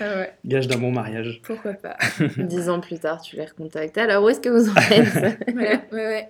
Ah 0.00 0.26
gage 0.44 0.68
d'un 0.68 0.78
bon 0.78 0.92
mariage. 0.92 1.40
Pourquoi 1.42 1.72
pas 1.72 1.96
Dix 2.38 2.68
ans 2.68 2.80
plus 2.80 2.98
tard, 2.98 3.20
tu 3.20 3.36
les 3.36 3.44
recontactes. 3.44 3.96
Alors, 3.98 4.24
où 4.24 4.28
est-ce 4.28 4.40
que 4.40 4.48
vous 4.48 4.68
en 4.68 4.76
êtes? 4.76 5.38
Ouais, 5.54 5.80
ouais, 5.92 6.28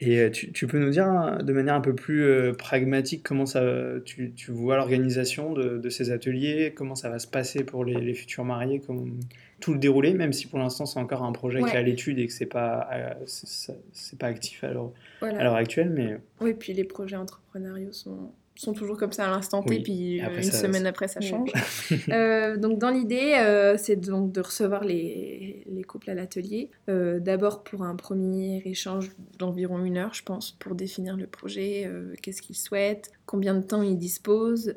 Et 0.00 0.18
euh, 0.20 0.30
tu, 0.30 0.52
tu, 0.52 0.66
peux 0.66 0.78
nous 0.78 0.90
dire 0.90 1.06
hein, 1.06 1.38
de 1.42 1.52
manière 1.52 1.74
un 1.74 1.80
peu 1.80 1.94
plus 1.94 2.24
euh, 2.24 2.52
pragmatique 2.52 3.22
comment 3.24 3.46
ça, 3.46 3.62
tu, 4.04 4.32
tu 4.32 4.52
vois 4.52 4.76
l'organisation 4.76 5.52
de, 5.52 5.78
de, 5.78 5.88
ces 5.88 6.10
ateliers, 6.10 6.72
comment 6.76 6.94
ça 6.94 7.08
va 7.08 7.18
se 7.18 7.26
passer 7.26 7.64
pour 7.64 7.84
les, 7.84 8.00
les 8.00 8.14
futurs 8.14 8.44
mariés, 8.44 8.80
comme 8.80 9.18
tout 9.64 9.72
le 9.72 9.78
déroulé, 9.78 10.12
même 10.12 10.34
si 10.34 10.46
pour 10.46 10.58
l'instant 10.58 10.84
c'est 10.84 10.98
encore 10.98 11.22
un 11.22 11.32
projet 11.32 11.62
qui 11.62 11.70
est 11.70 11.78
à 11.78 11.80
l'étude 11.80 12.18
et 12.18 12.26
que 12.26 12.34
c'est 12.34 12.44
pas, 12.44 12.86
euh, 12.92 13.14
c'est 13.24 14.18
pas 14.18 14.26
actif 14.26 14.62
à 14.62 14.74
l'heure 14.74 15.54
actuelle. 15.54 15.88
Mais... 15.88 16.18
Oui, 16.42 16.52
puis 16.52 16.74
les 16.74 16.84
projets 16.84 17.16
entrepreneuriaux 17.16 17.92
sont, 17.92 18.30
sont 18.56 18.74
toujours 18.74 18.98
comme 18.98 19.12
ça 19.12 19.24
à 19.24 19.30
l'instant 19.30 19.62
T, 19.62 19.80
puis 19.80 20.20
euh, 20.20 20.36
une 20.36 20.42
semaine 20.42 20.86
après 20.86 21.08
ça 21.08 21.22
change. 21.22 21.50
euh, 22.10 22.58
donc 22.58 22.78
dans 22.78 22.90
l'idée, 22.90 23.36
euh, 23.38 23.78
c'est 23.78 23.96
donc 23.96 24.32
de 24.32 24.42
recevoir 24.42 24.84
les, 24.84 25.64
les 25.66 25.82
couples 25.82 26.10
à 26.10 26.14
l'atelier, 26.14 26.70
euh, 26.90 27.18
d'abord 27.18 27.64
pour 27.64 27.84
un 27.84 27.96
premier 27.96 28.60
échange 28.66 29.12
d'environ 29.38 29.82
une 29.82 29.96
heure, 29.96 30.12
je 30.12 30.24
pense, 30.24 30.52
pour 30.52 30.74
définir 30.74 31.16
le 31.16 31.26
projet, 31.26 31.90
qu'est-ce 32.20 32.42
qu'ils 32.42 32.56
souhaitent, 32.56 33.10
combien 33.24 33.54
de 33.54 33.62
temps 33.62 33.80
ils 33.80 33.96
disposent, 33.96 34.74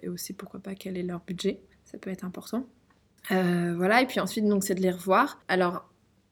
et 0.00 0.08
aussi 0.08 0.32
pourquoi 0.32 0.60
pas 0.60 0.76
quel 0.76 0.96
est 0.96 1.02
leur 1.02 1.22
budget, 1.26 1.58
ça 1.84 1.98
peut 1.98 2.10
être 2.10 2.24
important. 2.24 2.68
Voilà, 3.30 4.02
et 4.02 4.06
puis 4.06 4.20
ensuite 4.20 4.46
donc 4.46 4.64
c'est 4.64 4.74
de 4.74 4.82
les 4.82 4.90
revoir. 4.90 5.40
Alors 5.48 5.84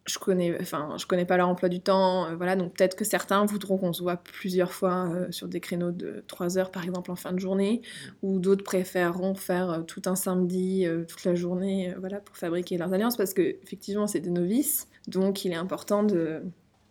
je 0.06 0.18
connais, 0.18 0.56
enfin, 0.60 0.96
je 0.98 1.06
connais 1.06 1.24
pas 1.24 1.36
leur 1.36 1.48
emploi 1.48 1.68
du 1.68 1.80
temps, 1.80 2.26
euh, 2.26 2.36
voilà, 2.36 2.56
donc 2.56 2.74
peut-être 2.74 2.96
que 2.96 3.04
certains 3.04 3.44
voudront 3.44 3.78
qu'on 3.78 3.92
se 3.92 4.02
voit 4.02 4.16
plusieurs 4.16 4.72
fois 4.72 5.08
euh, 5.08 5.30
sur 5.30 5.48
des 5.48 5.60
créneaux 5.60 5.92
de 5.92 6.24
3 6.26 6.58
heures, 6.58 6.70
par 6.70 6.84
exemple, 6.84 7.10
en 7.10 7.16
fin 7.16 7.32
de 7.32 7.38
journée, 7.38 7.82
ou 8.22 8.38
d'autres 8.38 8.64
préféreront 8.64 9.34
faire 9.34 9.70
euh, 9.70 9.82
tout 9.82 10.02
un 10.06 10.16
samedi, 10.16 10.86
toute 11.08 11.24
la 11.24 11.34
journée, 11.34 11.94
voilà, 11.98 12.18
pour 12.20 12.36
fabriquer 12.36 12.78
leurs 12.78 12.92
alliances, 12.92 13.16
parce 13.16 13.34
que 13.34 13.56
effectivement, 13.62 14.06
c'est 14.06 14.20
des 14.20 14.30
novices, 14.30 14.88
donc 15.06 15.44
il 15.44 15.52
est 15.52 15.56
important 15.56 16.02
de, 16.02 16.42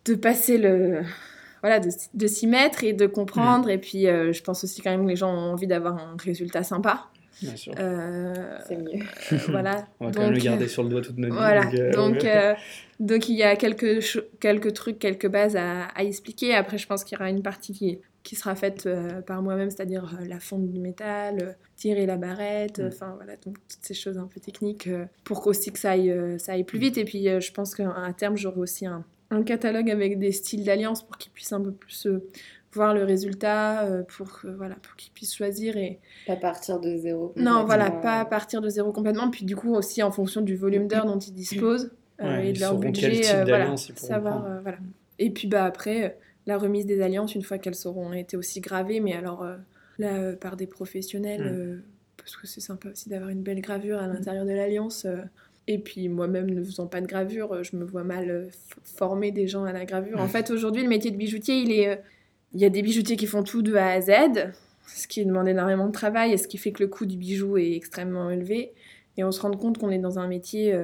de 0.04 0.14
passer 0.14 0.56
le, 0.56 1.02
voilà, 1.62 1.80
de, 1.80 1.90
de 2.14 2.26
s'y 2.26 2.46
mettre 2.46 2.84
et 2.84 2.92
de 2.92 3.06
comprendre, 3.06 3.68
et 3.68 3.78
puis 3.78 4.04
je 4.04 4.42
pense 4.42 4.64
aussi 4.64 4.80
quand 4.80 4.90
même 4.90 5.04
que 5.04 5.10
les 5.10 5.16
gens 5.16 5.32
ont 5.32 5.52
envie 5.52 5.66
d'avoir 5.66 5.98
un 5.98 6.16
résultat 6.18 6.62
sympa. 6.62 7.10
Bien 7.42 7.56
sûr. 7.56 7.74
c'est 8.66 8.76
mieux. 8.76 9.04
voilà. 9.48 9.86
On 10.00 10.06
va 10.06 10.12
quand 10.12 10.22
même 10.22 10.32
le 10.32 10.38
garder 10.38 10.68
sur 10.68 10.82
le 10.82 10.88
doigt 10.88 11.00
toute 11.00 11.18
notre 11.18 11.32
vie. 11.32 11.38
Voilà. 11.38 11.92
Donc, 11.92 12.26
donc 13.00 13.30
il 13.30 13.36
y 13.36 13.42
a 13.42 13.56
quelques, 13.56 14.22
quelques 14.40 14.74
trucs, 14.74 14.98
quelques 14.98 15.28
bases 15.28 15.56
à, 15.56 15.88
expliquer. 15.98 16.54
Après, 16.54 16.76
je 16.76 16.86
pense 16.86 17.02
qu'il 17.02 17.16
y 17.16 17.20
aura 17.20 17.30
une 17.30 17.42
partie 17.42 17.72
qui, 17.72 17.98
qui 18.22 18.36
sera 18.36 18.54
faite 18.54 18.84
euh, 18.84 19.22
par 19.22 19.42
moi-même, 19.42 19.70
c'est-à-dire 19.70 20.18
euh, 20.20 20.26
la 20.26 20.38
fonte 20.38 20.70
du 20.70 20.78
métal, 20.78 21.38
euh, 21.42 21.52
tirer 21.76 22.04
la 22.04 22.18
barrette, 22.18 22.78
mm. 22.78 22.86
enfin 22.88 23.14
voilà, 23.16 23.36
donc 23.36 23.56
toutes 23.68 23.82
ces 23.82 23.94
choses 23.94 24.18
un 24.18 24.26
peu 24.26 24.38
techniques 24.38 24.88
pour 25.24 25.46
aussi 25.46 25.72
que 25.72 25.78
ça 25.78 25.92
aille, 25.92 26.14
ça 26.38 26.52
aille 26.52 26.64
plus 26.64 26.78
vite. 26.78 26.98
Et 26.98 27.04
puis 27.04 27.24
je 27.24 27.52
pense 27.52 27.74
qu'à 27.74 28.12
terme, 28.16 28.36
j'aurai 28.36 28.60
aussi 28.60 28.84
un, 28.84 29.04
un, 29.30 29.42
catalogue 29.42 29.90
avec 29.90 30.18
des 30.18 30.32
styles 30.32 30.64
d'alliance 30.64 31.02
pour 31.02 31.16
qu'ils 31.16 31.32
puissent 31.32 31.52
un 31.52 31.62
peu 31.62 31.72
plus 31.72 32.06
voir 32.72 32.94
le 32.94 33.04
résultat, 33.04 33.88
pour, 34.08 34.42
voilà, 34.56 34.76
pour 34.76 34.94
qu'ils 34.96 35.12
puissent 35.12 35.34
choisir 35.34 35.76
et... 35.76 35.98
Pas 36.26 36.36
partir 36.36 36.78
de 36.78 36.96
zéro. 36.96 37.32
Non, 37.36 37.64
voilà, 37.64 37.90
pas 37.90 38.24
partir 38.24 38.60
de 38.60 38.68
zéro 38.68 38.92
complètement. 38.92 39.30
Puis 39.30 39.44
du 39.44 39.56
coup 39.56 39.74
aussi 39.74 40.02
en 40.02 40.12
fonction 40.12 40.40
du 40.40 40.56
volume 40.56 40.86
d'heures 40.86 41.06
dont 41.06 41.18
ils 41.18 41.34
disposent. 41.34 41.90
Euh, 42.22 42.40
et 42.40 42.52
de 42.52 42.60
leur 42.60 42.76
budget, 42.76 43.22
euh, 43.34 43.44
voilà, 43.44 43.76
savoir, 43.76 44.44
euh, 44.44 44.60
voilà. 44.60 44.78
Et 45.18 45.30
puis 45.30 45.48
bah 45.48 45.64
après, 45.64 46.18
la 46.46 46.58
remise 46.58 46.86
des 46.86 47.00
alliances 47.00 47.34
une 47.34 47.42
fois 47.42 47.58
qu'elles 47.58 47.86
auront 47.86 48.12
été 48.12 48.36
aussi 48.36 48.60
gravées, 48.60 49.00
mais 49.00 49.14
alors 49.14 49.46
là 49.98 50.34
par 50.34 50.56
des 50.56 50.66
professionnels, 50.66 51.82
parce 52.16 52.36
que 52.36 52.46
c'est 52.46 52.60
sympa 52.60 52.90
aussi 52.90 53.08
d'avoir 53.08 53.30
une 53.30 53.42
belle 53.42 53.60
gravure 53.60 53.98
à 53.98 54.06
l'intérieur 54.06 54.44
de 54.44 54.52
l'alliance. 54.52 55.06
Et 55.66 55.78
puis 55.78 56.08
moi-même, 56.08 56.50
ne 56.50 56.64
faisant 56.64 56.86
pas 56.86 57.00
de 57.00 57.06
gravure, 57.06 57.62
je 57.62 57.76
me 57.76 57.84
vois 57.84 58.02
mal 58.02 58.48
former 58.82 59.30
des 59.30 59.46
gens 59.46 59.64
à 59.64 59.72
la 59.72 59.84
gravure. 59.84 60.20
En 60.20 60.26
fait, 60.26 60.50
aujourd'hui, 60.50 60.82
le 60.82 60.88
métier 60.88 61.10
de 61.10 61.16
bijoutier, 61.16 61.60
il 61.60 61.70
est, 61.72 62.02
il 62.52 62.60
y 62.60 62.64
a 62.64 62.70
des 62.70 62.82
bijoutiers 62.82 63.16
qui 63.16 63.26
font 63.26 63.42
tout 63.42 63.62
de 63.62 63.74
A 63.74 63.88
à 63.88 64.00
Z, 64.00 64.52
ce 64.86 65.06
qui 65.06 65.24
demande 65.24 65.48
énormément 65.48 65.86
de 65.86 65.92
travail 65.92 66.32
et 66.32 66.36
ce 66.36 66.48
qui 66.48 66.58
fait 66.58 66.72
que 66.72 66.82
le 66.82 66.88
coût 66.88 67.06
du 67.06 67.16
bijou 67.16 67.56
est 67.56 67.72
extrêmement 67.72 68.30
élevé. 68.30 68.72
Et 69.16 69.24
on 69.24 69.32
se 69.32 69.40
rend 69.40 69.50
compte 69.52 69.78
qu'on 69.78 69.90
est 69.90 69.98
dans 69.98 70.18
un 70.18 70.26
métier 70.26 70.74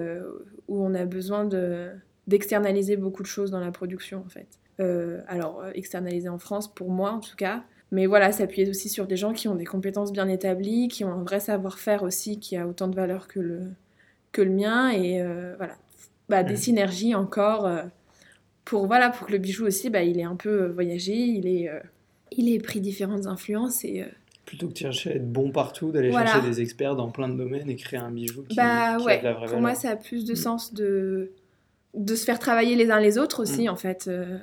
où 0.68 0.85
on 0.85 0.94
a 0.94 1.05
besoin 1.05 1.44
de, 1.44 1.90
d'externaliser 2.26 2.96
beaucoup 2.96 3.22
de 3.22 3.29
choses 3.29 3.50
dans 3.50 3.61
la 3.61 3.70
production 3.70 4.22
en 4.24 4.29
fait. 4.29 4.48
Euh, 4.79 5.22
alors 5.26 5.62
euh, 5.62 5.70
externaliser 5.74 6.29
en 6.29 6.38
France 6.38 6.72
pour 6.72 6.90
moi 6.90 7.12
en 7.12 7.20
tout 7.20 7.37
cas, 7.37 7.64
mais 7.92 8.07
voilà, 8.07 8.33
s'appuyer 8.33 8.68
aussi 8.68 8.88
sur 8.88 9.07
des 9.07 9.16
gens 9.16 9.33
qui 9.33 9.48
ont 9.48 9.55
des 9.55 9.64
compétences 9.64 10.12
bien 10.12 10.29
établies, 10.29 10.88
qui 10.88 11.05
ont 11.05 11.12
un 11.12 11.22
vrai 11.22 11.40
savoir-faire 11.40 12.02
aussi 12.02 12.38
qui 12.40 12.57
a 12.57 12.66
autant 12.66 12.88
de 12.88 12.96
valeur 12.96 13.29
que 13.29 13.40
le, 13.40 13.61
que 14.33 14.42
le 14.42 14.50
mien 14.50 14.90
et 14.90 15.22
euh, 15.22 15.55
voilà, 15.57 15.76
bah, 16.29 16.42
des 16.42 16.57
synergies 16.57 17.14
encore 17.14 17.70
pour 18.66 18.87
voilà 18.87 19.09
pour 19.09 19.29
que 19.29 19.33
le 19.33 19.38
bijou 19.38 19.64
aussi 19.64 19.88
bah, 19.88 20.02
il 20.02 20.20
est 20.20 20.24
un 20.24 20.37
peu 20.37 20.66
voyagé, 20.66 21.14
il 21.14 21.46
est 21.46 21.70
il 22.33 22.52
est 22.52 22.59
pris 22.59 22.83
différentes 22.83 23.26
influences 23.26 23.85
et 23.85 24.05
plutôt 24.46 24.68
que 24.68 24.72
de 24.72 24.79
chercher 24.79 25.11
à 25.11 25.14
être 25.16 25.31
bon 25.31 25.50
partout, 25.50 25.90
d'aller 25.90 26.12
chercher 26.12 26.40
des 26.40 26.61
experts 26.62 26.96
dans 26.96 27.11
plein 27.11 27.29
de 27.29 27.37
domaines 27.37 27.68
et 27.68 27.76
créer 27.76 27.98
un 27.98 28.11
bijou 28.11 28.44
qui, 28.48 28.57
bah, 28.57 28.96
ouais. 28.98 29.14
a 29.14 29.18
de 29.18 29.24
la 29.24 29.33
vraie 29.35 29.48
Pour 29.48 29.61
moi, 29.61 29.74
ça 29.74 29.90
a 29.90 29.96
plus 29.96 30.24
de 30.24 30.33
mm. 30.33 30.37
sens 30.37 30.72
de, 30.72 31.33
de 31.94 32.14
se 32.14 32.24
faire 32.24 32.38
travailler 32.38 32.76
les 32.76 32.90
uns 32.90 33.00
les 33.00 33.18
autres 33.18 33.42
aussi, 33.42 33.66
mm. 33.66 33.70
en 33.70 33.76
fait. 33.76 34.07
Euh, 34.09 34.38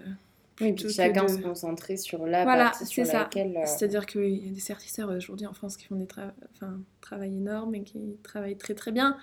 oui, 0.61 0.75
chacun 0.77 1.27
se 1.27 1.37
concentrer 1.37 1.97
sur 1.97 2.27
la 2.27 2.43
voilà, 2.43 2.65
partie 2.65 2.85
sur 2.85 3.05
ça. 3.05 3.19
laquelle... 3.19 3.57
Euh, 3.57 3.65
C'est-à-dire 3.65 4.05
qu'il 4.05 4.45
y 4.45 4.49
a 4.49 4.51
des 4.51 4.59
certisseurs 4.59 5.09
aujourd'hui 5.09 5.47
en 5.47 5.53
France 5.53 5.77
qui 5.77 5.85
font 5.85 5.95
des 5.95 6.07
enfin, 6.53 6.79
travail 7.01 7.35
énorme 7.37 7.73
et 7.73 7.81
qui 7.81 8.17
travaillent 8.21 8.57
très 8.57 8.75
très 8.75 8.91
bien. 8.91 9.17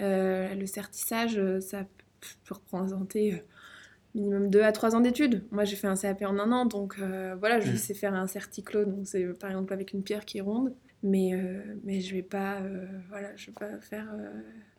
Euh, 0.00 0.52
le 0.54 0.66
certissage, 0.66 1.40
ça 1.60 1.86
peut 2.44 2.54
représenter 2.54 3.42
minimum 4.14 4.48
2 4.48 4.62
à 4.62 4.72
3 4.72 4.94
ans 4.94 5.00
d'études. 5.00 5.44
Moi, 5.50 5.64
j'ai 5.64 5.76
fait 5.76 5.86
un 5.86 5.96
CAP 5.96 6.22
en 6.22 6.38
un 6.38 6.52
an, 6.52 6.66
donc 6.66 6.96
euh, 6.98 7.34
voilà, 7.38 7.60
je 7.60 7.72
mm. 7.72 7.76
sais 7.76 7.94
faire 7.94 8.14
un 8.14 8.26
certiclo, 8.26 8.84
donc 8.84 9.06
c'est 9.06 9.24
par 9.38 9.50
exemple 9.50 9.72
avec 9.72 9.92
une 9.92 10.02
pierre 10.02 10.24
qui 10.24 10.38
est 10.38 10.40
ronde, 10.40 10.74
mais, 11.02 11.34
euh, 11.34 11.62
mais 11.82 12.00
je 12.00 12.14
vais 12.14 12.22
pas, 12.22 12.60
euh, 12.60 12.86
voilà, 13.08 13.34
je 13.36 13.46
vais 13.46 13.52
pas 13.52 13.78
faire 13.80 14.08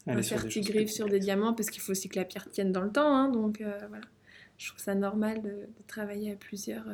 un 0.08 0.22
certigriffe 0.22 0.90
sur, 0.90 1.08
des 1.08 1.20
diamants 1.20 1.54
parce 1.54 1.70
qu'il 1.70 1.82
faut 1.82 1.92
aussi 1.92 2.10
que 2.10 2.18
la 2.18 2.26
pierre 2.26 2.50
tienne 2.50 2.72
dans 2.72 2.84
le 2.84 2.92
temps, 2.92 3.14
hein, 3.14 3.30
donc 3.30 3.62
voilà. 3.90 4.06
Je 4.58 4.70
trouve 4.70 4.80
ça 4.80 4.96
normal 4.96 5.42
de, 5.42 5.68
travailler 5.88 6.32
à 6.32 6.36
plusieurs 6.38 6.86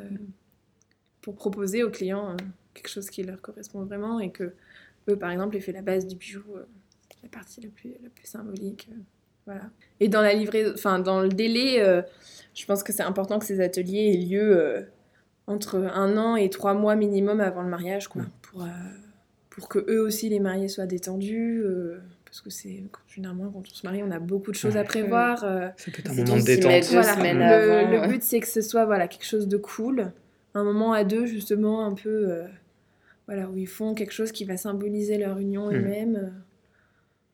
pour 1.22 1.36
proposer 1.36 1.84
aux 1.84 1.92
clients 1.92 2.36
quelque 2.74 2.90
chose 2.90 3.10
qui 3.10 3.22
leur 3.22 3.40
correspond 3.40 3.84
vraiment 3.84 4.20
et 4.20 4.32
que 4.32 4.56
eux, 5.10 5.16
par 5.16 5.30
exemple, 5.30 5.56
aient 5.56 5.62
fait 5.62 5.72
la 5.72 5.84
base 5.84 6.08
du 6.08 6.16
bijou, 6.16 6.44
la 7.22 7.30
partie 7.30 7.62
la 7.62 7.70
plus, 7.70 7.92
la 8.02 8.10
plus 8.10 8.26
symbolique. 8.26 8.90
Voilà. 9.46 9.64
Et 10.00 10.08
dans 10.08 10.22
la 10.22 10.34
livraison, 10.34 10.72
enfin 10.74 11.00
dans 11.00 11.22
le 11.22 11.30
délai, 11.30 11.82
euh, 11.82 12.02
je 12.54 12.66
pense 12.66 12.84
que 12.84 12.94
c'est 12.94 13.04
important 13.04 13.40
que 13.40 13.46
ces 13.46 13.62
ateliers 13.62 14.14
aient 14.14 14.26
lieu 14.26 14.58
euh, 14.58 14.82
entre 15.48 15.78
un 15.78 16.18
an 16.18 16.36
et 16.36 16.50
trois 16.50 16.74
mois 16.74 16.96
minimum 16.96 17.40
avant 17.40 17.62
le 17.62 17.70
mariage, 17.70 18.08
quoi, 18.08 18.24
pour, 18.42 18.64
euh, 18.64 18.68
pour 19.50 19.68
que 19.68 19.80
eux 19.90 20.02
aussi 20.02 20.30
les 20.30 20.40
mariés 20.40 20.68
soient 20.68 20.86
détendus. 20.86 21.64
parce 22.26 22.42
que 22.42 22.50
c'est 22.50 22.84
généralement 23.08 23.50
quand 23.52 23.60
on 23.60 23.74
se 23.74 23.86
marie, 23.86 24.04
on 24.04 24.12
a 24.12 24.20
beaucoup 24.20 24.52
de 24.52 24.56
choses 24.56 24.78
à 24.78 24.84
prévoir. 24.84 25.46
c'est 25.78 25.92
peut-être 25.92 26.12
un 26.12 26.16
moment 26.16 26.38
de 26.38 26.44
détente. 26.44 26.84
Voilà, 26.92 27.86
le, 27.86 28.02
le, 28.02 28.08
but 28.08 28.24
c'est 28.24 28.40
que 28.40 28.48
ce 28.48 28.62
soit 28.62 28.86
voilà 28.86 29.08
quelque 29.08 29.26
chose 29.26 29.48
de 29.48 29.58
cool, 29.58 30.12
un 30.54 30.64
moment 30.64 30.94
à 30.94 31.04
deux 31.04 31.26
justement 31.26 31.86
un 31.86 31.94
peu, 31.94 32.42
voilà 33.28 33.50
où 33.50 33.58
ils 33.58 33.68
font 33.68 33.96
quelque 33.96 34.14
chose 34.14 34.32
qui 34.32 34.46
va 34.46 34.58
symboliser 34.58 35.18
leur 35.18 35.40
union 35.40 35.72
mmh. 35.72 35.76
eux-mêmes 35.76 36.32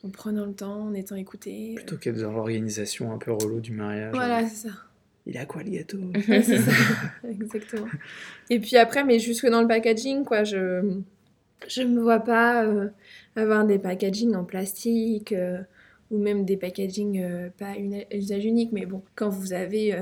en 0.04 0.10
prenant 0.10 0.46
le 0.46 0.54
temps, 0.54 0.84
en 0.84 0.94
étant 0.94 1.16
écouté. 1.16 1.74
Plutôt 1.76 1.98
que 1.98 2.10
dans 2.10 2.32
l'organisation 2.32 3.12
un 3.12 3.18
peu 3.18 3.32
relou 3.32 3.60
du 3.60 3.72
mariage. 3.72 4.14
Voilà, 4.14 4.48
c'est 4.48 4.68
ça. 4.70 4.76
Il 5.26 5.38
à 5.38 5.46
quoi 5.46 5.62
le 5.64 5.72
gâteau 5.72 6.00
C'est 6.26 6.42
ça, 6.42 6.72
exactement. 7.30 7.88
Et 8.50 8.60
puis 8.60 8.78
après, 8.78 9.04
mais 9.04 9.20
jusque 9.20 9.48
dans 9.48 9.62
le 9.62 9.68
packaging, 9.68 10.24
quoi, 10.24 10.44
je 10.44 11.02
je 11.68 11.82
me 11.82 12.02
vois 12.02 12.20
pas 12.20 12.64
euh, 12.64 12.90
avoir 13.36 13.66
des 13.66 13.80
packaging 13.80 14.36
en 14.36 14.44
plastique 14.44 15.32
euh, 15.32 15.60
ou 16.12 16.20
même 16.20 16.46
des 16.46 16.56
packaging 16.56 17.22
euh, 17.22 17.50
pas 17.58 17.76
une 17.76 18.04
usage 18.12 18.46
unique, 18.46 18.72
mais 18.72 18.86
bon, 18.86 19.02
quand 19.16 19.30
vous 19.30 19.54
avez 19.54 19.98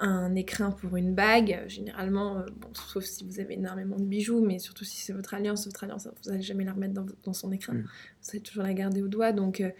un 0.00 0.34
écrin 0.34 0.70
pour 0.70 0.96
une 0.96 1.14
bague, 1.14 1.62
généralement, 1.66 2.38
euh, 2.38 2.46
bon, 2.56 2.68
sauf 2.72 3.04
si 3.04 3.24
vous 3.24 3.40
avez 3.40 3.54
énormément 3.54 3.96
de 3.96 4.04
bijoux, 4.04 4.40
mais 4.40 4.58
surtout 4.58 4.84
si 4.84 4.96
c'est 4.98 5.12
votre 5.12 5.34
alliance, 5.34 5.66
votre 5.66 5.84
alliance, 5.84 6.06
vous 6.06 6.30
n'allez 6.30 6.42
jamais 6.42 6.64
la 6.64 6.72
remettre 6.72 6.94
dans, 7.24 7.32
son 7.32 7.52
écrin. 7.52 7.74
Mm. 7.74 7.82
Vous 8.22 8.30
allez 8.30 8.40
toujours 8.40 8.62
la 8.62 8.74
garder 8.74 9.02
au 9.02 9.08
doigt. 9.08 9.32
Donc, 9.32 9.60
euh, 9.60 9.70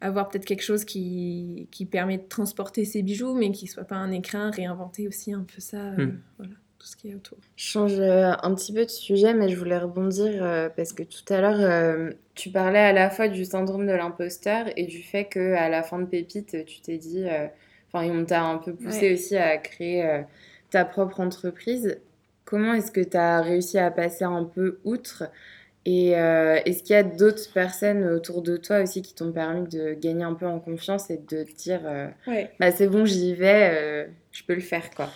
avoir 0.00 0.28
peut-être 0.28 0.44
quelque 0.44 0.62
chose 0.64 0.84
qui, 0.84 1.68
qui, 1.70 1.86
permet 1.86 2.18
de 2.18 2.28
transporter 2.28 2.84
ses 2.84 3.02
bijoux, 3.02 3.34
mais 3.34 3.52
qui 3.52 3.66
ne 3.66 3.70
soit 3.70 3.84
pas 3.84 3.96
un 3.96 4.10
écrin, 4.10 4.50
réinventer 4.50 5.06
aussi 5.06 5.32
un 5.32 5.44
peu 5.44 5.60
ça. 5.60 5.92
Euh, 5.92 6.06
mm. 6.06 6.20
voilà. 6.38 6.52
Tout 6.78 6.88
ce 6.88 6.96
qui 6.96 7.10
est 7.10 7.14
autour. 7.14 7.38
Je 7.54 7.64
change 7.64 8.00
un 8.00 8.54
petit 8.56 8.72
peu 8.72 8.84
de 8.84 8.90
sujet, 8.90 9.34
mais 9.34 9.48
je 9.48 9.56
voulais 9.56 9.78
rebondir 9.78 10.72
parce 10.74 10.92
que 10.92 11.04
tout 11.04 11.32
à 11.32 11.40
l'heure, 11.40 12.12
tu 12.34 12.50
parlais 12.50 12.80
à 12.80 12.92
la 12.92 13.08
fois 13.08 13.28
du 13.28 13.44
syndrome 13.44 13.86
de 13.86 13.92
l'imposteur 13.92 14.66
et 14.74 14.86
du 14.86 15.00
fait 15.00 15.26
qu'à 15.26 15.68
la 15.68 15.84
fin 15.84 16.00
de 16.00 16.06
Pépite, 16.06 16.64
tu 16.64 16.80
t'es 16.80 16.98
dit 16.98 17.24
Enfin, 17.92 18.08
on 18.10 18.24
t'a 18.24 18.42
un 18.42 18.58
peu 18.58 18.74
poussé 18.74 19.12
aussi 19.12 19.36
à 19.36 19.58
créer 19.58 20.04
euh, 20.04 20.22
ta 20.70 20.84
propre 20.84 21.20
entreprise. 21.20 21.98
Comment 22.44 22.74
est-ce 22.74 22.90
que 22.90 23.00
tu 23.00 23.16
as 23.16 23.42
réussi 23.42 23.78
à 23.78 23.90
passer 23.90 24.24
un 24.24 24.44
peu 24.44 24.80
outre 24.84 25.24
Et 25.84 26.18
euh, 26.18 26.58
est-ce 26.64 26.82
qu'il 26.82 26.94
y 26.94 26.98
a 26.98 27.02
d'autres 27.02 27.52
personnes 27.52 28.04
autour 28.04 28.40
de 28.42 28.56
toi 28.56 28.82
aussi 28.82 29.02
qui 29.02 29.14
t'ont 29.14 29.32
permis 29.32 29.68
de 29.68 29.92
gagner 29.92 30.24
un 30.24 30.34
peu 30.34 30.46
en 30.46 30.58
confiance 30.58 31.10
et 31.10 31.18
de 31.18 31.44
te 31.44 31.54
dire 31.54 31.80
euh, 31.84 32.08
bah, 32.58 32.72
c'est 32.72 32.88
bon, 32.88 33.04
j'y 33.04 33.34
vais, 33.34 34.08
je 34.32 34.42
peux 34.44 34.54
le 34.54 34.60
faire 34.60 34.90
quoi? 34.90 35.08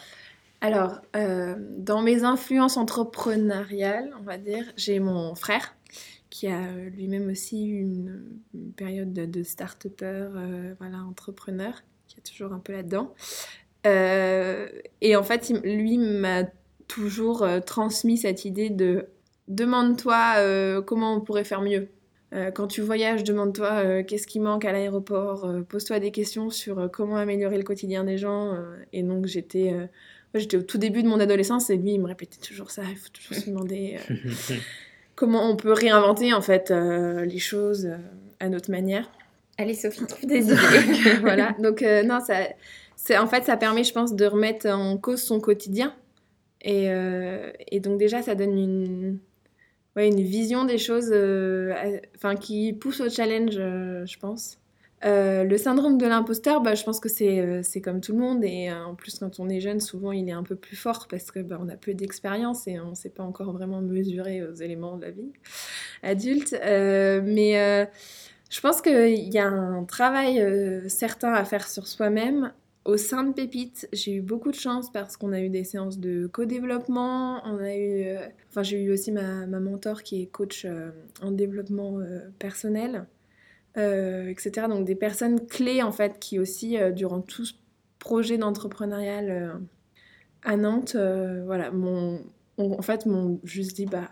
Alors, 0.60 1.00
dans 1.14 2.02
mes 2.02 2.24
influences 2.24 2.76
entrepreneuriales, 2.76 4.10
on 4.18 4.22
va 4.22 4.36
dire, 4.36 4.64
j'ai 4.76 5.00
mon 5.00 5.34
frère 5.34 5.74
qui 6.28 6.48
a 6.48 6.60
lui-même 6.94 7.30
aussi 7.30 7.66
eu 7.66 7.80
une, 7.80 8.72
période 8.76 9.12
de, 9.12 9.24
de 9.26 9.42
start-upper, 9.42 10.28
voilà, 10.78 10.98
entrepreneur 10.98 11.82
toujours 12.22 12.52
un 12.52 12.58
peu 12.58 12.72
là-dedans. 12.72 13.14
Euh, 13.86 14.68
et 15.00 15.16
en 15.16 15.22
fait, 15.22 15.50
lui 15.64 15.98
m'a 15.98 16.44
toujours 16.88 17.42
euh, 17.42 17.60
transmis 17.60 18.18
cette 18.18 18.44
idée 18.44 18.70
de 18.70 19.06
demande-toi 19.48 20.34
euh, 20.38 20.82
comment 20.82 21.14
on 21.14 21.20
pourrait 21.20 21.44
faire 21.44 21.62
mieux. 21.62 21.88
quand 22.54 22.66
tu 22.66 22.80
voyages, 22.82 23.22
demande-toi 23.22 24.02
qu'est-ce 24.02 24.26
qui 24.26 24.40
manque 24.40 24.64
à 24.64 24.72
l'aéroport, 24.72 25.48
pose-toi 25.68 26.00
des 26.00 26.10
questions 26.10 26.50
sur 26.50 26.90
comment 26.92 27.16
améliorer 27.16 27.56
le 27.56 27.62
quotidien 27.62 28.04
des 28.04 28.18
gens. 28.18 28.58
et 28.92 29.02
donc 29.02 29.26
j'étais 29.26 29.72
j'étais 30.34 30.56
au 30.58 30.62
tout 30.62 30.76
début 30.76 31.02
de 31.02 31.08
mon 31.08 31.20
adolescence 31.20 31.70
et 31.70 31.76
lui 31.76 31.92
il 31.94 32.00
me 32.00 32.08
répétait 32.08 32.40
toujours 32.40 32.70
ça, 32.72 32.82
il 32.90 32.96
faut 32.96 33.08
toujours 33.08 33.36
se 33.36 33.48
demander 33.48 33.98
comment 35.14 35.48
on 35.48 35.56
peut 35.56 35.72
réinventer 35.72 36.34
en 36.34 36.42
fait 36.42 36.70
les 36.70 37.38
choses 37.38 37.88
à 38.40 38.48
notre 38.48 38.70
manière. 38.70 39.08
Allez 39.58 39.74
Sophie, 39.74 40.06
trouve 40.08 40.28
des 40.28 40.44
idées. 40.44 41.16
voilà, 41.20 41.52
donc 41.62 41.82
euh, 41.82 42.02
non, 42.02 42.20
ça, 42.20 42.40
c'est, 42.94 43.16
en 43.18 43.26
fait, 43.26 43.44
ça 43.44 43.56
permet, 43.56 43.84
je 43.84 43.92
pense, 43.92 44.14
de 44.14 44.26
remettre 44.26 44.68
en 44.68 44.96
cause 44.98 45.22
son 45.22 45.40
quotidien. 45.40 45.94
Et, 46.62 46.90
euh, 46.90 47.52
et 47.70 47.80
donc 47.80 47.98
déjà, 47.98 48.22
ça 48.22 48.34
donne 48.34 48.58
une, 48.58 49.18
ouais, 49.94 50.08
une 50.08 50.20
vision 50.20 50.64
des 50.64 50.78
choses 50.78 51.10
euh, 51.12 51.72
enfin, 52.16 52.34
qui 52.34 52.72
pousse 52.72 53.00
au 53.00 53.08
challenge, 53.08 53.54
je 53.54 54.18
pense. 54.18 54.58
le 55.04 55.56
syndrome 55.56 55.96
de 55.96 56.06
l'imposteur, 56.06 56.60
bah, 56.60 56.74
je 56.74 56.82
pense 56.82 56.98
que 56.98 57.08
c'est, 57.08 57.62
c'est 57.62 57.80
comme 57.80 58.00
tout 58.00 58.12
le 58.12 58.18
monde. 58.18 58.42
Et 58.44 58.70
en 58.72 58.94
plus, 58.94 59.18
quand 59.18 59.38
on 59.38 59.48
est 59.48 59.60
jeune, 59.60 59.80
souvent, 59.80 60.12
il 60.12 60.28
est 60.28 60.32
un 60.32 60.42
peu 60.42 60.56
plus 60.56 60.76
fort 60.76 61.06
parce 61.08 61.30
qu'on 61.30 61.42
bah, 61.42 61.60
a 61.70 61.76
peu 61.76 61.94
d'expérience 61.94 62.66
et 62.66 62.80
on 62.80 62.90
ne 62.90 62.94
sait 62.94 63.10
pas 63.10 63.22
encore 63.22 63.52
vraiment 63.52 63.80
mesurer 63.80 64.42
aux 64.42 64.54
éléments 64.54 64.96
de 64.96 65.02
la 65.02 65.10
vie 65.12 65.32
adulte. 66.02 66.58
mais 66.62 67.86
je 68.50 68.60
pense 68.60 68.80
qu'il 68.80 69.32
y 69.32 69.38
a 69.38 69.48
un 69.48 69.84
travail 69.84 70.40
euh, 70.40 70.88
certain 70.88 71.32
à 71.32 71.44
faire 71.44 71.68
sur 71.68 71.86
soi-même. 71.86 72.52
Au 72.84 72.96
sein 72.96 73.24
de 73.24 73.32
Pépite, 73.32 73.88
j'ai 73.92 74.14
eu 74.14 74.20
beaucoup 74.20 74.52
de 74.52 74.56
chance 74.56 74.92
parce 74.92 75.16
qu'on 75.16 75.32
a 75.32 75.40
eu 75.40 75.48
des 75.48 75.64
séances 75.64 75.98
de 75.98 76.28
co-développement. 76.28 77.42
On 77.44 77.58
a 77.58 77.74
eu, 77.74 78.04
euh, 78.04 78.62
j'ai 78.62 78.80
eu 78.80 78.92
aussi 78.92 79.10
ma, 79.10 79.46
mentor 79.46 80.04
qui 80.04 80.22
est 80.22 80.26
coach 80.26 80.64
euh, 80.64 80.90
en 81.20 81.32
développement 81.32 81.98
personnel, 82.38 83.06
etc. 83.76 84.68
Donc 84.68 84.86
des 84.86 84.94
personnes 84.94 85.44
clés 85.46 85.82
en 85.82 85.92
fait 85.92 86.18
qui 86.20 86.38
aussi 86.38 86.76
durant 86.94 87.20
tout 87.20 87.44
ce 87.44 87.54
projet 87.98 88.38
d'entrepreneurial 88.38 89.60
à 90.44 90.56
Nantes, 90.56 90.96
voilà, 91.44 91.72
mon, 91.72 92.24
en 92.58 92.82
fait, 92.82 93.06
m'ont 93.06 93.40
juste 93.44 93.76
dit 93.76 93.86
bah 93.86 94.10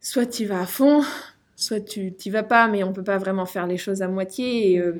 soit 0.00 0.26
tu 0.26 0.46
vas 0.46 0.60
à 0.60 0.66
fond, 0.66 1.02
soit 1.60 1.80
tu 1.80 2.12
t'y 2.12 2.30
vas 2.30 2.42
pas, 2.42 2.68
mais 2.68 2.82
on 2.84 2.92
peut 2.92 3.04
pas 3.04 3.18
vraiment 3.18 3.46
faire 3.46 3.66
les 3.66 3.76
choses 3.76 4.02
à 4.02 4.08
moitié. 4.08 4.72
Et, 4.72 4.78
euh, 4.80 4.94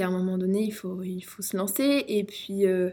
à 0.00 0.04
un 0.04 0.10
moment 0.10 0.36
donné, 0.36 0.62
il 0.62 0.70
faut, 0.70 1.02
il 1.02 1.22
faut 1.22 1.42
se 1.42 1.56
lancer. 1.56 2.04
Et 2.08 2.24
puis, 2.24 2.66
euh, 2.66 2.90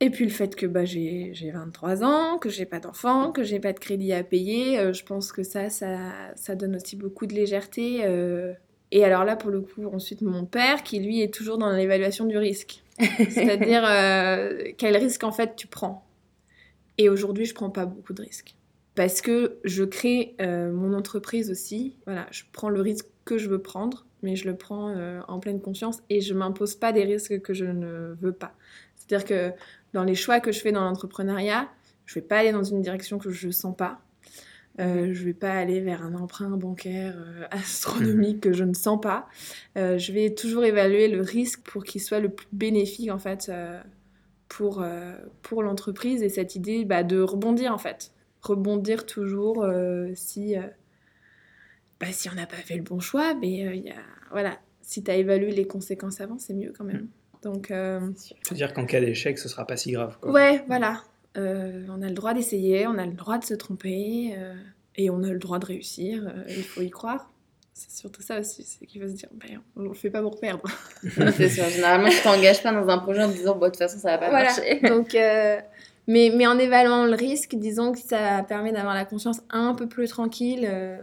et 0.00 0.10
puis 0.10 0.26
le 0.26 0.30
fait 0.30 0.54
que 0.54 0.66
bah, 0.66 0.84
j'ai 0.84 1.32
23 1.52 2.04
ans, 2.04 2.38
que 2.38 2.50
j'ai 2.50 2.66
pas 2.66 2.78
d'enfant, 2.78 3.32
que 3.32 3.42
j'ai 3.42 3.58
pas 3.58 3.72
de 3.72 3.78
crédit 3.78 4.12
à 4.12 4.22
payer, 4.22 4.78
euh, 4.78 4.92
je 4.92 5.02
pense 5.04 5.32
que 5.32 5.42
ça, 5.42 5.70
ça, 5.70 6.12
ça, 6.34 6.54
donne 6.54 6.76
aussi 6.76 6.94
beaucoup 6.94 7.26
de 7.26 7.34
légèreté. 7.34 8.04
Et 8.92 9.04
alors 9.04 9.24
là, 9.24 9.34
pour 9.34 9.50
le 9.50 9.62
coup, 9.62 9.86
ensuite, 9.86 10.20
mon 10.20 10.44
père, 10.44 10.82
qui 10.82 11.00
lui 11.00 11.22
est 11.22 11.32
toujours 11.32 11.56
dans 11.56 11.72
l'évaluation 11.72 12.26
du 12.26 12.36
risque. 12.36 12.82
C'est-à-dire, 12.98 13.82
quel 14.76 14.96
risque 14.96 15.24
en 15.24 15.32
fait 15.32 15.56
tu 15.56 15.66
prends. 15.66 16.04
Et 16.98 17.08
aujourd'hui, 17.08 17.46
je 17.46 17.54
prends 17.54 17.70
pas 17.70 17.86
beaucoup 17.86 18.12
de 18.12 18.22
risques 18.22 18.55
parce 18.96 19.20
que 19.20 19.58
je 19.62 19.84
crée 19.84 20.34
euh, 20.40 20.72
mon 20.72 20.94
entreprise 20.94 21.50
aussi. 21.50 21.94
Voilà, 22.06 22.26
je 22.32 22.42
prends 22.50 22.70
le 22.70 22.80
risque 22.80 23.06
que 23.24 23.38
je 23.38 23.48
veux 23.48 23.60
prendre, 23.60 24.06
mais 24.22 24.36
je 24.36 24.46
le 24.46 24.56
prends 24.56 24.88
euh, 24.88 25.20
en 25.28 25.38
pleine 25.38 25.60
conscience 25.60 26.02
et 26.08 26.22
je 26.22 26.32
m'impose 26.32 26.74
pas 26.74 26.92
des 26.92 27.04
risques 27.04 27.40
que 27.42 27.52
je 27.52 27.66
ne 27.66 28.16
veux 28.20 28.32
pas. 28.32 28.54
C'est-à-dire 28.96 29.26
que 29.26 29.52
dans 29.92 30.02
les 30.02 30.14
choix 30.14 30.40
que 30.40 30.50
je 30.50 30.60
fais 30.60 30.72
dans 30.72 30.82
l'entrepreneuriat, 30.82 31.68
je 32.06 32.14
vais 32.14 32.22
pas 32.22 32.38
aller 32.38 32.52
dans 32.52 32.64
une 32.64 32.80
direction 32.80 33.18
que 33.18 33.30
je 33.30 33.50
sens 33.50 33.76
pas. 33.76 34.00
Euh, 34.78 35.12
je 35.12 35.24
vais 35.24 35.34
pas 35.34 35.52
aller 35.52 35.80
vers 35.80 36.02
un 36.02 36.14
emprunt 36.14 36.50
bancaire 36.50 37.14
euh, 37.16 37.44
astronomique 37.50 38.40
que 38.40 38.52
je 38.54 38.64
ne 38.64 38.74
sens 38.74 39.00
pas. 39.00 39.28
je 39.74 40.12
vais 40.12 40.34
toujours 40.34 40.64
évaluer 40.64 41.08
le 41.08 41.20
risque 41.20 41.60
pour 41.60 41.84
qu'il 41.84 42.00
soit 42.00 42.20
le 42.20 42.30
plus 42.30 42.48
bénéfique 42.52 43.10
en 43.10 43.18
fait 43.18 43.50
pour, 44.48 44.84
pour 45.42 45.62
l'entreprise 45.62 46.22
et 46.22 46.28
cette 46.28 46.56
idée 46.56 46.84
bah, 46.84 47.02
de 47.02 47.20
rebondir 47.20 47.72
en 47.72 47.78
fait 47.78 48.12
rebondir 48.46 49.06
toujours 49.06 49.62
euh, 49.62 50.10
si, 50.14 50.56
euh, 50.56 50.62
bah, 52.00 52.06
si 52.12 52.28
on 52.28 52.34
n'a 52.34 52.46
pas 52.46 52.56
fait 52.56 52.76
le 52.76 52.82
bon 52.82 53.00
choix. 53.00 53.34
Mais 53.34 53.66
euh, 53.66 53.74
il 53.74 53.84
y 53.84 53.90
a, 53.90 53.96
voilà, 54.30 54.58
si 54.82 55.02
tu 55.02 55.10
as 55.10 55.16
évalué 55.16 55.52
les 55.52 55.66
conséquences 55.66 56.20
avant, 56.20 56.38
c'est 56.38 56.54
mieux 56.54 56.72
quand 56.76 56.84
même. 56.84 57.02
Mm. 57.02 57.08
Donc, 57.42 57.66
C'est-à-dire 57.68 58.72
qu'en 58.72 58.86
cas 58.86 59.00
d'échec, 59.00 59.38
ce 59.38 59.48
sera 59.48 59.66
pas 59.66 59.76
si 59.76 59.92
grave. 59.92 60.16
Quoi. 60.20 60.32
Ouais, 60.32 60.64
voilà. 60.66 61.02
on 61.36 62.02
a 62.02 62.08
le 62.08 62.14
droit 62.14 62.34
d'essayer, 62.34 62.88
on 62.88 62.98
a 62.98 63.06
le 63.06 63.12
droit 63.12 63.38
de 63.38 63.44
se 63.44 63.54
tromper 63.54 64.34
et 64.96 65.10
on 65.10 65.22
a 65.22 65.28
le 65.28 65.38
droit 65.38 65.60
de 65.60 65.66
réussir. 65.66 66.32
il 66.48 66.64
faut 66.64 66.80
y 66.80 66.90
croire. 66.90 67.30
C'est 67.72 67.92
surtout 67.92 68.22
ça 68.22 68.40
aussi, 68.40 68.64
c'est 68.64 68.86
qu'il 68.86 69.00
faut 69.02 69.06
se 69.06 69.12
dire, 69.12 69.28
ben, 69.34 69.60
on 69.76 69.82
ne 69.82 69.88
le 69.88 69.94
fait 69.94 70.10
pas 70.10 70.22
pour 70.22 70.40
perdre. 70.40 70.64
c'est 71.36 71.50
sûr, 71.50 71.68
généralement, 71.68 72.08
tu 72.08 72.20
t'engages 72.22 72.62
pas 72.62 72.72
dans 72.72 72.88
un 72.88 72.98
projet 72.98 73.22
en 73.22 73.30
te 73.30 73.36
disant, 73.36 73.54
bon, 73.54 73.66
de 73.66 73.70
toute 73.70 73.76
façon, 73.76 73.98
ça 73.98 74.12
va 74.12 74.18
pas 74.18 74.30
voilà. 74.30 74.46
marcher. 74.46 74.80
Donc, 74.80 75.14
mais, 76.06 76.32
mais 76.34 76.46
en 76.46 76.58
évaluant 76.58 77.04
le 77.04 77.14
risque, 77.14 77.54
disons 77.56 77.92
que 77.92 77.98
ça 77.98 78.44
permet 78.44 78.72
d'avoir 78.72 78.94
la 78.94 79.04
conscience 79.04 79.40
un 79.50 79.74
peu 79.74 79.88
plus 79.88 80.08
tranquille 80.08 80.64
euh, 80.68 81.02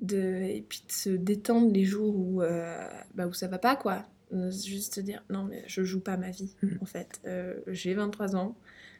de, 0.00 0.42
et 0.42 0.64
puis 0.66 0.82
de 0.86 0.92
se 0.92 1.10
détendre 1.10 1.70
les 1.72 1.84
jours 1.84 2.16
où, 2.16 2.42
euh, 2.42 2.88
bah, 3.14 3.26
où 3.26 3.32
ça 3.34 3.46
va 3.48 3.58
pas, 3.58 3.76
quoi. 3.76 4.06
Juste 4.32 4.94
se 4.94 5.00
dire, 5.00 5.22
non, 5.28 5.44
mais 5.44 5.64
je 5.66 5.82
joue 5.82 6.00
pas 6.00 6.16
ma 6.16 6.30
vie, 6.30 6.54
mm. 6.62 6.68
en 6.80 6.86
fait. 6.86 7.20
Euh, 7.26 7.56
j'ai 7.66 7.94
23 7.94 8.36
ans, 8.36 8.56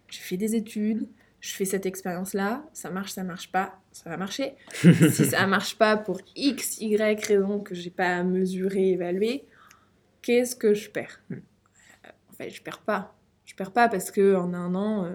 je 0.08 0.18
fais 0.18 0.36
des 0.36 0.54
études, 0.54 1.08
je 1.40 1.54
fais 1.54 1.64
cette 1.64 1.86
expérience-là, 1.86 2.64
ça 2.74 2.90
marche, 2.90 3.12
ça 3.12 3.22
marche 3.22 3.50
pas, 3.50 3.80
ça 3.92 4.10
va 4.10 4.18
marcher. 4.18 4.54
si 4.72 5.24
ça 5.24 5.46
marche 5.46 5.78
pas 5.78 5.96
pour 5.96 6.20
X, 6.36 6.78
Y 6.80 7.24
raison 7.24 7.60
que 7.60 7.74
j'ai 7.74 7.90
pas 7.90 8.22
mesuré, 8.22 8.90
évalué, 8.90 9.44
qu'est-ce 10.20 10.56
que 10.56 10.74
je 10.74 10.90
perds? 10.90 11.22
Mm. 11.30 11.36
En 12.28 12.32
fait, 12.34 12.50
je 12.50 12.60
perds 12.60 12.80
pas 12.80 13.14
pas 13.68 13.88
parce 13.88 14.10
que 14.10 14.34
en 14.34 14.54
un 14.54 14.74
an, 14.74 15.04
euh, 15.04 15.14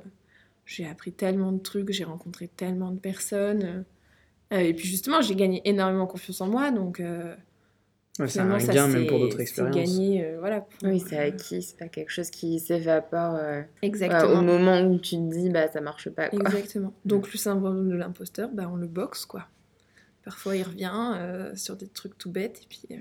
j'ai 0.65 0.86
appris 0.88 1.12
tellement 1.12 1.51
de 1.51 1.60
trucs, 1.60 1.91
j'ai 1.91 2.03
rencontré 2.03 2.47
tellement 2.47 2.91
de 2.91 2.99
personnes. 2.99 3.86
Euh, 4.53 4.60
et 4.60 4.73
puis 4.75 4.88
justement, 4.88 5.21
j'ai 5.21 5.36
gagné 5.36 5.62
énormément 5.65 6.05
confiance 6.05 6.41
en 6.41 6.47
moi, 6.47 6.69
donc. 6.69 6.99
Euh, 6.99 7.36
c'est 8.27 8.39
un 8.39 8.58
gain 8.58 8.88
même 8.88 9.08
pour 9.08 9.19
d'autres 9.19 9.41
expériences. 9.41 9.75
gagné, 9.75 10.36
voilà. 10.39 10.65
oui, 10.84 11.03
c'est 11.05 11.17
acquis, 11.17 11.62
c'est 11.62 11.77
pas 11.77 11.89
quelque 11.89 12.12
chose 12.12 12.29
qui 12.29 12.62
s'évapore 12.62 13.38
Exactement. 13.81 14.39
au 14.39 14.41
moment 14.41 14.79
où 14.84 14.97
tu 14.99 15.17
te 15.17 15.34
dis, 15.34 15.49
bah 15.49 15.67
ça 15.67 15.81
marche 15.81 16.10
pas. 16.10 16.29
Quoi. 16.29 16.39
Exactement. 16.39 16.93
Donc 17.05 17.34
le 17.34 17.38
syndrome 17.38 17.89
de 17.89 17.95
l'imposteur, 17.95 18.49
bah, 18.53 18.69
on 18.71 18.77
le 18.77 18.88
boxe, 18.88 19.25
quoi. 19.25 19.49
Parfois, 20.23 20.55
il 20.55 20.63
revient 20.63 21.51
sur 21.55 21.75
des 21.75 21.88
trucs 21.88 22.17
tout 22.17 22.31
bêtes, 22.31 22.62
et 22.63 22.67
puis 22.69 22.97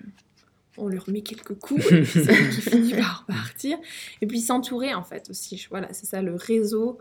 on 0.76 0.88
lui 0.88 0.98
remet 0.98 1.22
quelques 1.22 1.54
coups, 1.54 1.84
et 1.92 2.02
puis 2.02 2.24
c'est 2.24 2.50
qui 2.50 2.60
finit 2.60 2.94
par 2.94 3.24
partir. 3.26 3.78
Et 4.20 4.26
puis 4.26 4.40
s'entourer, 4.40 4.94
en 4.94 5.04
fait, 5.04 5.30
aussi. 5.30 5.66
Voilà, 5.70 5.92
c'est 5.92 6.06
ça, 6.06 6.22
le 6.22 6.34
réseau 6.34 6.98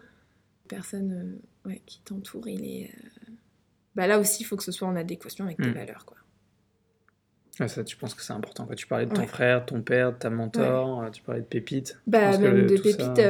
personnes 0.67 1.41
euh, 1.65 1.69
ouais, 1.69 1.81
qui 1.85 2.01
t'entourent, 2.01 2.47
il 2.47 2.65
est... 2.65 2.85
Euh, 2.85 3.31
bah, 3.95 4.07
là 4.07 4.19
aussi, 4.19 4.41
il 4.41 4.45
faut 4.45 4.55
que 4.55 4.63
ce 4.63 4.71
soit 4.71 4.87
en 4.87 4.95
adéquation 4.95 5.45
avec 5.45 5.57
tes 5.57 5.69
hmm. 5.69 5.73
valeurs, 5.73 6.05
quoi. 6.05 6.17
Ah, 7.59 7.67
ça, 7.67 7.83
tu 7.83 7.95
penses 7.97 8.15
que 8.15 8.23
c'est 8.23 8.33
important. 8.33 8.65
Quoi. 8.65 8.75
Tu 8.75 8.87
parlais 8.87 9.05
de 9.05 9.13
ton 9.13 9.27
frère, 9.27 9.63
ton 9.63 9.83
père, 9.83 10.17
ta 10.17 10.31
mentor, 10.31 11.03
euh, 11.03 11.09
tu 11.11 11.21
parlais 11.21 11.41
de 11.41 11.45
Pépite. 11.45 11.99
Bah, 12.07 12.35
même 12.39 12.65
de 12.65 12.77
Pépite, 12.77 13.21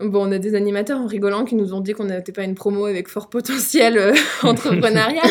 Bon, 0.00 0.26
on 0.26 0.32
a 0.32 0.38
des 0.38 0.54
animateurs 0.54 0.98
en 0.98 1.06
rigolant 1.06 1.44
qui 1.44 1.54
nous 1.54 1.74
ont 1.74 1.80
dit 1.80 1.92
qu'on 1.92 2.06
n'était 2.06 2.32
pas 2.32 2.44
une 2.44 2.54
promo 2.54 2.86
avec 2.86 3.08
fort 3.08 3.28
potentiel 3.28 3.98
euh, 3.98 4.14
entrepreneurial, 4.42 5.28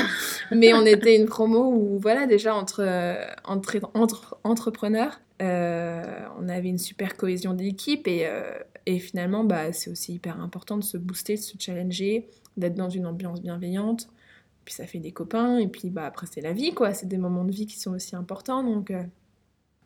mais 0.52 0.76
on 0.76 0.86
était 0.86 1.16
une 1.16 1.26
promo 1.26 1.74
où, 1.74 1.98
voilà, 1.98 2.28
déjà 2.28 2.54
entre, 2.54 2.84
euh, 2.84 3.16
entre, 3.46 3.78
entre 3.96 4.38
entrepreneurs, 4.44 5.22
euh, 5.42 6.04
on 6.40 6.48
avait 6.50 6.70
une 6.70 6.78
super 6.78 7.18
cohésion 7.18 7.56
d'équipe 7.56 8.08
et, 8.08 8.28
et 8.86 9.00
finalement, 9.00 9.44
bah, 9.44 9.74
c'est 9.74 9.90
aussi 9.90 10.14
hyper 10.14 10.40
important 10.40 10.78
de 10.78 10.84
se 10.84 10.98
booster, 10.98 11.36
de 11.36 11.42
se 11.42 11.56
challenger, 11.58 12.28
d'être 12.56 12.76
dans 12.76 12.90
une 12.90 13.08
ambiance 13.08 13.42
bienveillante. 13.42 14.08
Puis 14.66 14.76
ça 14.76 14.86
fait 14.86 15.00
des 15.00 15.12
copains 15.12 15.58
et 15.58 15.68
puis 15.68 15.90
bah, 15.90 16.06
après, 16.06 16.28
c'est 16.30 16.42
la 16.42 16.54
vie, 16.54 16.76
quoi. 16.76 16.94
C'est 16.94 17.08
des 17.08 17.18
moments 17.18 17.46
de 17.46 17.52
vie 17.52 17.66
qui 17.66 17.80
sont 17.80 17.94
aussi 17.94 18.16
importants. 18.16 18.64
Donc, 18.64 18.94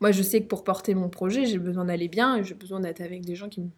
moi, 0.02 0.12
je 0.12 0.24
sais 0.24 0.42
que 0.42 0.48
pour 0.48 0.66
porter 0.66 0.94
mon 0.94 1.08
projet, 1.08 1.46
j'ai 1.46 1.60
besoin 1.60 1.86
d'aller 1.86 2.10
bien 2.10 2.36
et 2.36 2.44
j'ai 2.44 2.56
besoin 2.56 2.82
d'être 2.82 3.00
avec 3.00 3.24
des 3.24 3.36
gens 3.36 3.48
qui 3.48 3.62
me 3.62 3.70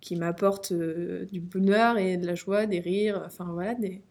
qui 0.00 0.16
m'apporte 0.16 0.72
euh, 0.72 1.26
du 1.26 1.40
bonheur 1.40 1.98
et 1.98 2.16
de 2.16 2.26
la 2.26 2.34
joie, 2.34 2.66
des 2.66 2.80
rires, 2.80 3.22
enfin 3.26 3.46
voilà, 3.52 3.74
des, 3.74 4.02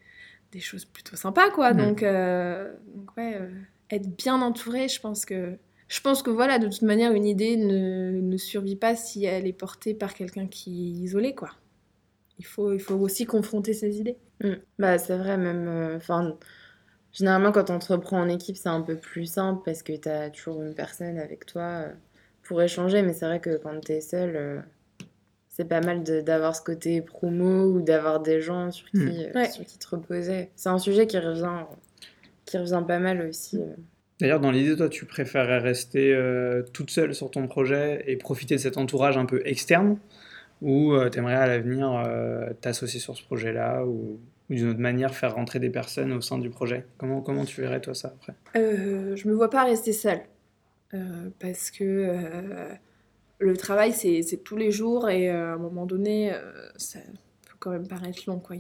des 0.51 0.59
choses 0.59 0.85
plutôt 0.85 1.15
sympas 1.15 1.49
quoi. 1.51 1.73
Mm. 1.73 1.77
Donc, 1.77 2.03
euh, 2.03 2.73
donc, 2.95 3.15
ouais, 3.17 3.35
euh, 3.35 3.49
être 3.89 4.15
bien 4.17 4.41
entouré, 4.41 4.87
je 4.87 4.99
pense 4.99 5.25
que 5.25 5.57
je 5.87 6.01
pense 6.01 6.21
que 6.21 6.29
voilà, 6.29 6.59
de 6.59 6.67
toute 6.67 6.81
manière, 6.81 7.13
une 7.13 7.25
idée 7.25 7.55
ne, 7.55 8.19
ne 8.19 8.37
survit 8.37 8.75
pas 8.75 8.95
si 8.97 9.23
elle 9.23 9.47
est 9.47 9.53
portée 9.53 9.93
par 9.93 10.13
quelqu'un 10.13 10.47
qui 10.47 10.87
est 10.87 11.03
isolé 11.03 11.33
quoi. 11.33 11.51
Il 12.39 12.45
faut, 12.45 12.73
il 12.73 12.79
faut 12.79 12.95
aussi 12.95 13.25
confronter 13.25 13.73
ses 13.73 13.97
idées. 13.99 14.17
Mm. 14.43 14.53
Bah 14.79 14.97
c'est 14.97 15.17
vrai 15.17 15.37
même, 15.37 15.95
enfin. 15.95 16.37
Généralement, 17.13 17.51
quand 17.51 17.71
on 17.71 17.75
entreprend 17.75 18.21
en 18.21 18.29
équipe, 18.29 18.57
c'est 18.57 18.69
un 18.69 18.81
peu 18.81 18.95
plus 18.95 19.25
simple 19.25 19.63
parce 19.65 19.81
que 19.81 19.93
tu 19.93 20.07
as 20.07 20.29
toujours 20.29 20.61
une 20.61 20.75
personne 20.75 21.17
avec 21.17 21.47
toi 21.47 21.85
pour 22.43 22.61
échanger. 22.61 23.01
Mais 23.01 23.13
c'est 23.13 23.25
vrai 23.25 23.39
que 23.39 23.57
quand 23.57 23.79
tu 23.79 23.93
es 23.93 24.01
seul, 24.01 24.63
c'est 25.57 25.65
pas 25.65 25.81
mal 25.81 26.03
d'avoir 26.03 26.55
ce 26.55 26.61
côté 26.61 27.01
promo 27.01 27.65
ou 27.65 27.81
d'avoir 27.81 28.21
des 28.21 28.41
gens 28.41 28.71
sur 28.71 28.89
qui, 28.91 28.99
hmm. 28.99 29.31
euh, 29.35 29.45
sur 29.45 29.65
qui 29.65 29.77
te 29.77 29.87
reposer. 29.89 30.49
C'est 30.55 30.69
un 30.69 30.79
sujet 30.79 31.07
qui 31.07 31.17
revient, 31.17 31.65
qui 32.45 32.57
revient 32.57 32.83
pas 32.87 32.99
mal 32.99 33.27
aussi. 33.27 33.57
Euh. 33.57 33.75
D'ailleurs, 34.21 34.39
dans 34.39 34.51
l'idée, 34.51 34.75
toi, 34.75 34.89
tu 34.89 35.05
préférerais 35.05 35.59
rester 35.59 36.13
euh, 36.13 36.63
toute 36.73 36.89
seule 36.89 37.13
sur 37.13 37.29
ton 37.29 37.47
projet 37.47 38.03
et 38.07 38.15
profiter 38.17 38.55
de 38.55 38.59
cet 38.61 38.77
entourage 38.77 39.17
un 39.17 39.25
peu 39.25 39.41
externe? 39.45 39.97
Ou 40.63 40.95
tu 41.11 41.19
aimerais 41.19 41.35
à 41.35 41.45
l'avenir 41.45 42.03
t'associer 42.61 42.99
sur 42.99 43.15
ce 43.15 43.23
projet-là 43.23 43.85
ou 43.85 44.19
ou 44.49 44.53
d'une 44.53 44.69
autre 44.69 44.79
manière 44.79 45.13
faire 45.13 45.35
rentrer 45.35 45.59
des 45.59 45.69
personnes 45.69 46.13
au 46.13 46.21
sein 46.21 46.37
du 46.37 46.49
projet? 46.49 46.85
Comment, 46.97 47.21
comment 47.21 47.45
tu 47.45 47.61
verrais 47.61 47.81
toi 47.81 47.93
ça 47.93 48.13
après? 48.15 48.33
Euh, 48.55 49.15
Je 49.15 49.27
me 49.27 49.33
vois 49.33 49.49
pas 49.49 49.65
rester 49.65 49.93
seule. 49.93 50.21
Euh, 50.93 51.29
parce 51.39 51.69
que 51.69 51.83
euh, 51.83 52.69
le 53.39 53.55
travail, 53.55 53.93
c'est 53.93 54.43
tous 54.43 54.55
les 54.55 54.71
jours 54.71 55.09
et 55.09 55.29
à 55.29 55.53
un 55.53 55.57
moment 55.57 55.85
donné, 55.85 56.33
ça 56.77 56.99
peut 56.99 57.55
quand 57.59 57.71
même 57.71 57.87
paraître 57.87 58.23
long. 58.27 58.39
Quoi. 58.39 58.55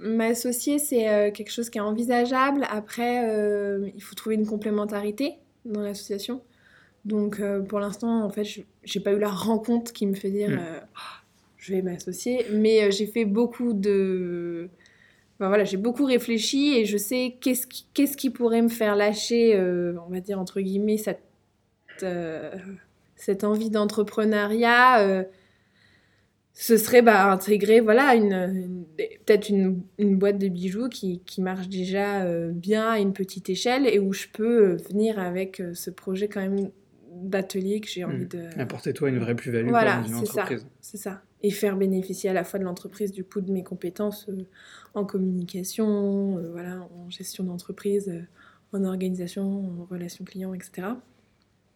M'associer, 0.00 0.78
c'est 0.78 1.32
quelque 1.32 1.50
chose 1.50 1.70
qui 1.70 1.78
est 1.78 1.82
envisageable. 1.82 2.66
Après, 2.70 3.90
il 3.94 4.02
faut 4.02 4.14
trouver 4.14 4.34
une 4.34 4.46
complémentarité 4.46 5.34
dans 5.64 5.80
l'association. 5.80 6.42
Donc 7.04 7.40
pour 7.68 7.80
l'instant, 7.80 8.24
en 8.24 8.30
fait, 8.30 8.46
j'ai 8.84 9.00
pas 9.00 9.12
eu 9.12 9.18
la 9.18 9.30
rencontre 9.30 9.92
qui 9.92 10.06
me 10.06 10.14
fait 10.14 10.30
dire 10.30 10.50
mm. 10.50 10.60
oh, 10.96 11.24
je 11.56 11.72
vais 11.72 11.82
m'associer. 11.82 12.44
Mais 12.52 12.90
j'ai 12.90 13.06
fait 13.06 13.24
beaucoup 13.24 13.72
de 13.72 14.68
voilà, 15.46 15.64
j'ai 15.64 15.76
beaucoup 15.76 16.04
réfléchi 16.04 16.74
et 16.76 16.84
je 16.84 16.96
sais 16.96 17.36
qu'est-ce 17.40 17.66
qui, 17.66 17.86
qui 17.94 18.30
pourrait 18.30 18.62
me 18.62 18.68
faire 18.68 18.96
lâcher, 18.96 19.54
euh, 19.54 19.94
on 20.06 20.10
va 20.10 20.20
dire 20.20 20.40
entre 20.40 20.60
guillemets, 20.60 20.96
cette, 20.96 21.22
euh, 22.02 22.54
cette 23.16 23.44
envie 23.44 23.70
d'entrepreneuriat. 23.70 25.00
Euh, 25.00 25.24
ce 26.52 26.76
serait 26.76 27.02
bah, 27.02 27.30
intégrer 27.30 27.80
voilà, 27.80 28.16
une, 28.16 28.84
peut-être 28.96 29.48
une, 29.48 29.80
une, 29.98 30.16
boîte 30.16 30.38
de 30.38 30.48
bijoux 30.48 30.88
qui, 30.88 31.20
qui 31.24 31.40
marche 31.40 31.68
déjà 31.68 32.26
bien 32.50 32.88
à 32.88 32.98
une 32.98 33.12
petite 33.12 33.48
échelle 33.48 33.86
et 33.86 34.00
où 34.00 34.12
je 34.12 34.26
peux 34.32 34.76
venir 34.90 35.20
avec 35.20 35.62
ce 35.72 35.88
projet 35.90 36.26
quand 36.26 36.40
même 36.40 36.70
d'atelier 37.12 37.80
que 37.80 37.86
j'ai 37.86 38.02
envie 38.02 38.24
mmh. 38.24 38.28
de... 38.28 38.60
Apporter-toi 38.60 39.10
une 39.10 39.20
vraie 39.20 39.36
plus-value 39.36 39.68
voilà, 39.68 40.00
dans 40.00 40.08
une 40.08 40.14
entreprise. 40.16 40.66
C'est 40.80 40.96
ça 40.96 41.22
et 41.42 41.50
faire 41.50 41.76
bénéficier 41.76 42.30
à 42.30 42.32
la 42.32 42.44
fois 42.44 42.58
de 42.58 42.64
l'entreprise 42.64 43.12
du 43.12 43.24
coup 43.24 43.40
de 43.40 43.52
mes 43.52 43.62
compétences 43.62 44.28
euh, 44.28 44.46
en 44.94 45.04
communication, 45.04 46.38
euh, 46.38 46.50
voilà, 46.50 46.88
en 46.96 47.10
gestion 47.10 47.44
d'entreprise, 47.44 48.08
euh, 48.08 48.22
en 48.76 48.84
organisation, 48.84 49.80
en 49.80 49.84
relations 49.84 50.24
clients, 50.24 50.52
etc. 50.52 50.88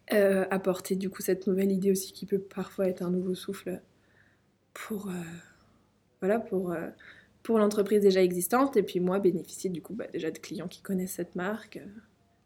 apporter 0.09 0.95
du 0.95 1.09
coup 1.09 1.21
cette 1.21 1.47
nouvelle 1.47 1.71
idée 1.71 1.91
aussi 1.91 2.13
qui 2.13 2.25
peut 2.25 2.39
parfois 2.39 2.87
être 2.87 3.01
un 3.01 3.09
nouveau 3.09 3.33
souffle 3.33 3.81
pour, 4.73 5.09
voilà, 6.19 6.39
pour, 6.39 6.75
pour 7.41 7.57
l'entreprise 7.57 8.01
déjà 8.01 8.21
existante 8.21 8.77
et 8.77 8.83
puis 8.83 8.99
moi 8.99 9.19
bénéficier 9.19 9.69
du 9.69 9.81
coup 9.81 9.93
bah, 9.93 10.05
déjà 10.11 10.29
de 10.29 10.37
clients 10.37 10.67
qui 10.67 10.81
connaissent 10.81 11.13
cette 11.13 11.35
marque. 11.35 11.79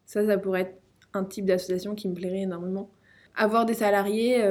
Ça, 0.06 0.26
ça 0.26 0.38
pourrait 0.38 0.62
être 0.62 0.78
un 1.14 1.26
type 1.26 1.46
d'association 1.46 1.96
qui 1.96 2.08
me 2.08 2.14
plairait 2.14 2.42
énormément. 2.42 2.90
Avoir 3.36 3.66
des 3.66 3.74
salariés 3.74 4.44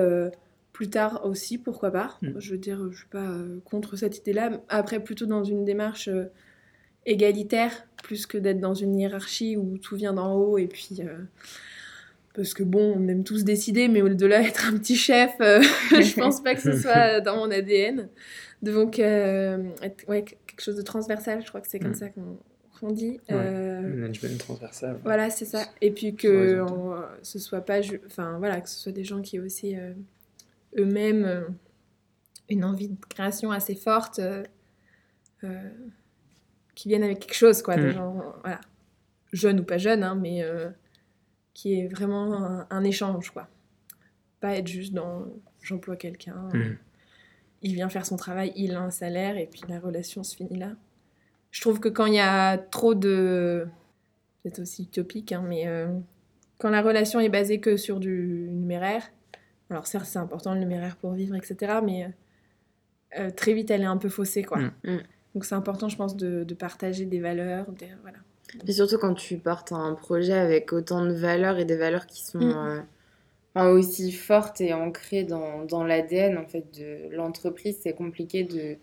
plus 0.76 0.90
tard 0.90 1.24
aussi, 1.24 1.56
pourquoi 1.56 1.90
pas. 1.90 2.18
Mm. 2.20 2.32
Je 2.38 2.50
veux 2.52 2.58
dire, 2.58 2.90
je 2.90 2.98
suis 2.98 3.08
pas 3.08 3.30
euh, 3.30 3.60
contre 3.64 3.96
cette 3.96 4.18
idée-là. 4.18 4.60
Après, 4.68 5.00
plutôt 5.00 5.24
dans 5.24 5.42
une 5.42 5.64
démarche 5.64 6.08
euh, 6.08 6.26
égalitaire, 7.06 7.86
plus 8.02 8.26
que 8.26 8.36
d'être 8.36 8.60
dans 8.60 8.74
une 8.74 8.94
hiérarchie 8.94 9.56
où 9.56 9.78
tout 9.78 9.96
vient 9.96 10.12
d'en 10.12 10.34
haut 10.34 10.58
et 10.58 10.66
puis. 10.66 11.00
Euh, 12.36 12.42
parce 12.42 12.54
que 12.54 12.62
bon, 12.62 12.94
on 12.96 13.08
aime 13.08 13.24
tous 13.24 13.44
décider, 13.44 13.88
mais 13.88 14.02
au-delà 14.02 14.42
d'être 14.42 14.66
un 14.68 14.76
petit 14.78 14.96
chef, 14.96 15.34
je 15.40 16.20
pense 16.20 16.42
pas 16.42 16.54
que 16.54 16.60
ce 16.60 16.76
soit 16.76 17.20
dans 17.22 17.36
mon 17.36 17.50
ADN. 17.50 18.08
Donc, 18.62 18.98
être, 18.98 20.08
ouais, 20.08 20.24
quelque 20.24 20.60
chose 20.60 20.76
de 20.76 20.82
transversal, 20.82 21.42
je 21.42 21.48
crois 21.48 21.60
que 21.60 21.68
c'est 21.68 21.78
comme 21.78 21.90
mm. 21.90 21.94
ça 21.94 22.06
qu'on 22.80 22.90
dit. 22.90 23.20
management 23.28 24.38
transversal. 24.38 24.98
Voilà, 25.04 25.30
c'est 25.30 25.44
ça. 25.44 25.66
Et 25.80 25.90
puis 25.90 26.14
que 26.14 26.64
ce 27.22 27.38
soit 27.38 27.60
pas, 27.60 27.80
enfin 28.06 28.38
voilà, 28.38 28.60
que 28.60 28.68
ce 28.68 28.78
soit 28.78 28.92
des 28.92 29.04
gens 29.04 29.22
qui 29.22 29.38
aussi 29.38 29.76
eux-mêmes 30.78 31.24
euh, 31.24 31.48
une 32.48 32.64
envie 32.64 32.88
de 32.88 33.04
création 33.08 33.50
assez 33.50 33.74
forte 33.74 34.18
euh, 34.18 34.44
euh, 35.44 35.70
qui 36.74 36.88
viennent 36.88 37.02
avec 37.02 37.20
quelque 37.20 37.34
chose, 37.34 37.62
quoi, 37.62 37.76
de 37.76 37.88
mm. 37.88 38.22
voilà, 38.42 38.60
jeune 39.32 39.60
ou 39.60 39.64
pas 39.64 39.78
jeune, 39.78 40.02
hein, 40.02 40.14
mais 40.14 40.44
qui 41.56 41.80
est 41.80 41.88
vraiment 41.88 42.66
un, 42.68 42.84
échange, 42.84 43.30
quoi. 43.30 43.48
Pas 44.40 44.56
être 44.56 44.66
juste 44.66 44.92
dans 44.92 45.24
j'emploie 45.62 45.96
quelqu'un, 45.96 46.50
mm. 46.52 46.76
il 47.62 47.74
vient 47.74 47.88
faire 47.88 48.04
son 48.04 48.16
travail, 48.16 48.52
il 48.56 48.74
a 48.74 48.80
un 48.80 48.90
salaire 48.90 49.38
et 49.38 49.46
puis 49.46 49.62
la 49.68 49.80
relation 49.80 50.22
se 50.22 50.36
finit 50.36 50.58
là. 50.58 50.72
Je 51.50 51.60
trouve 51.62 51.80
que 51.80 51.88
quand 51.88 52.06
il 52.06 52.14
y 52.14 52.20
a 52.20 52.58
trop 52.58 52.94
de. 52.94 53.66
C'est 54.44 54.58
aussi 54.60 54.82
utopique, 54.82 55.32
hein, 55.32 55.42
mais 55.48 55.66
quand 56.58 56.70
la 56.70 56.82
relation 56.82 57.20
est 57.20 57.30
basée 57.30 57.58
que 57.58 57.76
sur 57.76 58.00
du 58.00 58.48
numéraire, 58.50 59.10
alors 59.70 59.86
certes, 59.86 60.06
c'est 60.06 60.18
important 60.18 60.54
le 60.54 60.60
numéraire 60.60 60.96
pour 60.96 61.12
vivre, 61.12 61.34
etc. 61.34 61.80
Mais 61.82 62.04
euh, 62.04 62.08
euh, 63.18 63.30
très 63.30 63.52
vite, 63.52 63.70
elle 63.70 63.82
est 63.82 63.86
un 63.86 63.96
peu 63.96 64.08
faussée, 64.08 64.44
quoi. 64.44 64.58
Mm. 64.58 64.72
Mm. 64.84 65.02
Donc 65.34 65.44
c'est 65.44 65.54
important, 65.54 65.88
je 65.88 65.96
pense, 65.96 66.16
de, 66.16 66.44
partager 66.54 67.04
des 67.04 67.20
valeurs. 67.20 67.66
voilà. 68.02 68.18
Et 68.66 68.72
surtout 68.72 68.98
quand 68.98 69.14
tu 69.14 69.38
portes 69.38 69.72
un 69.72 69.94
projet 69.94 70.32
avec 70.32 70.72
autant 70.72 71.04
de 71.04 71.12
valeurs 71.12 71.58
et 71.58 71.64
des 71.64 71.76
valeurs 71.76 72.06
qui 72.06 72.24
sont 72.24 72.38
mm. 72.38 72.84
euh, 73.56 73.72
aussi 73.72 74.12
fortes 74.12 74.60
et 74.60 74.72
ancrées 74.72 75.24
dans, 75.24 75.64
dans 75.64 75.84
l'ADN 75.84 76.38
en 76.38 76.46
fait, 76.46 76.78
de 76.78 77.14
l'entreprise, 77.14 77.78
c'est 77.82 77.94
compliqué 77.94 78.44
de... 78.44 78.76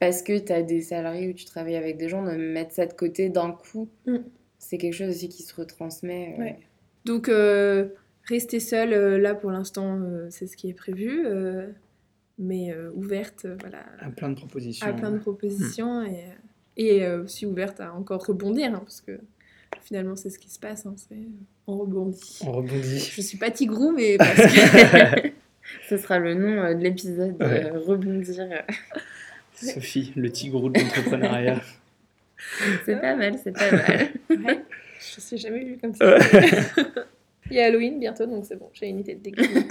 Parce 0.00 0.22
que 0.22 0.36
tu 0.38 0.52
as 0.52 0.62
des 0.62 0.82
salariés 0.82 1.28
ou 1.28 1.32
tu 1.32 1.44
travailles 1.44 1.76
avec 1.76 1.96
des 1.96 2.08
gens, 2.08 2.24
de 2.24 2.32
mettre 2.32 2.72
ça 2.72 2.86
de 2.86 2.92
côté 2.92 3.28
d'un 3.28 3.52
coup. 3.52 3.88
C'est 4.58 4.76
quelque 4.76 4.94
chose 4.94 5.08
aussi 5.10 5.28
qui 5.28 5.42
se 5.42 5.54
retransmet. 5.54 6.34
Ouais. 6.38 6.58
Donc 7.04 7.28
Rester 8.26 8.58
seule, 8.58 8.94
euh, 8.94 9.18
là 9.18 9.34
pour 9.34 9.50
l'instant, 9.50 9.98
euh, 10.00 10.28
c'est 10.30 10.46
ce 10.46 10.56
qui 10.56 10.70
est 10.70 10.74
prévu, 10.74 11.26
euh, 11.26 11.66
mais 12.38 12.74
ouverte, 12.94 13.46
voilà. 13.60 13.84
À 14.00 14.10
plein 14.10 14.30
de 14.30 14.34
propositions. 14.34 14.86
À 14.86 14.92
plein 14.92 15.10
de 15.10 15.18
propositions 15.18 16.02
et, 16.02 16.24
et 16.76 17.06
aussi 17.08 17.46
ouverte 17.46 17.80
à 17.80 17.92
encore 17.94 18.26
rebondir, 18.26 18.74
hein, 18.74 18.82
parce 18.84 19.00
que 19.00 19.18
finalement 19.82 20.16
c'est 20.16 20.30
ce 20.30 20.38
qui 20.38 20.50
se 20.50 20.58
passe, 20.58 20.86
hein, 20.86 20.94
c'est 20.96 21.16
on 21.66 21.78
rebondit. 21.78 22.40
On 22.44 22.52
rebondit. 22.52 22.98
Je 22.98 23.20
suis 23.20 23.38
pas 23.38 23.50
tigrou, 23.50 23.92
mais 23.92 24.16
parce 24.18 24.36
que 24.36 25.28
ce 25.88 25.96
sera 25.96 26.18
le 26.18 26.34
nom 26.34 26.74
de 26.74 26.82
l'épisode, 26.82 27.36
rebondir. 27.86 28.64
Sophie, 29.54 30.12
le 30.16 30.30
tigrou 30.30 30.68
de 30.68 30.80
l'entrepreneuriat. 30.80 31.60
c'est 32.84 33.00
pas 33.00 33.14
mal, 33.14 33.38
c'est 33.42 33.52
pas 33.52 33.70
mal. 33.70 34.08
Ouais. 34.30 34.64
Je 35.00 35.16
ne 35.16 35.20
suis 35.20 35.36
jamais 35.36 35.64
vue 35.64 35.78
comme 35.78 35.94
ça. 35.94 36.18
Il 37.50 37.56
y 37.56 37.60
a 37.60 37.66
Halloween 37.66 38.00
bientôt, 38.00 38.24
donc 38.24 38.44
c'est 38.46 38.56
bon, 38.56 38.70
j'ai 38.72 38.88
une 38.88 39.00
idée 39.00 39.14
de 39.14 39.22
déguisement. 39.22 39.62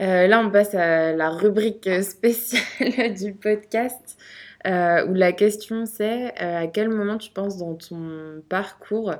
Euh, 0.00 0.26
là, 0.26 0.44
on 0.44 0.50
passe 0.50 0.74
à 0.74 1.12
la 1.12 1.30
rubrique 1.30 1.88
spéciale 2.02 3.14
du 3.14 3.34
podcast, 3.34 4.18
euh, 4.66 5.06
où 5.06 5.14
la 5.14 5.32
question 5.32 5.86
c'est 5.86 6.32
euh, 6.40 6.62
à 6.62 6.66
quel 6.66 6.88
moment 6.88 7.18
tu 7.18 7.30
penses 7.30 7.58
dans 7.58 7.74
ton 7.74 8.42
parcours 8.48 9.14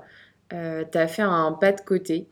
tu 0.51 0.57
as 0.99 1.09
fait 1.09 1.23
un 1.23 1.53
pas 1.53 1.73
de 1.73 1.81
côté? 1.81 2.29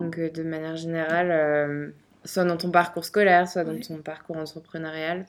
Donc, 0.00 0.18
de 0.18 0.42
manière 0.42 0.74
générale, 0.74 1.94
soit 2.24 2.42
dans 2.42 2.56
ton 2.56 2.72
parcours 2.72 3.04
scolaire, 3.04 3.48
soit 3.48 3.62
dans 3.62 3.78
ton 3.78 3.98
parcours 3.98 4.36
entrepreneurial, 4.36 5.26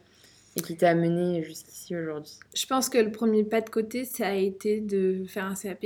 et 0.56 0.62
qui 0.62 0.78
t'a 0.78 0.90
amené 0.90 1.44
jusqu'ici 1.44 1.96
aujourd'hui 1.96 2.34
Je 2.54 2.66
pense 2.66 2.90
que 2.90 2.98
le 2.98 3.12
premier 3.12 3.44
pas 3.44 3.62
de 3.62 3.70
côté, 3.70 4.06
ça 4.06 4.28
a 4.28 4.34
été 4.34 4.80
de 4.82 5.26
faire 5.28 5.46
un 5.46 5.56
CAP. 5.56 5.86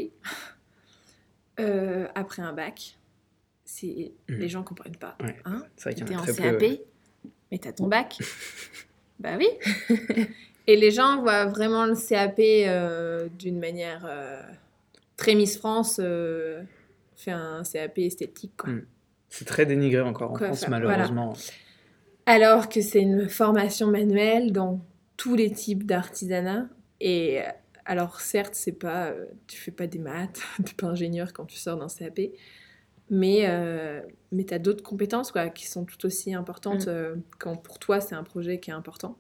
Euh, 1.60 2.08
après 2.14 2.42
un 2.42 2.54
bac, 2.54 2.98
c'est 3.66 4.12
mmh. 4.30 4.34
les 4.34 4.48
gens 4.48 4.64
comprennent 4.64 4.96
pas. 4.96 5.18
Ouais. 5.22 5.36
Hein 5.46 5.64
T'es 5.76 6.04
en 6.16 6.24
CAP, 6.24 6.60
peu, 6.60 6.78
mais 7.52 7.58
t'as 7.58 7.72
ton 7.72 7.88
bac. 7.88 8.20
bah 9.20 9.38
oui. 9.38 9.48
Et 10.68 10.76
les 10.76 10.92
gens 10.92 11.22
voient 11.22 11.46
vraiment 11.46 11.86
le 11.86 11.96
CAP 11.96 12.40
euh, 12.40 13.28
d'une 13.40 13.60
manière 13.60 14.06
euh, 14.08 14.42
très 15.16 15.34
Miss 15.34 15.58
France, 15.58 15.96
fait 17.16 17.32
un 17.32 17.64
CAP 17.64 18.00
esthétique. 18.00 18.54
Quoi. 18.58 18.70
Mmh. 18.72 18.86
C'est 19.30 19.46
très 19.46 19.66
dénigré 19.66 20.02
encore 20.02 20.32
en 20.32 20.36
France, 20.36 20.68
malheureusement. 20.68 21.34
Alors 22.26 22.70
que 22.70 22.82
c'est 22.82 23.02
une 23.02 23.30
formation 23.30 23.88
manuelle 23.88 24.52
dans 24.52 24.82
tous 25.16 25.36
les 25.36 25.52
types 25.52 25.86
d'artisanat. 25.86 26.68
Et 27.00 27.42
alors 27.88 28.20
certes, 28.20 28.54
c'est 28.54 28.74
pas, 28.74 29.08
euh, 29.08 29.26
tu 29.48 29.58
fais 29.58 29.72
pas 29.72 29.88
des 29.88 30.00
maths, 30.00 30.42
tu 30.66 30.76
pas 30.76 30.88
ingénieur 30.88 31.34
quand 31.34 31.46
tu 31.46 31.58
sors 31.58 31.78
d'un 31.78 31.88
CAP, 31.88 32.20
mais, 33.10 33.48
euh, 33.48 34.02
mais 34.32 34.44
tu 34.44 34.54
as 34.54 34.60
d'autres 34.60 34.84
compétences 34.84 35.32
quoi, 35.32 35.50
qui 35.50 35.66
sont 35.66 35.86
tout 35.86 36.06
aussi 36.06 36.34
importantes 36.34 36.88
mm. 36.88 36.90
euh, 36.90 37.16
quand 37.40 37.56
pour 37.56 37.80
toi 37.80 38.02
c'est 38.02 38.16
un 38.16 38.24
projet 38.24 38.60
qui 38.60 38.70
est 38.70 38.74
important. 38.74 39.18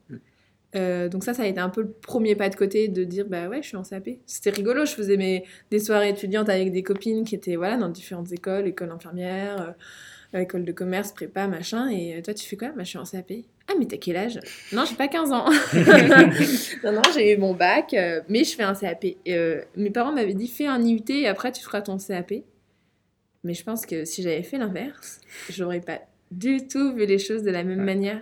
Mm. 0.78 1.10
donc 1.10 1.24
ça, 1.24 1.34
ça 1.34 1.44
a 1.44 1.46
été 1.46 1.60
un 1.60 1.70
peu 1.70 1.82
le 1.82 1.92
premier 1.92 2.36
pas 2.36 2.50
de 2.50 2.56
côté 2.56 2.88
de 2.88 3.04
dire 3.04 3.26
bah 3.28 3.48
ouais, 3.48 3.62
je 3.62 3.68
suis 3.68 3.78
en 3.78 3.84
CAP. 3.84 4.10
C'était 4.26 4.52
rigolo, 4.52 4.86
je 4.86 4.94
faisais 4.94 5.18
mes, 5.18 5.44
des 5.72 5.80
soirées 5.80 6.10
étudiantes 6.10 6.50
avec 6.50 6.72
des 6.72 6.84
copines 6.84 7.24
qui 7.26 7.36
étaient 7.36 7.56
voilà 7.56 7.78
dans 7.78 7.90
différentes 7.90 8.32
écoles, 8.32 8.68
école 8.68 8.92
infirmière, 8.92 9.76
école 10.34 10.66
de 10.66 10.72
commerce, 10.72 11.12
prépa, 11.12 11.48
machin. 11.48 11.90
Et 11.90 12.22
toi, 12.24 12.34
tu 12.34 12.48
fais 12.48 12.58
quoi? 12.58 12.70
Bah 12.70 12.84
je 12.84 12.90
suis 12.90 12.98
en 12.98 13.04
CAP. 13.04 13.32
Ah, 13.70 13.74
mais 13.78 13.86
t'as 13.86 13.98
quel 13.98 14.16
âge? 14.16 14.40
Non, 14.72 14.86
j'ai 14.86 14.96
pas 14.96 15.08
15 15.08 15.32
ans. 15.32 15.50
non, 16.84 16.92
non, 16.94 17.02
j'ai 17.14 17.34
eu 17.34 17.38
mon 17.38 17.54
bac, 17.54 17.94
euh, 17.94 18.22
mais 18.30 18.44
je 18.46 18.56
fais 18.56 18.64
un 18.64 18.74
CAP. 18.74 19.06
Euh, 19.28 19.62
mes 19.76 19.90
parents 19.90 20.14
m'avaient 20.14 20.34
dit 20.34 20.48
fais 20.48 20.68
un 20.68 20.82
IUT 20.82 21.04
et 21.10 21.28
après 21.28 21.52
tu 21.52 21.62
feras 21.64 21.82
ton 21.82 21.98
CAP. 21.98 22.34
Mais 23.44 23.54
je 23.54 23.64
pense 23.64 23.86
que 23.86 24.06
si 24.06 24.24
j'avais 24.24 24.44
fait 24.44 24.58
l'inverse, 24.58 25.20
j'aurais 25.50 25.82
pas 25.82 26.00
du 26.32 26.68
tout 26.68 26.94
vu 26.94 27.06
les 27.06 27.20
choses 27.20 27.44
de 27.44 27.52
la 27.52 27.64
même 27.64 27.84
manière. 27.84 28.22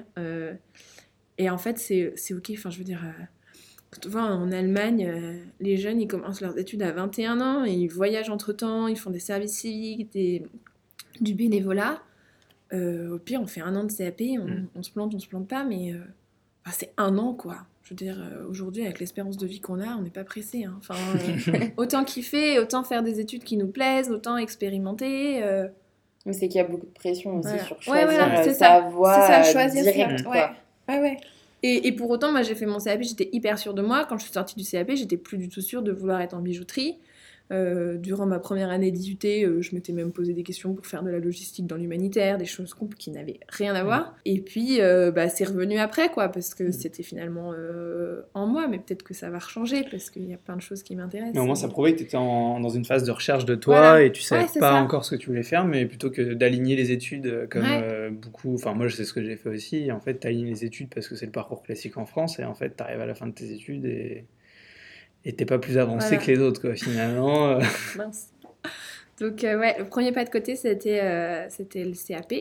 Euh, 1.40 1.44
et 1.44 1.50
en 1.50 1.58
fait, 1.58 1.78
c'est 1.78 2.34
ok. 2.34 2.52
Enfin, 2.54 2.70
je 2.70 2.78
veux 2.78 2.84
dire, 2.84 3.02
tu 4.02 4.10
vois, 4.10 4.24
en 4.24 4.52
Allemagne, 4.52 5.06
euh, 5.08 5.38
les 5.60 5.78
jeunes, 5.78 6.02
ils 6.02 6.08
commencent 6.08 6.42
leurs 6.42 6.58
études 6.58 6.82
à 6.84 6.92
21 6.92 7.40
ans, 7.42 7.66
et 7.66 7.72
ils 7.74 7.88
voyagent 7.88 8.30
entre-temps, 8.30 8.88
ils 8.88 8.98
font 8.98 9.10
des 9.12 9.20
services 9.20 9.54
civiques, 9.60 10.12
des... 10.12 10.44
du 11.22 11.34
bénévolat. 11.34 12.02
Euh, 12.74 13.16
au 13.16 13.20
pire, 13.20 13.40
on 13.42 13.48
fait 13.48 13.62
un 13.62 13.76
an 13.76 13.84
de 13.86 13.92
CAP, 13.92 14.22
on, 14.40 14.46
Mm. 14.46 14.68
on 14.76 14.84
se 14.84 14.92
plante, 14.92 15.14
on 15.16 15.20
se 15.20 15.28
plante 15.28 15.48
pas, 15.48 15.64
mais 15.64 15.94
euh, 15.94 16.00
c'est 16.72 16.92
un 16.98 17.18
an, 17.18 17.34
quoi. 17.34 17.58
Je 17.84 17.92
veux 17.92 17.96
dire, 17.96 18.18
euh, 18.20 18.48
aujourd'hui, 18.50 18.84
avec 18.84 19.00
l'espérance 19.00 19.38
de 19.38 19.46
vie 19.46 19.60
qu'on 19.62 19.80
a, 19.80 19.96
on 19.96 20.02
n'est 20.02 20.10
pas 20.10 20.24
pressé. 20.24 20.66
hein. 20.66 20.74
Enfin, 20.80 20.96
euh, 21.54 21.68
autant 21.78 22.04
kiffer, 22.04 22.58
autant 22.60 22.84
faire 22.84 23.04
des 23.04 23.20
études 23.20 23.44
qui 23.44 23.56
nous 23.58 23.68
plaisent, 23.68 24.10
autant 24.10 24.38
expérimenter. 24.38 25.44
euh, 25.44 25.68
Mais 26.26 26.34
c'est 26.34 26.48
qu'il 26.48 26.58
y 26.60 26.64
a 26.64 26.68
beaucoup 26.68 26.88
de 26.88 26.92
pression 26.94 27.38
aussi 27.38 27.50
Voilà. 27.50 27.64
sur 27.64 27.76
Ouais, 27.78 27.84
choisir 28.02 28.06
voilà, 28.08 28.40
euh, 28.40 28.44
c'est 28.44 28.54
sa 28.56 28.66
ça. 28.66 28.80
voie 28.90 29.14
ça, 29.14 29.42
euh, 29.42 29.44
choisir 29.44 29.84
directe, 29.84 30.18
ça. 30.18 30.24
quoi. 30.24 30.34
Ouais. 30.34 30.48
Ah 30.88 31.00
ouais. 31.00 31.18
Et, 31.64 31.88
et 31.88 31.92
pour 31.92 32.10
autant, 32.10 32.32
moi, 32.32 32.44
j'ai 32.44 32.56
fait 32.56 32.66
mon 32.66 32.80
CAP, 32.80 33.02
j'étais 33.04 33.30
hyper 33.32 33.58
sûre 33.58 33.74
de 33.74 33.82
moi. 33.82 34.06
Quand 34.06 34.18
je 34.18 34.24
suis 34.24 34.34
sortie 34.34 34.56
du 34.56 34.64
CAP, 34.64 34.92
j'étais 34.96 35.18
plus 35.18 35.38
du 35.38 35.50
tout 35.50 35.62
sûre 35.62 35.82
de 35.82 35.92
vouloir 35.92 36.22
être 36.22 36.34
en 36.34 36.42
bijouterie. 36.42 36.98
Euh, 37.52 37.98
durant 37.98 38.26
ma 38.26 38.40
première 38.40 38.72
année 38.72 38.90
d'IUT, 38.92 39.18
euh, 39.26 39.62
je 39.62 39.76
m'étais 39.76 39.94
même 39.94 40.12
posé 40.12 40.34
des 40.34 40.42
questions 40.42 40.74
pour 40.74 40.86
faire 40.88 41.04
de 41.04 41.12
la 41.12 41.20
logistique 41.20 41.68
dans 41.68 41.76
l'humanitaire, 41.76 42.40
des 42.40 42.46
choses 42.46 42.74
qui 42.98 43.12
n'avaient 43.12 43.40
rien 43.50 43.76
à 43.76 43.84
voir. 43.84 44.16
Et 44.26 44.42
puis, 44.42 44.82
euh, 44.82 45.12
bah, 45.12 45.30
c'est 45.30 45.44
revenu 45.46 45.78
après, 45.78 46.10
quoi, 46.10 46.30
parce 46.30 46.56
que 46.56 46.72
c'était 46.72 47.04
finalement 47.04 47.54
euh, 47.54 48.22
en 48.34 48.48
moi, 48.48 48.68
mais 48.68 48.80
peut-être 48.80 49.04
que 49.04 49.14
ça 49.14 49.30
va 49.30 49.38
rechanger, 49.38 49.86
parce 49.92 50.10
qu'il 50.10 50.28
y 50.28 50.34
a 50.34 50.38
plein 50.38 50.56
de 50.56 50.62
choses 50.62 50.82
qui 50.82 50.96
m'intéressent. 50.96 51.36
Mais 51.36 51.42
au 51.42 51.46
moins, 51.46 51.54
ça 51.56 51.68
prouvait 51.68 51.92
que 51.94 52.00
tu 52.00 52.04
étais 52.06 52.18
dans 52.18 52.70
une 52.70 52.86
phase 52.86 53.04
de 53.04 53.12
recherche 53.12 53.46
de 53.46 53.54
toi 53.56 53.78
Voilà. 53.80 54.04
et 54.04 54.12
tu 54.12 54.22
savais 54.24 54.42
Ouais, 54.44 54.50
c'est 54.52 54.60
pas 54.60 54.72
ça. 54.74 54.82
encore 54.82 55.06
ce 55.06 55.12
que 55.16 55.20
tu 55.22 55.28
voulais 55.28 55.44
faire, 55.44 55.66
mais 55.66 55.86
plutôt 55.86 56.10
que 56.10 56.34
d'aligner 56.34 56.76
les 56.76 56.92
études 56.92 57.48
comme 57.52 57.62
Ouais. 57.62 58.10
beaucoup. 58.10 58.56
Enfin, 58.56 58.74
moi, 58.74 58.88
je 58.88 58.96
sais 58.96 59.04
ce 59.06 59.14
que 59.14 59.24
j'ai 59.24 59.36
fait 59.36 59.50
aussi. 59.50 59.92
En 59.92 60.00
fait, 60.00 60.20
tu 60.20 60.26
alignes 60.28 60.48
les 60.48 60.66
études 60.66 60.90
parce 60.94 61.08
que 61.08 61.16
c'est 61.16 61.28
le 61.28 61.32
parcours 61.32 61.62
classique 61.62 61.98
en 61.98 62.06
France 62.08 62.40
et 62.40 62.44
en 62.44 62.56
fait, 62.56 62.76
tu 62.76 62.82
arrives 62.84 63.02
à 63.02 63.06
la 63.06 63.14
fin 63.14 63.28
de 63.28 63.34
tes 63.34 63.52
études 63.52 63.86
et 63.86 64.26
et 65.26 65.34
t'es 65.34 65.46
pas 65.46 65.60
plus 65.60 65.78
avancé 65.78 66.08
Voilà. 66.10 66.24
que 66.24 66.32
les 66.32 66.40
autres, 66.40 66.62
quoi, 66.62 66.76
finalement. 66.76 67.48
euh. 67.50 67.62
Mince. 67.98 68.30
Donc, 69.20 69.44
euh, 69.44 69.58
ouais, 69.60 69.76
le 69.80 69.86
premier 69.86 70.12
pas 70.12 70.24
de 70.26 70.30
côté, 70.30 70.56
c'était 70.56 71.02
euh, 71.02 71.46
c'était 71.50 71.84
le 71.86 71.94
CAP. 71.94 72.34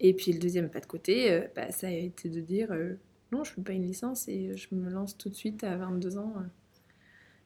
Et 0.00 0.14
puis, 0.14 0.32
le 0.32 0.38
deuxième 0.38 0.68
pas 0.68 0.80
de 0.80 0.86
côté, 0.86 1.32
euh, 1.32 1.40
bah, 1.56 1.70
ça 1.72 1.88
a 1.88 1.90
été 1.90 2.28
de 2.28 2.40
dire 2.40 2.68
euh, 2.70 2.94
non, 3.32 3.44
je 3.44 3.50
ne 3.50 3.54
fais 3.56 3.62
pas 3.62 3.72
une 3.72 3.86
licence 3.86 4.28
et 4.28 4.56
je 4.56 4.68
me 4.74 4.88
lance 4.90 5.16
tout 5.18 5.28
de 5.28 5.34
suite 5.34 5.64
à 5.64 5.76
22 5.76 6.18
ans, 6.18 6.32
euh, 6.36 6.42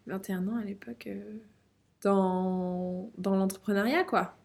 21 0.09 0.47
ans 0.49 0.57
à 0.57 0.65
l'époque, 0.65 1.07
euh, 1.07 1.21
dans, 2.03 3.11
dans 3.19 3.37
l'entrepreneuriat, 3.37 4.05
quoi. 4.05 4.37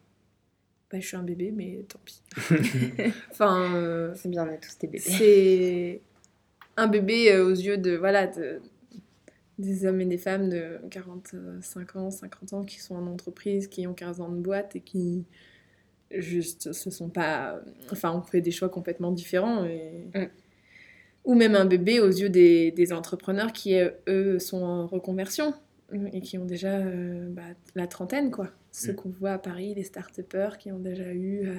Bah, 0.90 0.98
je 1.00 1.06
suis 1.06 1.16
un 1.16 1.22
bébé, 1.22 1.52
mais 1.54 1.84
tant 1.88 1.98
pis. 2.04 2.22
enfin, 3.32 3.74
euh, 3.74 4.12
C'est 4.14 4.28
bien, 4.30 4.46
on 4.48 4.50
est 4.52 4.58
tous 4.58 4.78
des 4.78 4.86
bébés. 4.86 4.98
c'est 5.00 6.00
un 6.76 6.86
bébé 6.86 7.32
euh, 7.32 7.44
aux 7.44 7.50
yeux 7.50 7.76
de 7.76 7.96
voilà 7.96 8.26
de, 8.28 8.60
des 9.58 9.84
hommes 9.86 10.00
et 10.00 10.06
des 10.06 10.18
femmes 10.18 10.48
de 10.48 10.78
45 10.90 11.96
ans, 11.96 12.10
50 12.10 12.52
ans 12.52 12.64
qui 12.64 12.78
sont 12.80 12.94
en 12.94 13.06
entreprise, 13.06 13.66
qui 13.68 13.86
ont 13.86 13.94
15 13.94 14.20
ans 14.20 14.28
de 14.30 14.40
boîte 14.40 14.76
et 14.76 14.80
qui 14.80 15.24
juste 16.10 16.72
se 16.72 16.90
sont 16.90 17.10
pas 17.10 17.60
enfin 17.92 18.12
ont 18.12 18.22
fait 18.22 18.40
des 18.40 18.50
choix 18.50 18.68
complètement 18.70 19.12
différents 19.12 19.64
et- 19.64 20.08
Mm. 20.14 20.28
ou 21.24 21.34
même 21.34 21.54
un 21.54 21.66
bébé 21.66 22.00
aux 22.00 22.08
yeux 22.08 22.30
des, 22.30 22.70
des 22.70 22.92
entrepreneurs 22.94 23.52
qui 23.52 23.74
euh, 23.78 23.90
eux 24.08 24.38
sont 24.38 24.62
en 24.62 24.86
reconversion 24.86 25.52
et 26.12 26.20
qui 26.22 26.38
ont 26.38 26.44
déjà 26.46 26.76
euh, 26.78 27.28
bah, 27.30 27.42
la 27.74 27.86
trentaine 27.86 28.30
quoi 28.30 28.50
ceux 28.72 28.92
Mm. 28.92 28.96
qu'on 28.96 29.08
voit 29.10 29.32
à 29.32 29.38
Paris 29.38 29.74
les 29.74 29.82
start-upers 29.84 30.56
qui 30.58 30.72
ont 30.72 30.78
déjà 30.78 31.12
eu 31.12 31.46
euh, 31.46 31.58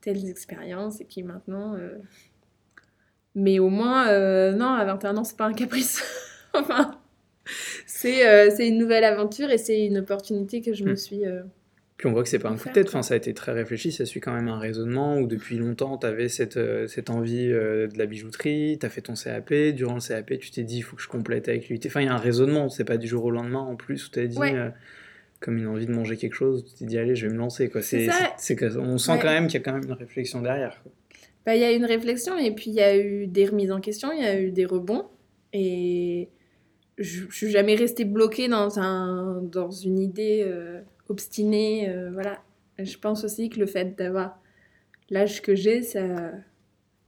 telles 0.00 0.28
expériences 0.28 1.00
et 1.00 1.04
qui 1.04 1.22
maintenant 1.22 1.74
euh, 1.74 1.98
mais 3.36 3.58
au 3.58 3.68
moins, 3.68 4.04
non, 4.52 4.68
à 4.74 4.84
21 4.84 5.16
ans, 5.16 5.24
c'est 5.24 5.36
pas 5.36 5.46
un 5.46 5.52
caprice. 5.54 6.00
enfin, 6.54 7.00
c'est 7.86 8.26
euh, 8.26 8.50
c'est 8.54 8.68
une 8.68 8.78
nouvelle 8.78 9.04
aventure 9.04 9.50
et 9.50 9.58
c'est 9.58 9.84
une 9.84 9.98
opportunité 9.98 10.60
que 10.60 10.72
je 10.72 10.84
me 10.84 10.92
Mm. 10.92 10.96
suis. 10.96 11.26
euh, 11.26 11.42
Puis 11.96 12.08
on 12.08 12.12
voit 12.12 12.22
que 12.24 12.28
c'est 12.28 12.38
pas 12.38 12.48
un 12.50 12.56
coup 12.56 12.68
de 12.68 12.74
tête, 12.74 12.88
enfin, 12.88 13.02
ça 13.02 13.14
a 13.14 13.16
été 13.16 13.32
très 13.34 13.52
réfléchi, 13.52 13.92
ça 13.92 14.04
suit 14.04 14.20
quand 14.20 14.32
même 14.34 14.48
un 14.48 14.58
raisonnement 14.58 15.18
où 15.18 15.26
depuis 15.26 15.58
longtemps 15.58 15.96
tu 15.96 16.06
avais 16.06 16.28
cette, 16.28 16.56
euh, 16.56 16.86
cette 16.88 17.08
envie 17.10 17.46
de 17.48 17.88
la 17.96 18.06
bijouterie, 18.06 18.78
tu 18.80 18.84
as 18.86 18.88
fait 18.90 19.00
ton 19.02 19.14
CAP, 19.14 19.52
durant 19.74 19.94
le 19.94 20.00
CAP 20.00 20.38
tu 20.38 20.50
t'es 20.50 20.64
dit 20.64 20.78
il 20.78 20.82
faut 20.82 20.96
que 20.96 21.02
je 21.02 21.08
complète 21.08 21.48
avec 21.48 21.68
l'UT. 21.68 21.78
Enfin, 21.86 22.00
il 22.00 22.06
y 22.06 22.08
a 22.08 22.14
un 22.14 22.18
raisonnement, 22.18 22.68
c'est 22.68 22.84
pas 22.84 22.96
du 22.96 23.06
jour 23.06 23.24
au 23.24 23.30
lendemain 23.30 23.60
en 23.60 23.76
plus 23.76 24.06
où 24.06 24.10
tu 24.10 24.18
as 24.18 24.26
dit 24.26 24.38
Ouais. 24.38 24.54
comme 25.40 25.56
une 25.58 25.66
envie 25.68 25.86
de 25.86 25.92
manger 25.92 26.16
quelque 26.16 26.34
chose, 26.34 26.64
tu 26.64 26.74
t'es 26.78 26.84
dit 26.86 26.98
allez, 26.98 27.14
je 27.14 27.26
vais 27.26 27.32
me 27.32 27.38
lancer. 27.38 27.68
quoi. 27.68 27.80
C'est 27.82 28.06
que- 28.56 28.76
on 28.78 28.98
sent 28.98 29.12
Ouais. 29.12 29.18
quand 29.20 29.28
même 29.30 29.46
qu'il 29.46 29.60
y 29.60 29.62
a 29.62 29.64
quand 29.64 29.74
même 29.74 29.84
une 29.84 29.92
réflexion 29.92 30.40
derrière. 30.42 30.80
quoi. 30.82 30.90
bah, 31.46 31.54
Il 31.54 31.60
y 31.60 31.64
a 31.64 31.72
eu 31.72 31.76
une 31.76 31.84
réflexion 31.84 32.36
et 32.38 32.50
puis 32.54 32.70
il 32.70 32.74
y 32.74 32.80
a 32.80 32.96
eu 32.96 33.26
des 33.28 33.44
remises 33.46 33.70
en 33.70 33.80
question, 33.80 34.10
il 34.12 34.20
y 34.22 34.26
a 34.26 34.40
eu 34.40 34.50
des 34.50 34.64
rebonds. 34.64 35.04
Et 35.52 36.28
je, 36.98 37.24
je 37.28 37.34
suis 37.36 37.50
jamais 37.50 37.74
restée 37.74 38.04
bloquée 38.04 38.48
dans, 38.48 38.78
un, 38.78 39.40
dans 39.42 39.70
une 39.70 39.98
idée 39.98 40.44
euh, 40.46 40.80
obstinée. 41.08 41.88
euh, 41.88 42.10
voilà. 42.12 42.40
Je 42.78 42.96
pense 42.98 43.24
aussi 43.24 43.50
que 43.50 43.58
le 43.60 43.66
fait 43.66 43.96
d'avoir 43.96 44.38
l'âge 45.10 45.42
que 45.42 45.54
j'ai, 45.54 45.82
ça. 45.82 46.02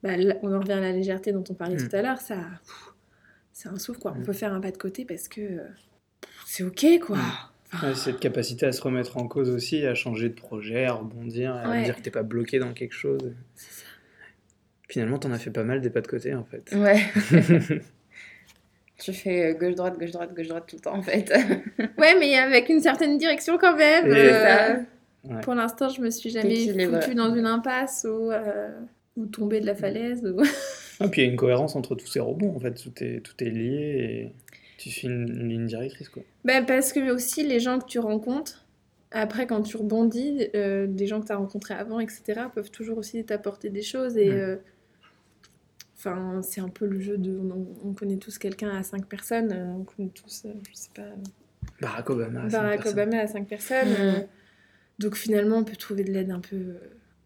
bah, 0.03 0.17
là, 0.17 0.37
on 0.43 0.53
en 0.55 0.61
revient 0.61 0.73
à 0.73 0.81
la 0.81 0.93
légèreté 0.93 1.33
dont 1.33 1.45
on 1.51 1.55
parlait 1.55 1.77
Mm. 1.77 1.89
tout 1.89 1.97
à 1.97 2.03
l'heure, 2.03 2.21
ça. 2.21 2.39
C'est 3.53 3.69
un 3.69 3.79
souffle, 3.79 4.01
quoi. 4.01 4.13
On 4.17 4.21
Mm. 4.21 4.25
peut 4.25 4.33
faire 4.33 4.53
un 4.53 4.61
pas 4.61 4.71
de 4.71 4.77
côté 4.77 5.05
parce 5.05 5.29
que 5.29 5.41
euh, 5.41 5.69
c'est 6.47 6.63
ok, 6.63 6.87
quoi. 7.05 7.19
Ouais, 7.83 7.95
cette 7.97 8.21
capacité 8.21 8.65
à 8.67 8.73
se 8.73 8.81
remettre 8.81 9.17
en 9.17 9.27
cause 9.27 9.51
aussi, 9.51 9.85
à 9.87 9.95
changer 9.95 10.29
de 10.29 10.35
projet, 10.35 10.85
à 10.85 10.93
rebondir, 10.93 11.55
à 11.55 11.69
Ouais. 11.71 11.83
dire 11.83 11.97
que 11.97 12.01
t'es 12.03 12.11
pas 12.13 12.23
bloqué 12.23 12.59
dans 12.61 12.73
quelque 12.73 12.95
chose. 12.95 13.33
c'est 13.57 13.73
ça. 13.73 13.87
Finalement, 14.89 15.19
t'en 15.19 15.33
as 15.33 15.39
fait 15.39 15.51
pas 15.51 15.65
mal 15.65 15.81
des 15.81 15.91
pas 15.91 16.01
de 16.01 16.07
côté 16.07 16.33
en 16.35 16.45
fait. 16.45 16.73
Ouais. 16.77 17.01
tu 18.99 19.13
fais 19.13 19.51
euh, 19.51 19.55
gauche-droite, 19.55 19.99
gauche-droite, 19.99 20.35
gauche-droite 20.35 20.65
tout 20.67 20.77
le 20.77 20.83
temps, 20.83 20.97
en 20.97 21.03
fait. 21.03 21.33
Ouais, 21.99 22.15
mais 22.19 22.37
avec 22.37 22.69
une 22.69 22.81
certaine 22.81 23.19
direction 23.19 23.59
quand 23.59 23.77
même. 23.77 24.07
Euh. 24.09 24.77
Ouais. 25.25 25.41
Pour 25.43 25.55
l'instant, 25.55 25.89
je 25.89 26.01
me 26.01 26.11
suis 26.11 26.31
jamais 26.31 26.67
foutue 26.87 27.15
dans 27.15 27.35
une 27.35 27.47
impasse 27.47 28.07
ou, 28.09 28.31
euh, 28.31 28.69
ou 29.17 29.27
tombée 29.27 29.61
de 29.61 29.67
la 29.67 29.75
falaise. 29.75 30.25
Ou... 30.25 30.43
Ah, 30.99 31.09
puis 31.09 31.21
il 31.21 31.25
y 31.27 31.29
a 31.29 31.31
une 31.31 31.37
cohérence 31.37 31.77
entre 31.77 31.95
tous 31.95 32.07
ces 32.07 32.21
rebonds, 32.21 32.57
en 32.57 32.59
fait, 32.59 32.73
tout 32.73 33.05
est, 33.05 33.21
tout 33.21 33.35
est 33.45 33.51
lié 33.51 33.99
et 33.99 34.33
tu 34.79 34.89
suis 34.89 35.09
une, 35.09 35.29
une 35.29 35.51
ligne 35.51 35.67
directrice, 35.67 36.09
quoi. 36.09 36.23
Ben, 36.47 36.65
parce 36.65 36.91
que 36.95 37.11
aussi, 37.11 37.47
les 37.47 37.61
gens 37.61 37.79
que 37.79 37.85
tu 37.85 37.99
rencontres, 37.99 38.65
après, 39.11 39.47
quand 39.47 39.61
tu 39.61 39.77
rebondis, 39.77 40.49
euh, 40.55 40.87
des 40.87 41.07
gens 41.07 41.21
que 41.21 41.27
tu 41.27 41.33
as 41.33 41.37
rencontrés 41.37 41.75
avant, 41.75 42.01
etc., 42.01 42.23
peuvent 42.55 42.71
toujours 42.71 42.97
aussi 42.97 43.23
t'apporter 43.27 43.69
des 43.69 43.83
choses. 43.83 44.17
Et 44.17 44.31
Mm. 44.31 44.59
Enfin, 46.07 46.43
c'est 46.43 46.61
un 46.61 46.69
peu 46.69 46.87
le 46.87 47.01
jeu 47.01 47.19
de. 47.19 47.37
On, 47.39 47.67
on 47.85 47.93
connaît 47.95 48.17
tous 48.17 48.39
quelqu'un 48.39 48.71
à 48.71 48.83
5 48.83 49.07
personnes, 49.07 49.53
euh, 49.53 49.65
on 49.79 49.85
connaît 49.85 50.09
tous, 50.11 50.45
euh, 50.47 50.53
je 50.71 50.75
sais 50.75 50.91
pas, 50.95 51.09
Barack 51.81 52.11
Obama. 52.11 52.47
Barack 52.49 52.83
personnes. 52.83 52.93
Obama 53.01 53.19
à 53.23 53.27
5 53.27 53.47
personnes. 53.49 53.89
Mm. 53.91 53.97
euh, 53.99 54.21
donc 54.99 55.15
finalement, 55.17 55.59
on 55.59 55.65
peut 55.65 55.77
trouver 55.77 56.05
de 56.05 56.13
l'aide 56.13 56.31
un 56.31 56.41
peu, 56.41 56.77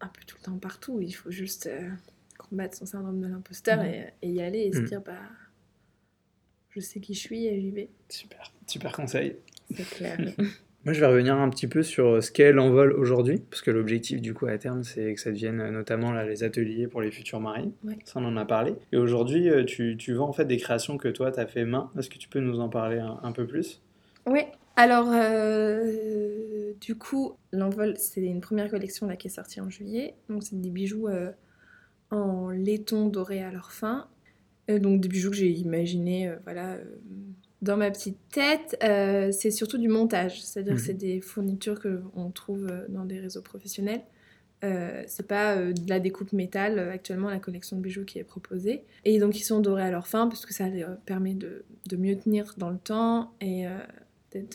un 0.01 0.07
peu 0.07 0.21
tout 0.27 0.37
le 0.39 0.43
temps 0.45 0.57
partout. 0.57 0.99
Il 1.01 1.11
faut 1.13 1.31
juste 1.31 1.67
euh, 1.67 1.89
combattre 2.37 2.75
son 2.77 2.85
syndrome 2.85 3.21
de 3.21 3.27
l'imposteur 3.27 3.81
Mm. 3.81 3.85
et, 3.85 4.07
et 4.23 4.29
y 4.29 4.41
aller 4.41 4.59
et 4.59 4.73
se 4.73 4.79
Mm. 4.79 4.85
dire, 4.85 5.01
bah, 5.01 5.13
je 6.71 6.79
sais 6.79 6.99
qui 6.99 7.13
je 7.13 7.19
suis 7.19 7.45
et 7.45 7.59
j'y 7.61 7.71
vais. 7.71 7.89
Super, 8.09 8.51
super 8.67 8.91
conseil. 8.93 9.35
C'est 9.75 9.87
clair. 9.89 10.17
Moi, 10.83 10.93
je 10.93 10.99
vais 10.99 11.05
revenir 11.05 11.35
un 11.35 11.49
petit 11.51 11.67
peu 11.67 11.83
sur 11.83 12.23
ce 12.23 12.31
qu'est 12.31 12.51
l'envol 12.51 12.91
aujourd'hui, 12.93 13.43
parce 13.51 13.61
que 13.61 13.69
l'objectif, 13.69 14.19
du 14.19 14.33
coup, 14.33 14.47
à 14.47 14.57
terme, 14.57 14.83
c'est 14.83 15.13
que 15.13 15.21
ça 15.21 15.29
devienne 15.29 15.61
euh, 15.61 15.69
notamment 15.69 16.11
là, 16.11 16.25
les 16.25 16.43
ateliers 16.43 16.87
pour 16.87 17.01
les 17.01 17.11
futurs 17.11 17.39
maris. 17.39 17.71
Ouais. 17.83 17.99
Ça, 18.03 18.19
on 18.19 18.25
en 18.25 18.35
a 18.35 18.45
parlé. 18.45 18.73
Et 18.91 18.97
aujourd'hui, 18.97 19.47
euh, 19.47 19.63
tu, 19.63 19.95
tu 19.95 20.13
vends 20.13 20.27
en 20.27 20.33
fait 20.33 20.45
des 20.45 20.57
créations 20.57 20.97
que 20.97 21.07
toi, 21.07 21.31
tu 21.31 21.39
as 21.39 21.45
fait 21.45 21.65
main. 21.65 21.91
Est-ce 21.99 22.09
que 22.09 22.17
tu 22.17 22.29
peux 22.29 22.39
nous 22.39 22.59
en 22.59 22.67
parler 22.67 22.97
un, 22.97 23.19
un 23.21 23.31
peu 23.31 23.45
plus? 23.45 23.79
Oui, 24.25 24.41
alors 24.75 25.11
euh, 25.13 26.73
du 26.81 26.95
coup, 26.95 27.37
l'envol, 27.51 27.93
c'est 27.97 28.21
une 28.21 28.41
première 28.41 28.71
collection 28.71 29.05
là, 29.05 29.15
qui 29.15 29.27
est 29.27 29.31
sortie 29.31 29.61
en 29.61 29.69
juillet. 29.69 30.15
Donc, 30.29 30.41
c'est 30.41 30.59
des 30.59 30.71
bijoux 30.71 31.07
euh, 31.07 31.31
en 32.09 32.49
laiton 32.49 33.07
doré 33.07 33.43
à 33.43 33.51
leur 33.51 33.71
fin. 33.71 34.07
Euh, 34.71 34.79
donc, 34.79 34.99
des 35.01 35.09
bijoux 35.09 35.29
que 35.29 35.35
j'ai 35.35 35.49
imaginés, 35.49 36.27
euh, 36.27 36.37
voilà, 36.43 36.73
euh, 36.73 36.83
dans 37.61 37.77
ma 37.77 37.91
petite 37.91 38.17
tête. 38.31 38.77
Euh, 38.83 39.31
c'est 39.31 39.51
surtout 39.51 39.77
du 39.77 39.87
montage, 39.87 40.41
c'est-à-dire 40.43 40.73
Mhm. 40.73 40.79
que 40.79 40.85
c'est 40.85 40.93
des 40.93 41.21
fournitures 41.21 41.79
que 41.79 42.01
on 42.15 42.31
trouve 42.31 42.67
euh, 42.71 42.85
dans 42.89 43.05
des 43.05 43.19
réseaux 43.19 43.41
professionnels. 43.41 44.01
Euh, 44.63 45.01
c'est 45.07 45.27
pas 45.27 45.55
euh, 45.57 45.73
de 45.73 45.89
la 45.89 45.99
découpe 45.99 46.33
métal 46.33 46.77
actuellement 46.77 47.29
la 47.31 47.39
collection 47.39 47.77
de 47.77 47.81
bijoux 47.81 48.05
qui 48.05 48.19
est 48.19 48.23
proposée 48.23 48.83
et 49.05 49.17
donc 49.19 49.35
ils 49.39 49.43
sont 49.43 49.59
dorés 49.59 49.81
à 49.81 49.89
leur 49.89 50.07
fin 50.07 50.27
parce 50.27 50.45
que 50.45 50.53
ça 50.53 50.69
leur 50.69 50.97
permet 50.97 51.33
de, 51.33 51.65
de 51.89 51.97
mieux 51.97 52.15
tenir 52.15 52.53
dans 52.57 52.69
le 52.69 52.77
temps 52.77 53.33
et 53.41 53.65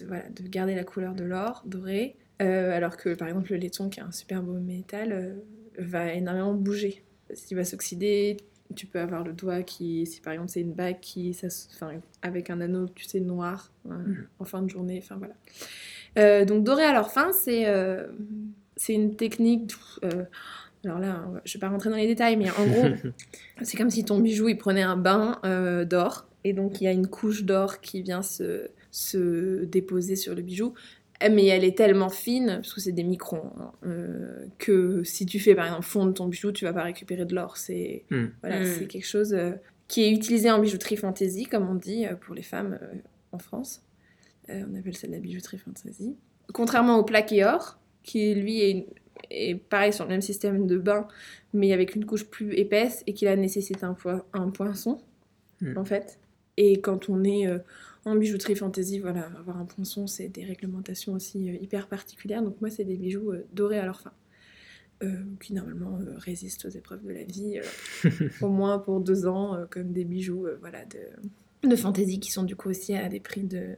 voilà, 0.07 0.23
de 0.31 0.47
garder 0.49 0.77
la 0.77 0.85
couleur 0.85 1.15
de 1.17 1.25
l'or 1.25 1.65
doré 1.67 2.15
alors 2.39 2.97
que 2.97 3.15
par 3.17 3.27
exemple 3.27 3.51
le 3.51 3.57
laiton 3.59 3.89
qui 3.89 3.99
est 3.99 4.05
un 4.05 4.13
super 4.13 4.45
beau 4.45 4.53
métal 4.61 5.35
va 5.77 6.13
énormément 6.13 6.55
bouger 6.55 7.03
s'il 7.35 7.57
va 7.57 7.65
s'oxyder 7.65 8.37
tu 8.75 8.87
peux 8.87 8.99
avoir 9.01 9.23
le 9.25 9.33
doigt 9.33 9.63
qui 9.63 10.07
si 10.07 10.21
par 10.21 10.33
exemple 10.33 10.51
c'est 10.51 10.61
une 10.61 10.73
bague 10.73 11.01
qui 11.01 11.33
ça, 11.35 11.49
se- 11.51 11.69
enfin, 11.75 11.93
avec 12.23 12.51
un 12.51 12.61
anneau 12.61 12.89
tu 12.89 13.05
sais 13.05 13.21
noir 13.21 13.71
hein, 13.89 13.99
Mhm. 14.07 14.27
en 14.39 14.45
fin 14.45 14.63
de 14.63 14.69
journée 14.71 14.99
enfin 15.03 15.17
voilà 15.17 15.35
Euh, 16.19 16.45
donc 16.45 16.65
doré 16.65 16.83
à 16.85 16.93
leur 16.93 17.11
fin 17.11 17.33
c'est 17.33 17.67
euh, 17.69 18.07
c'est 18.77 18.95
une 18.95 19.17
technique. 19.17 19.73
euh, 20.05 20.25
alors 20.85 20.99
là, 20.99 21.25
je 21.45 21.55
vais 21.55 21.61
pas 21.61 21.69
rentrer 21.69 21.91
dans 21.91 21.97
les 21.97 22.07
détails, 22.07 22.37
mais 22.37 22.49
en 22.51 22.67
gros, 22.67 22.87
c'est 23.63 23.77
comme 23.77 23.91
si 23.91 24.05
ton 24.05 24.21
bijou 24.21 24.49
il 24.49 24.57
prenait 24.57 24.83
un 24.83 24.97
bain 24.97 25.41
d'or 25.89 26.27
Et 26.45 26.53
donc 26.53 26.81
il 26.81 26.85
y 26.85 26.87
a 26.87 26.93
une 26.93 27.09
couche 27.09 27.43
d'or 27.45 27.81
qui 27.81 28.03
vient 28.03 28.23
se, 28.23 28.69
se 28.93 29.65
déposer 29.65 30.15
sur 30.17 30.35
le 30.35 30.43
bijou. 30.43 30.75
Mais 31.23 31.47
elle 31.47 31.65
est 31.65 31.77
tellement 31.77 32.11
fine, 32.11 32.57
parce 32.57 32.75
que 32.75 32.81
c'est 32.81 32.93
des 32.93 33.05
microns, 33.05 33.51
hein, 33.59 33.73
euh, 33.87 34.47
que 34.59 35.03
si 35.03 35.25
tu 35.25 35.39
fais 35.41 35.55
par 35.55 35.65
exemple 35.67 35.85
fondre 35.87 36.13
ton 36.15 36.27
bijou, 36.29 36.53
tu 36.53 36.65
vas 36.65 36.73
pas 36.75 36.83
récupérer 36.83 37.25
de 37.25 37.35
l'or. 37.35 37.57
C'est 37.57 38.05
Hmm. 38.11 38.27
voilà, 38.43 38.61
Hmm. 38.61 38.65
c'est 38.67 38.87
quelque 38.87 39.07
chose 39.07 39.33
euh, 39.33 39.53
qui 39.89 40.03
est 40.03 40.11
utilisé 40.13 40.51
en 40.51 40.59
bijouterie 40.59 40.97
fantaisie, 40.97 41.47
comme 41.47 41.69
on 41.69 41.75
dit 41.75 42.07
euh, 42.07 42.17
pour 42.17 42.35
les 42.35 42.43
femmes 42.43 42.79
euh, 42.83 42.95
en 43.33 43.39
France. 43.39 43.83
Euh, 44.51 44.63
on 44.71 44.79
appelle 44.79 44.97
ça 44.97 45.07
de 45.07 45.13
la 45.13 45.19
bijouterie 45.19 45.59
fantaisie. 45.59 46.15
Contrairement 46.53 46.99
au 46.99 47.03
plaqué 47.05 47.45
or, 47.45 47.79
qui 48.03 48.35
lui 48.35 48.61
est, 48.61 48.71
une- 48.73 48.85
est 49.31 49.55
pareil 49.57 49.93
sur 49.93 50.05
le 50.05 50.11
même 50.11 50.21
système 50.23 50.67
de 50.67 50.77
bain, 50.79 51.09
mais 51.55 51.73
avec 51.73 51.97
une 51.97 52.05
couche 52.05 52.25
plus 52.27 52.53
épaisse 52.55 53.03
et 53.07 53.15
qui 53.15 53.25
là 53.25 53.35
nécessite 53.37 53.83
un, 53.85 53.97
un 54.35 54.51
poinçon, 54.51 54.99
Hmm. 55.63 55.79
en 55.79 55.85
fait. 55.87 56.19
Et 56.59 56.81
quand 56.83 57.09
on 57.09 57.25
est 57.25 57.47
euh, 57.47 57.59
en 58.07 58.17
bijouterie 58.17 58.57
fantaisie, 58.57 59.01
voilà, 59.01 59.27
avoir 59.39 59.59
un 59.59 59.65
poinçon, 59.65 60.07
c'est 60.07 60.29
des 60.29 60.45
réglementations 60.45 61.13
aussi 61.13 61.51
euh, 61.51 61.55
hyper 61.61 61.89
particulières. 61.89 62.43
Donc 62.43 62.61
moi, 62.61 62.71
c'est 62.71 62.85
des 62.85 62.97
bijoux 62.97 63.33
euh, 63.33 63.45
dorés 63.53 63.79
à 63.79 63.85
leur 63.85 64.01
fin, 64.01 64.13
euh, 65.03 65.25
qui 65.41 65.53
normalement 65.53 65.99
euh, 65.99 66.15
résistent 66.17 66.67
aux 66.67 66.71
épreuves 66.71 67.05
de 67.05 67.13
la 67.13 67.25
vie, 67.25 67.61
euh, 68.05 68.29
au 68.41 68.49
moins 68.49 68.79
pour 68.79 69.01
deux 69.01 69.27
ans, 69.27 69.67
comme 69.71 69.93
des 69.93 70.05
bijoux 70.05 70.47
voilà, 70.61 70.85
de, 70.87 71.69
de 71.69 71.77
fantaisie 71.77 72.21
qui 72.21 72.31
sont 72.31 72.45
du 72.45 72.57
coup 72.57 72.71
aussi 72.71 72.95
à 72.95 73.09
des 73.09 73.21
prix 73.21 73.43
de, 73.43 73.77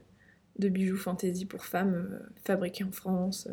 de 0.59 0.69
bijoux 0.69 0.97
fantaisie 0.97 1.45
pour 1.45 1.65
femmes 1.65 2.19
fabriqués 2.45 2.83
en 2.83 2.91
France. 2.91 3.47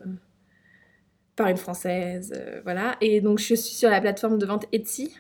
par 1.37 1.49
une 1.49 1.57
française, 1.57 2.33
euh, 2.35 2.61
voilà. 2.65 2.97
Et 3.01 3.21
donc 3.21 3.39
je 3.39 3.55
suis 3.55 3.57
sur 3.57 3.91
la 3.91 4.01
plateforme 4.01 4.39
de 4.39 4.47
vente 4.47 4.67
Etsy, 4.73 5.15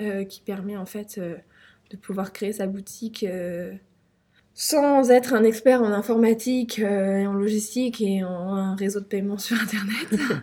euh, 0.00 0.24
qui 0.24 0.40
permet 0.40 0.76
en 0.76 0.86
fait 0.86 1.18
euh, 1.18 1.36
de 1.90 1.96
pouvoir 1.96 2.32
créer 2.32 2.52
sa 2.52 2.66
boutique 2.66 3.24
sans 4.54 5.10
être 5.10 5.34
un 5.34 5.44
expert 5.44 5.82
en 5.82 5.92
informatique 5.92 6.78
euh, 6.78 7.18
et 7.18 7.26
en 7.26 7.32
logistique 7.32 8.00
et 8.00 8.22
en 8.22 8.54
un 8.54 8.76
réseau 8.76 9.00
de 9.00 9.06
paiement 9.06 9.38
sur 9.38 9.56
internet. 9.60 10.08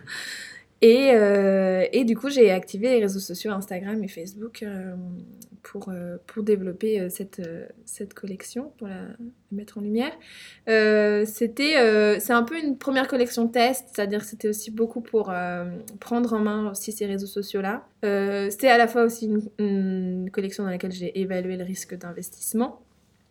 et, 0.80 1.12
euh, 1.12 1.86
et 1.92 2.04
du 2.04 2.16
coup, 2.16 2.28
j'ai 2.28 2.50
activé 2.50 2.88
les 2.88 3.00
réseaux 3.00 3.20
sociaux 3.20 3.52
Instagram 3.52 4.02
et 4.02 4.08
Facebook 4.08 4.64
euh, 4.64 4.96
pour, 5.62 5.90
euh, 5.90 6.16
pour 6.26 6.42
développer 6.42 7.08
cette, 7.08 7.40
cette 7.84 8.14
collection, 8.14 8.72
pour 8.78 8.88
la, 8.88 8.96
la 8.96 9.16
mettre 9.52 9.78
en 9.78 9.80
lumière. 9.80 10.12
C'était, 10.66 12.18
c'est 12.18 12.32
un 12.32 12.42
peu 12.42 12.58
une 12.58 12.78
première 12.78 13.06
collection 13.06 13.46
test, 13.46 13.90
c'est-à-dire 13.94 14.20
que 14.20 14.26
c'était 14.26 14.48
aussi 14.48 14.72
beaucoup 14.72 15.02
pour 15.02 15.32
prendre 16.00 16.32
en 16.32 16.40
main 16.40 16.68
aussi 16.70 16.90
ces 16.90 17.06
réseaux 17.06 17.26
sociaux-là. 17.28 17.86
C'était 18.02 18.68
à 18.68 18.78
la 18.78 18.88
fois 18.88 19.04
aussi 19.04 19.26
une, 19.26 19.42
une 19.58 20.30
collection 20.32 20.64
dans 20.64 20.70
laquelle 20.70 20.92
j'ai 20.92 21.20
évalué 21.20 21.56
le 21.56 21.64
risque 21.64 21.96
d'investissement. 21.96 22.80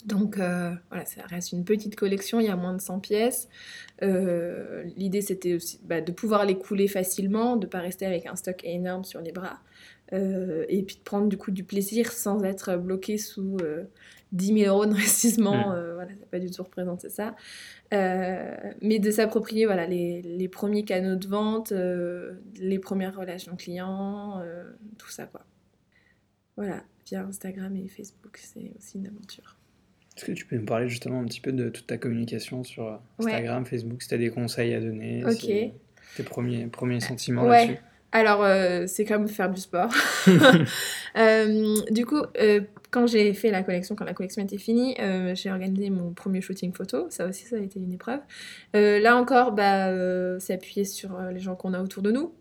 Donc 0.10 0.40
euh, 0.40 0.74
voilà, 0.90 1.06
ça 1.06 1.22
reste 1.28 1.52
une 1.52 1.64
petite 1.64 1.96
collection, 1.96 2.40
il 2.40 2.48
y 2.48 2.50
a 2.50 2.56
moins 2.56 2.74
de 2.74 2.82
100 2.82 3.00
pièces. 3.00 3.48
Euh, 4.02 4.84
L'idée 4.98 5.22
c'était 5.22 5.54
aussi 5.54 5.80
bah, 5.84 6.02
de 6.02 6.12
pouvoir 6.12 6.46
les 6.46 6.58
couler 6.58 6.88
facilement, 6.88 7.56
de 7.56 7.66
ne 7.68 7.70
pas 7.70 7.80
rester 7.80 8.06
avec 8.06 8.26
un 8.26 8.36
stock 8.36 8.62
énorme 8.64 9.04
sur 9.04 9.22
les 9.22 9.32
bras. 9.32 9.60
Euh, 10.12 10.66
et 10.70 10.82
puis 10.82 10.96
de 10.96 11.02
prendre 11.02 11.28
du 11.28 11.38
coup 11.38 11.52
du 11.52 11.64
plaisir 11.64 12.12
sans 12.12 12.44
être 12.44 12.78
bloqué 12.78 13.20
sous 13.20 13.58
euh, 13.62 13.84
10 14.32 14.62
000 14.64 14.76
euros 14.76 14.86
d'investissement. 14.88 15.70
Mm. 15.70 15.74
Euh, 15.76 15.94
voilà, 15.94 16.12
ça 16.12 16.26
pas 16.32 16.40
du 16.40 16.50
tout 16.50 16.64
représenté 16.64 17.10
ça. 17.10 17.36
Mais 17.92 19.00
de 19.00 19.12
s'approprier 19.12 19.66
voilà, 19.68 19.86
les, 19.86 20.24
les 20.24 20.48
premiers 20.48 20.86
canaux 20.86 21.16
de 21.16 21.28
vente, 21.28 21.72
les 21.72 22.80
premières 22.80 23.16
relations 23.16 23.56
clients, 23.56 24.42
tout 24.98 25.10
ça 25.10 25.26
quoi. 25.26 25.46
Voilà, 26.58 26.84
via 27.06 27.22
Instagram 27.22 27.76
et 27.78 27.88
Facebook, 27.88 28.38
c'est 28.38 28.74
aussi 28.78 28.98
une 28.98 29.08
aventure. 29.08 29.59
Est-ce 30.20 30.26
que 30.26 30.32
tu 30.34 30.46
peux 30.46 30.58
nous 30.58 30.66
parler 30.66 30.90
justement 30.90 31.22
un 31.22 31.24
petit 31.24 31.40
peu 31.40 31.54
de 31.54 31.70
toute 31.70 31.88
ta 31.88 31.98
communication 31.98 32.66
sur 32.66 32.84
Ouais. 33.20 33.32
Instagram, 33.32 33.66
Facebook, 33.66 34.02
si 34.02 34.10
tu 34.10 34.16
as 34.16 34.18
des 34.18 34.30
conseils 34.30 34.74
à 34.74 34.82
donner, 34.82 35.24
Ok. 35.26 35.32
si- 35.32 35.72
tes 36.18 36.24
premiers, 36.24 36.66
premiers 36.68 37.00
sentiments 37.00 37.44
Ouais. 37.48 37.68
là-dessus? 37.68 37.80
Alors, 38.12 38.44
euh, 38.44 38.86
c'est 38.88 39.06
comme 39.06 39.28
faire 39.30 39.50
du 39.50 39.62
sport. 39.62 39.90
Euh, 41.18 41.76
du 41.92 42.06
coup, 42.06 42.22
euh, 42.40 42.62
quand 42.92 43.08
j'ai 43.08 43.34
fait 43.34 43.50
la 43.52 43.64
collection, 43.64 43.96
quand 43.96 44.06
la 44.06 44.14
collection 44.14 44.44
était 44.44 44.58
finie, 44.60 44.96
euh, 45.00 45.34
j'ai 45.36 45.50
organisé 45.50 45.90
mon 45.90 46.12
premier 46.14 46.40
shooting 46.42 46.72
photo. 46.74 47.08
Ça 47.10 47.26
aussi, 47.26 47.46
ça 47.46 47.56
a 47.56 47.60
été 47.60 47.80
une 47.80 47.92
épreuve. 47.94 48.20
Euh, 48.76 49.00
là 49.00 49.16
encore, 49.18 49.52
bah, 49.54 49.88
euh, 49.90 50.38
c'est 50.40 50.54
appuyé 50.54 50.86
sur 50.86 51.18
euh, 51.20 51.32
les 51.32 51.40
gens 51.40 51.56
qu'on 51.56 51.74
a 51.74 51.82
autour 51.82 52.04
de 52.04 52.12
nous. 52.12 52.32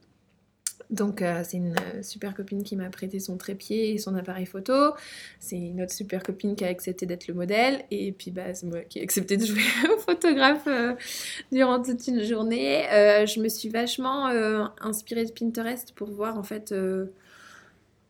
Donc, 0.91 1.21
euh, 1.21 1.43
c'est 1.45 1.59
une 1.59 1.75
euh, 1.75 2.03
super 2.03 2.35
copine 2.35 2.63
qui 2.63 2.75
m'a 2.75 2.89
prêté 2.89 3.21
son 3.21 3.37
trépied 3.37 3.93
et 3.93 3.99
son 3.99 4.15
appareil 4.15 4.47
photo. 4.47 4.95
C'est 5.39 5.59
une 5.59 5.83
autre 5.83 5.93
super 5.93 6.23
copine 6.23 6.57
qui 6.57 6.65
a 6.65 6.69
accepté 6.69 7.05
d'être 7.05 7.29
le 7.29 7.35
modèle. 7.35 7.85
Et 7.91 8.13
puis, 8.13 8.31
bah, 8.31 8.55
c'est 8.55 8.67
moi 8.67 8.81
qui 8.81 8.99
ai 8.99 9.03
accepté 9.03 9.37
de 9.37 9.45
jouer 9.45 9.61
au 9.95 9.99
photographe 9.99 10.67
euh, 10.67 10.95
durant 11.53 11.83
toute 11.83 12.07
une 12.07 12.23
journée. 12.25 12.87
Je 12.91 13.41
me 13.41 13.49
suis 13.49 13.69
vachement 13.69 14.27
inspirée 14.81 15.25
de 15.25 15.33
Pinterest 15.33 15.93
pour 15.95 16.11
voir 16.11 16.39
en 16.39 16.43
fait 16.43 16.75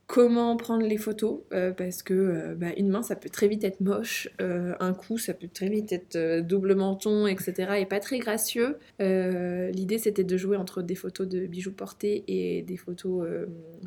comment 0.08 0.56
prendre 0.56 0.84
les 0.84 0.96
photos. 0.96 1.42
euh, 1.52 1.70
parce 1.70 2.02
que 2.02 2.14
euh, 2.14 2.54
bah, 2.56 2.72
une 2.76 2.88
main, 2.88 3.02
ça 3.02 3.14
peut 3.14 3.28
très 3.28 3.46
vite 3.46 3.62
être 3.62 3.80
moche. 3.80 4.28
euh, 4.40 4.74
un 4.80 4.94
coup, 4.94 5.18
ça 5.18 5.34
peut 5.34 5.48
très 5.52 5.68
vite 5.68 5.92
être 5.92 6.40
double 6.40 6.74
menton, 6.74 7.28
etc. 7.28 7.74
Et 7.78 7.86
pas 7.86 8.00
très 8.00 8.18
gracieux. 8.18 8.78
L'idée, 8.98 9.98
c'était 9.98 10.24
de 10.24 10.36
jouer 10.36 10.56
entre 10.56 10.82
des 10.82 10.96
photos 10.96 11.28
de 11.28 11.46
bijoux 11.46 11.72
portés 11.72 12.24
et 12.26 12.62
des 12.62 12.76
photos 12.76 13.28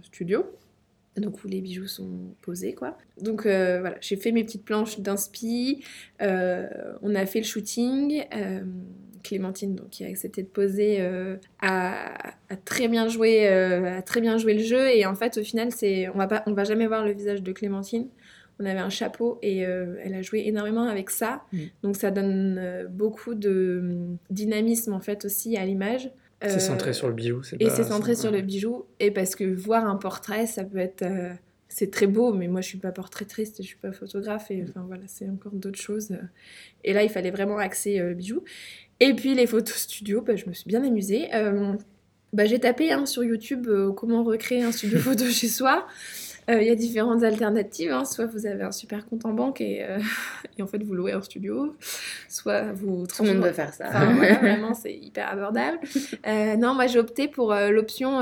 studio. 0.04 0.46
Donc 1.18 1.44
où 1.44 1.48
les 1.50 1.60
bijoux 1.60 1.88
sont 1.88 2.36
posés 2.42 2.74
quoi. 2.74 2.98
Donc 3.20 3.42
voilà, 3.44 3.98
j'ai 4.00 4.16
fait 4.16 4.32
mes 4.32 4.46
petites 4.46 4.64
planches 4.64 5.00
d'inspi. 5.00 5.84
on 6.20 7.16
a 7.16 7.26
fait 7.26 7.40
le 7.40 7.46
shooting. 7.46 8.24
Euh, 9.22 9.28
Clémentine, 9.28 9.76
donc, 9.76 9.90
qui 9.90 10.04
a 10.04 10.08
accepté 10.08 10.42
de 10.44 10.48
poser, 10.48 10.98
euh, 11.00 11.36
a, 11.62 12.32
a 12.50 12.56
très 12.66 12.88
bien 12.88 13.08
joué, 13.08 13.48
euh, 13.48 13.98
a 13.98 14.02
très 14.02 14.22
bien 14.22 14.38
joué 14.38 14.54
le 14.56 14.64
jeu. 14.64 14.90
Et 14.90 15.06
en 15.06 15.16
fait, 15.16 15.38
au 15.38 15.44
final, 15.44 15.72
c'est, 15.72 16.10
on 16.10 16.18
va 16.18 16.28
pas, 16.28 16.44
on 16.48 16.54
va 16.54 16.64
jamais 16.64 16.88
voir 16.88 17.06
le 17.06 17.12
visage 17.14 17.42
de 17.44 17.52
Clémentine. 17.52 18.08
On 18.60 18.66
avait 18.66 18.80
un 18.80 18.90
chapeau 18.90 19.40
et 19.42 19.66
euh, 19.66 19.96
elle 20.04 20.14
a 20.14 20.22
joué 20.22 20.44
énormément 20.46 20.84
avec 20.88 21.10
ça. 21.10 21.44
Mm. 21.52 21.58
Donc 21.84 21.96
ça 21.96 22.12
donne 22.12 22.58
euh, 22.60 22.88
beaucoup 22.88 23.34
de 23.34 23.80
hum, 23.82 24.18
dynamisme 24.30 24.94
en 24.94 25.00
fait 25.00 25.26
aussi 25.26 25.58
à 25.58 25.66
l'image. 25.66 26.12
C'est 26.44 26.56
Euh, 26.56 26.60
centré 26.60 26.94
sur 26.94 27.08
le 27.08 27.14
bijou, 27.16 27.42
c'est 27.44 27.56
et 27.60 27.66
pas- 27.68 27.76
c'est 27.76 27.84
centré 27.84 28.14
c'est- 28.16 28.22
sur 28.22 28.32
le 28.32 28.42
bijou. 28.42 28.86
Et 29.00 29.10
parce 29.12 29.36
que 29.36 29.46
voir 29.46 29.88
un 29.88 29.96
portrait, 29.96 30.46
ça 30.46 30.64
peut 30.64 30.78
être. 30.78 31.02
euh, 31.04 31.32
c'est 31.70 31.90
très 31.90 32.06
beau, 32.08 32.34
mais 32.34 32.48
moi 32.50 32.60
je 32.62 32.68
suis 32.68 32.78
pas 32.78 32.92
portraitiste, 32.92 33.62
je 33.64 33.68
suis 33.68 33.78
pas 33.78 33.94
photographe. 33.94 34.52
Et 34.52 34.64
enfin 34.68 34.84
voilà, 34.86 35.04
c'est 35.08 35.30
encore 35.30 35.54
d'autres 35.54 35.80
choses. 35.80 36.10
Et 36.84 36.92
là, 36.94 37.02
il 37.04 37.10
fallait 37.10 37.32
vraiment 37.32 37.58
axer 37.58 38.00
euh, 38.00 38.14
bijou. 38.14 38.44
Et 39.02 39.14
puis 39.14 39.34
les 39.36 39.48
photos 39.48 39.76
studio, 39.78 40.22
bah, 40.22 40.38
je 40.38 40.46
me 40.46 40.54
suis 40.54 40.68
bien 40.68 40.84
amusée. 40.84 41.28
Euh, 41.34 41.74
bah, 42.32 42.46
j'ai 42.46 42.60
tapé 42.60 42.94
hein, 42.94 43.06
sur 43.06 43.26
YouTube 43.26 43.68
euh, 43.68 43.92
comment 43.92 44.24
recréer 44.24 44.64
un 44.64 44.72
studio 44.72 45.00
photo 45.00 45.26
chez 45.26 45.50
soi. 45.50 45.86
Euh, 46.50 46.62
Il 46.62 46.68
y 46.68 46.72
a 46.72 46.76
différentes 46.76 47.24
alternatives. 47.24 47.92
hein. 47.92 48.06
Soit 48.06 48.26
vous 48.28 48.46
avez 48.46 48.64
un 48.64 48.72
super 48.72 49.06
compte 49.06 49.26
en 49.26 49.34
banque 49.34 49.60
et, 49.62 49.86
et 50.58 50.62
en 50.62 50.68
fait 50.68 50.82
vous 50.82 50.94
louez 50.94 51.12
un 51.12 51.22
studio, 51.22 51.76
soit 52.30 52.72
vous 52.72 53.06
Tout 53.08 53.24
le 53.24 53.34
monde 53.34 53.44
peut 53.44 53.52
faire 53.52 53.74
ça. 53.74 53.86
Enfin, 53.90 54.14
voilà, 54.14 54.36
vraiment, 54.36 54.74
c'est 54.74 54.94
hyper 54.94 55.30
abordable. 55.30 55.80
Non, 56.58 56.74
moi 56.74 56.88
j'ai 56.88 57.00
opté 57.00 57.28
pour 57.28 57.54
l'option 57.54 58.22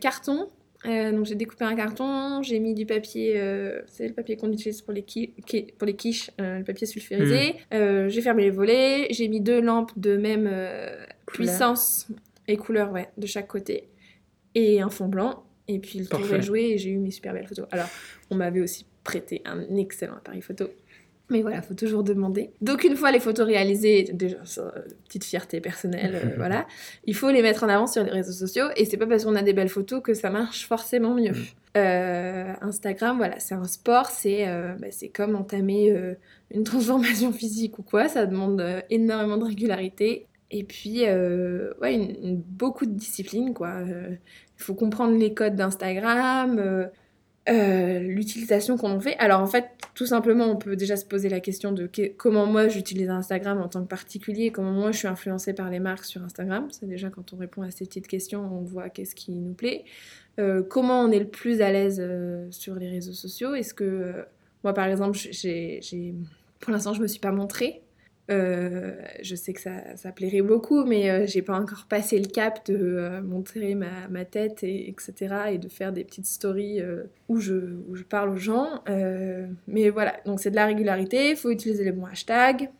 carton. 0.00 0.48
Euh, 0.88 1.12
donc 1.12 1.26
j'ai 1.26 1.34
découpé 1.34 1.64
un 1.64 1.74
carton, 1.76 2.42
j'ai 2.42 2.58
mis 2.60 2.72
du 2.74 2.86
papier, 2.86 3.34
euh, 3.36 3.82
c'est 3.86 4.08
le 4.08 4.14
papier 4.14 4.36
qu'on 4.36 4.50
utilise 4.50 4.80
pour 4.80 4.92
les, 4.94 5.02
qui- 5.02 5.34
qui- 5.46 5.64
pour 5.76 5.86
les 5.86 5.94
quiches, 5.94 6.30
euh, 6.40 6.58
le 6.58 6.64
papier 6.64 6.86
sulfurisé. 6.86 7.56
Euh, 7.74 8.08
j'ai 8.08 8.22
fermé 8.22 8.44
les 8.44 8.50
volets, 8.50 9.06
j'ai 9.10 9.28
mis 9.28 9.40
deux 9.40 9.60
lampes 9.60 9.92
de 9.98 10.16
même 10.16 10.46
puissance 11.26 12.08
et 12.46 12.56
couleur 12.56 12.90
ouais, 12.92 13.08
de 13.18 13.26
chaque 13.26 13.48
côté. 13.48 13.88
Et 14.54 14.80
un 14.80 14.88
fond 14.88 15.08
blanc. 15.08 15.44
Et 15.70 15.78
puis 15.78 15.98
le 15.98 16.06
tour 16.06 16.20
est 16.20 16.42
joué 16.42 16.62
et 16.70 16.78
j'ai 16.78 16.88
eu 16.90 16.96
mes 16.98 17.10
super 17.10 17.34
belles 17.34 17.46
photos. 17.46 17.66
Alors, 17.70 17.88
on 18.30 18.36
m'avait 18.36 18.60
aussi 18.60 18.86
prêté 19.04 19.42
un 19.44 19.76
excellent 19.76 20.14
appareil 20.16 20.40
photo. 20.40 20.68
Mais 21.30 21.42
voilà, 21.42 21.60
faut 21.60 21.74
toujours 21.74 22.04
demander. 22.04 22.50
Donc 22.62 22.84
une 22.84 22.96
fois 22.96 23.12
les 23.12 23.20
photos 23.20 23.46
réalisées, 23.46 24.04
déjà 24.14 24.38
euh, 24.58 24.70
petite 25.06 25.24
fierté 25.24 25.60
personnelle, 25.60 26.14
euh, 26.14 26.28
voilà, 26.38 26.66
il 27.04 27.14
faut 27.14 27.30
les 27.30 27.42
mettre 27.42 27.64
en 27.64 27.68
avant 27.68 27.86
sur 27.86 28.02
les 28.02 28.10
réseaux 28.10 28.32
sociaux. 28.32 28.64
Et 28.76 28.86
c'est 28.86 28.96
pas 28.96 29.06
parce 29.06 29.24
qu'on 29.24 29.36
a 29.36 29.42
des 29.42 29.52
belles 29.52 29.68
photos 29.68 30.00
que 30.02 30.14
ça 30.14 30.30
marche 30.30 30.66
forcément 30.66 31.14
mieux. 31.14 31.32
Euh, 31.76 32.52
Instagram, 32.62 33.18
voilà, 33.18 33.38
c'est 33.40 33.54
un 33.54 33.64
sport, 33.64 34.06
c'est 34.06 34.46
bah, 34.80 34.86
c'est 34.90 35.08
comme 35.10 35.36
entamer 35.36 35.94
une 36.50 36.64
transformation 36.64 37.30
physique 37.40 37.78
ou 37.78 37.82
quoi. 37.82 38.08
Ça 38.08 38.24
demande 38.24 38.64
énormément 38.88 39.36
de 39.36 39.44
régularité. 39.44 40.26
Et 40.50 40.64
puis, 40.64 41.02
ouais, 41.02 41.94
une- 41.94 42.16
une- 42.24 42.36
beaucoup 42.42 42.86
de 42.86 42.92
discipline, 42.92 43.52
quoi. 43.52 43.82
Il 43.86 44.18
faut 44.64 44.74
comprendre 44.74 45.14
les 45.16 45.34
codes 45.34 45.56
d'Instagram, 45.56 46.88
euh, 47.48 48.00
l'utilisation 48.00 48.76
qu'on 48.76 48.90
en 48.90 49.00
fait. 49.00 49.16
Alors 49.18 49.40
en 49.40 49.46
fait, 49.46 49.70
tout 49.94 50.06
simplement, 50.06 50.46
on 50.46 50.56
peut 50.56 50.76
déjà 50.76 50.96
se 50.96 51.04
poser 51.04 51.28
la 51.28 51.40
question 51.40 51.72
de 51.72 51.90
comment 52.16 52.46
moi 52.46 52.68
j'utilise 52.68 53.08
Instagram 53.08 53.60
en 53.60 53.68
tant 53.68 53.82
que 53.82 53.88
particulier, 53.88 54.50
comment 54.50 54.72
moi 54.72 54.92
je 54.92 54.98
suis 54.98 55.08
influencée 55.08 55.54
par 55.54 55.70
les 55.70 55.80
marques 55.80 56.04
sur 56.04 56.22
Instagram. 56.22 56.68
C'est 56.70 56.86
déjà 56.86 57.10
quand 57.10 57.32
on 57.32 57.36
répond 57.36 57.62
à 57.62 57.70
ces 57.70 57.86
petites 57.86 58.06
questions, 58.06 58.40
on 58.40 58.62
voit 58.62 58.90
qu'est-ce 58.90 59.14
qui 59.14 59.32
nous 59.32 59.54
plaît. 59.54 59.84
Euh, 60.38 60.62
comment 60.62 61.00
on 61.00 61.10
est 61.10 61.18
le 61.18 61.28
plus 61.28 61.62
à 61.62 61.72
l'aise 61.72 62.00
euh, 62.00 62.46
sur 62.50 62.74
les 62.74 62.88
réseaux 62.88 63.12
sociaux? 63.12 63.54
Est-ce 63.54 63.74
que 63.74 64.24
Moi, 64.62 64.74
par 64.74 64.86
exemple, 64.86 65.16
j'ai, 65.16 65.80
pour 66.60 66.72
l'instant, 66.72 66.92
je 66.92 67.00
me 67.00 67.06
suis 67.06 67.20
pas 67.20 67.32
montrée. 67.32 67.82
Euh, 68.30 68.94
je 69.22 69.34
sais 69.34 69.54
que 69.54 69.60
ça, 69.60 70.12
plairait 70.12 70.42
beaucoup, 70.42 70.84
mais 70.84 71.10
euh, 71.10 71.26
j'ai 71.26 71.40
pas 71.40 71.58
encore 71.58 71.86
passé 71.88 72.18
le 72.18 72.26
cap 72.26 72.66
de 72.66 72.76
euh, 72.76 73.22
montrer 73.22 73.74
ma, 73.74 74.24
tête, 74.26 74.62
et, 74.62 74.90
etc. 74.90 75.34
et 75.52 75.58
de 75.58 75.68
faire 75.68 75.92
des 75.92 76.04
petites 76.04 76.26
stories 76.26 76.82
où, 77.28 77.40
je, 77.40 77.54
où 77.88 77.94
je 77.94 78.02
parle 78.02 78.30
aux 78.30 78.36
gens. 78.36 78.82
Mais 79.66 79.88
voilà, 79.90 80.16
donc 80.26 80.40
c'est 80.40 80.50
de 80.50 80.56
la 80.56 80.66
régularité, 80.66 81.30
il 81.30 81.36
faut 81.36 81.50
utiliser 81.50 81.84
les 81.84 81.92
bons 81.92 82.06
hashtags. 82.06 82.70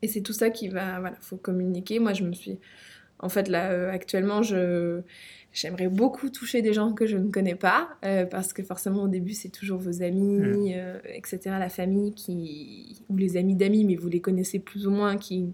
Et 0.00 0.08
c'est 0.08 0.20
tout 0.20 0.32
ça 0.32 0.50
qui 0.50 0.68
va, 0.68 1.00
voilà, 1.00 1.16
faut 1.20 1.36
communiquer. 1.36 1.98
Moi, 1.98 2.12
je 2.12 2.22
me 2.22 2.32
suis, 2.32 2.58
en 3.18 3.28
fait, 3.28 3.48
là, 3.48 3.90
actuellement, 3.90 4.42
je, 4.42 5.00
j'aimerais 5.52 5.88
beaucoup 5.88 6.30
toucher 6.30 6.62
des 6.62 6.72
gens 6.72 6.92
que 6.92 7.06
je 7.06 7.16
ne 7.16 7.30
connais 7.30 7.54
pas, 7.54 7.88
euh, 8.04 8.26
parce 8.26 8.52
que 8.52 8.62
forcément, 8.62 9.02
au 9.02 9.08
début, 9.08 9.32
c'est 9.32 9.48
toujours 9.48 9.78
vos 9.78 10.02
amis, 10.02 10.74
euh, 10.74 10.98
etc., 11.14 11.38
la 11.58 11.68
famille, 11.68 12.12
qui, 12.14 13.02
ou 13.08 13.16
les 13.16 13.36
amis 13.36 13.54
d'amis, 13.54 13.84
mais 13.84 13.96
vous 13.96 14.08
les 14.08 14.20
connaissez 14.20 14.58
plus 14.58 14.86
ou 14.86 14.90
moins, 14.90 15.16
qui, 15.16 15.52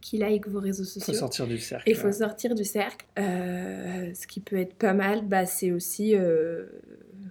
qui 0.00 0.18
like 0.18 0.48
vos 0.48 0.60
réseaux 0.60 0.84
Faut 0.84 1.00
sociaux. 1.00 1.14
sortir 1.14 1.46
du 1.46 1.58
cercle. 1.58 1.88
Il 1.88 1.96
faut 1.96 2.12
sortir 2.12 2.54
du 2.54 2.64
cercle. 2.64 3.06
Euh, 3.18 4.12
ce 4.14 4.26
qui 4.26 4.40
peut 4.40 4.56
être 4.56 4.74
pas 4.74 4.94
mal, 4.94 5.26
bah, 5.26 5.46
c'est 5.46 5.72
aussi 5.72 6.14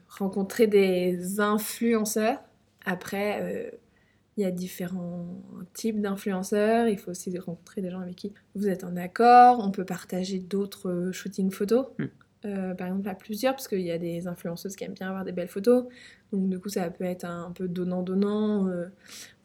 rencontrer 0.07 0.67
des 0.67 1.39
influenceurs. 1.39 2.39
Après, 2.85 3.71
il 4.37 4.43
y 4.43 4.45
a 4.45 4.51
différents 4.51 5.41
types 5.73 6.01
d'influenceurs. 6.01 6.87
Il 6.87 6.97
faut 6.97 7.11
aussi 7.11 7.37
rencontrer 7.37 7.81
des 7.81 7.89
gens 7.91 7.99
avec 7.99 8.15
qui 8.15 8.33
vous 8.55 8.67
êtes 8.67 8.83
en 8.83 8.95
accord. 8.95 9.59
On 9.63 9.71
peut 9.71 9.85
partager 9.85 10.39
d'autres 10.39 11.09
shootings 11.11 11.51
photos. 11.51 11.87
Mm. 11.99 12.05
Euh, 12.45 12.73
par 12.73 12.87
exemple, 12.87 13.07
à 13.07 13.15
plusieurs, 13.15 13.53
parce 13.53 13.69
qu'il 13.69 13.79
y 13.81 13.91
a 13.91 13.97
des 13.97 14.27
influenceuses 14.27 14.75
qui 14.75 14.83
aiment 14.83 14.93
bien 14.93 15.07
avoir 15.07 15.23
des 15.23 15.31
belles 15.31 15.47
photos. 15.47 15.85
Donc, 16.33 16.49
du 16.49 16.59
coup, 16.59 16.67
ça 16.67 16.89
peut 16.89 17.05
être 17.05 17.23
un, 17.23 17.51
peu 17.51 17.67
donnant-donnant. 17.69 18.67
euh, 18.67 18.87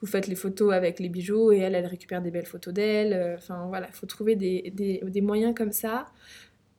vous 0.01 0.07
faites 0.09 0.27
les 0.27 0.35
photos 0.35 0.73
avec 0.73 0.99
les 0.99 1.09
bijoux 1.09 1.53
et 1.53 1.59
elle, 1.59 1.75
elle 1.77 1.87
récupère 1.87 2.23
des 2.23 2.31
belles 2.33 2.47
photos 2.47 2.75
d'elle. 2.75 3.13
Euh, 3.13 3.37
Enfin, 3.37 3.67
voilà, 3.69 3.87
il 3.89 3.95
faut 3.95 4.07
trouver 4.07 4.35
des, 4.37 4.73
des- 4.75 5.01
des 5.07 5.21
moyens 5.21 5.55
comme 5.55 5.71
ça. 5.73 6.07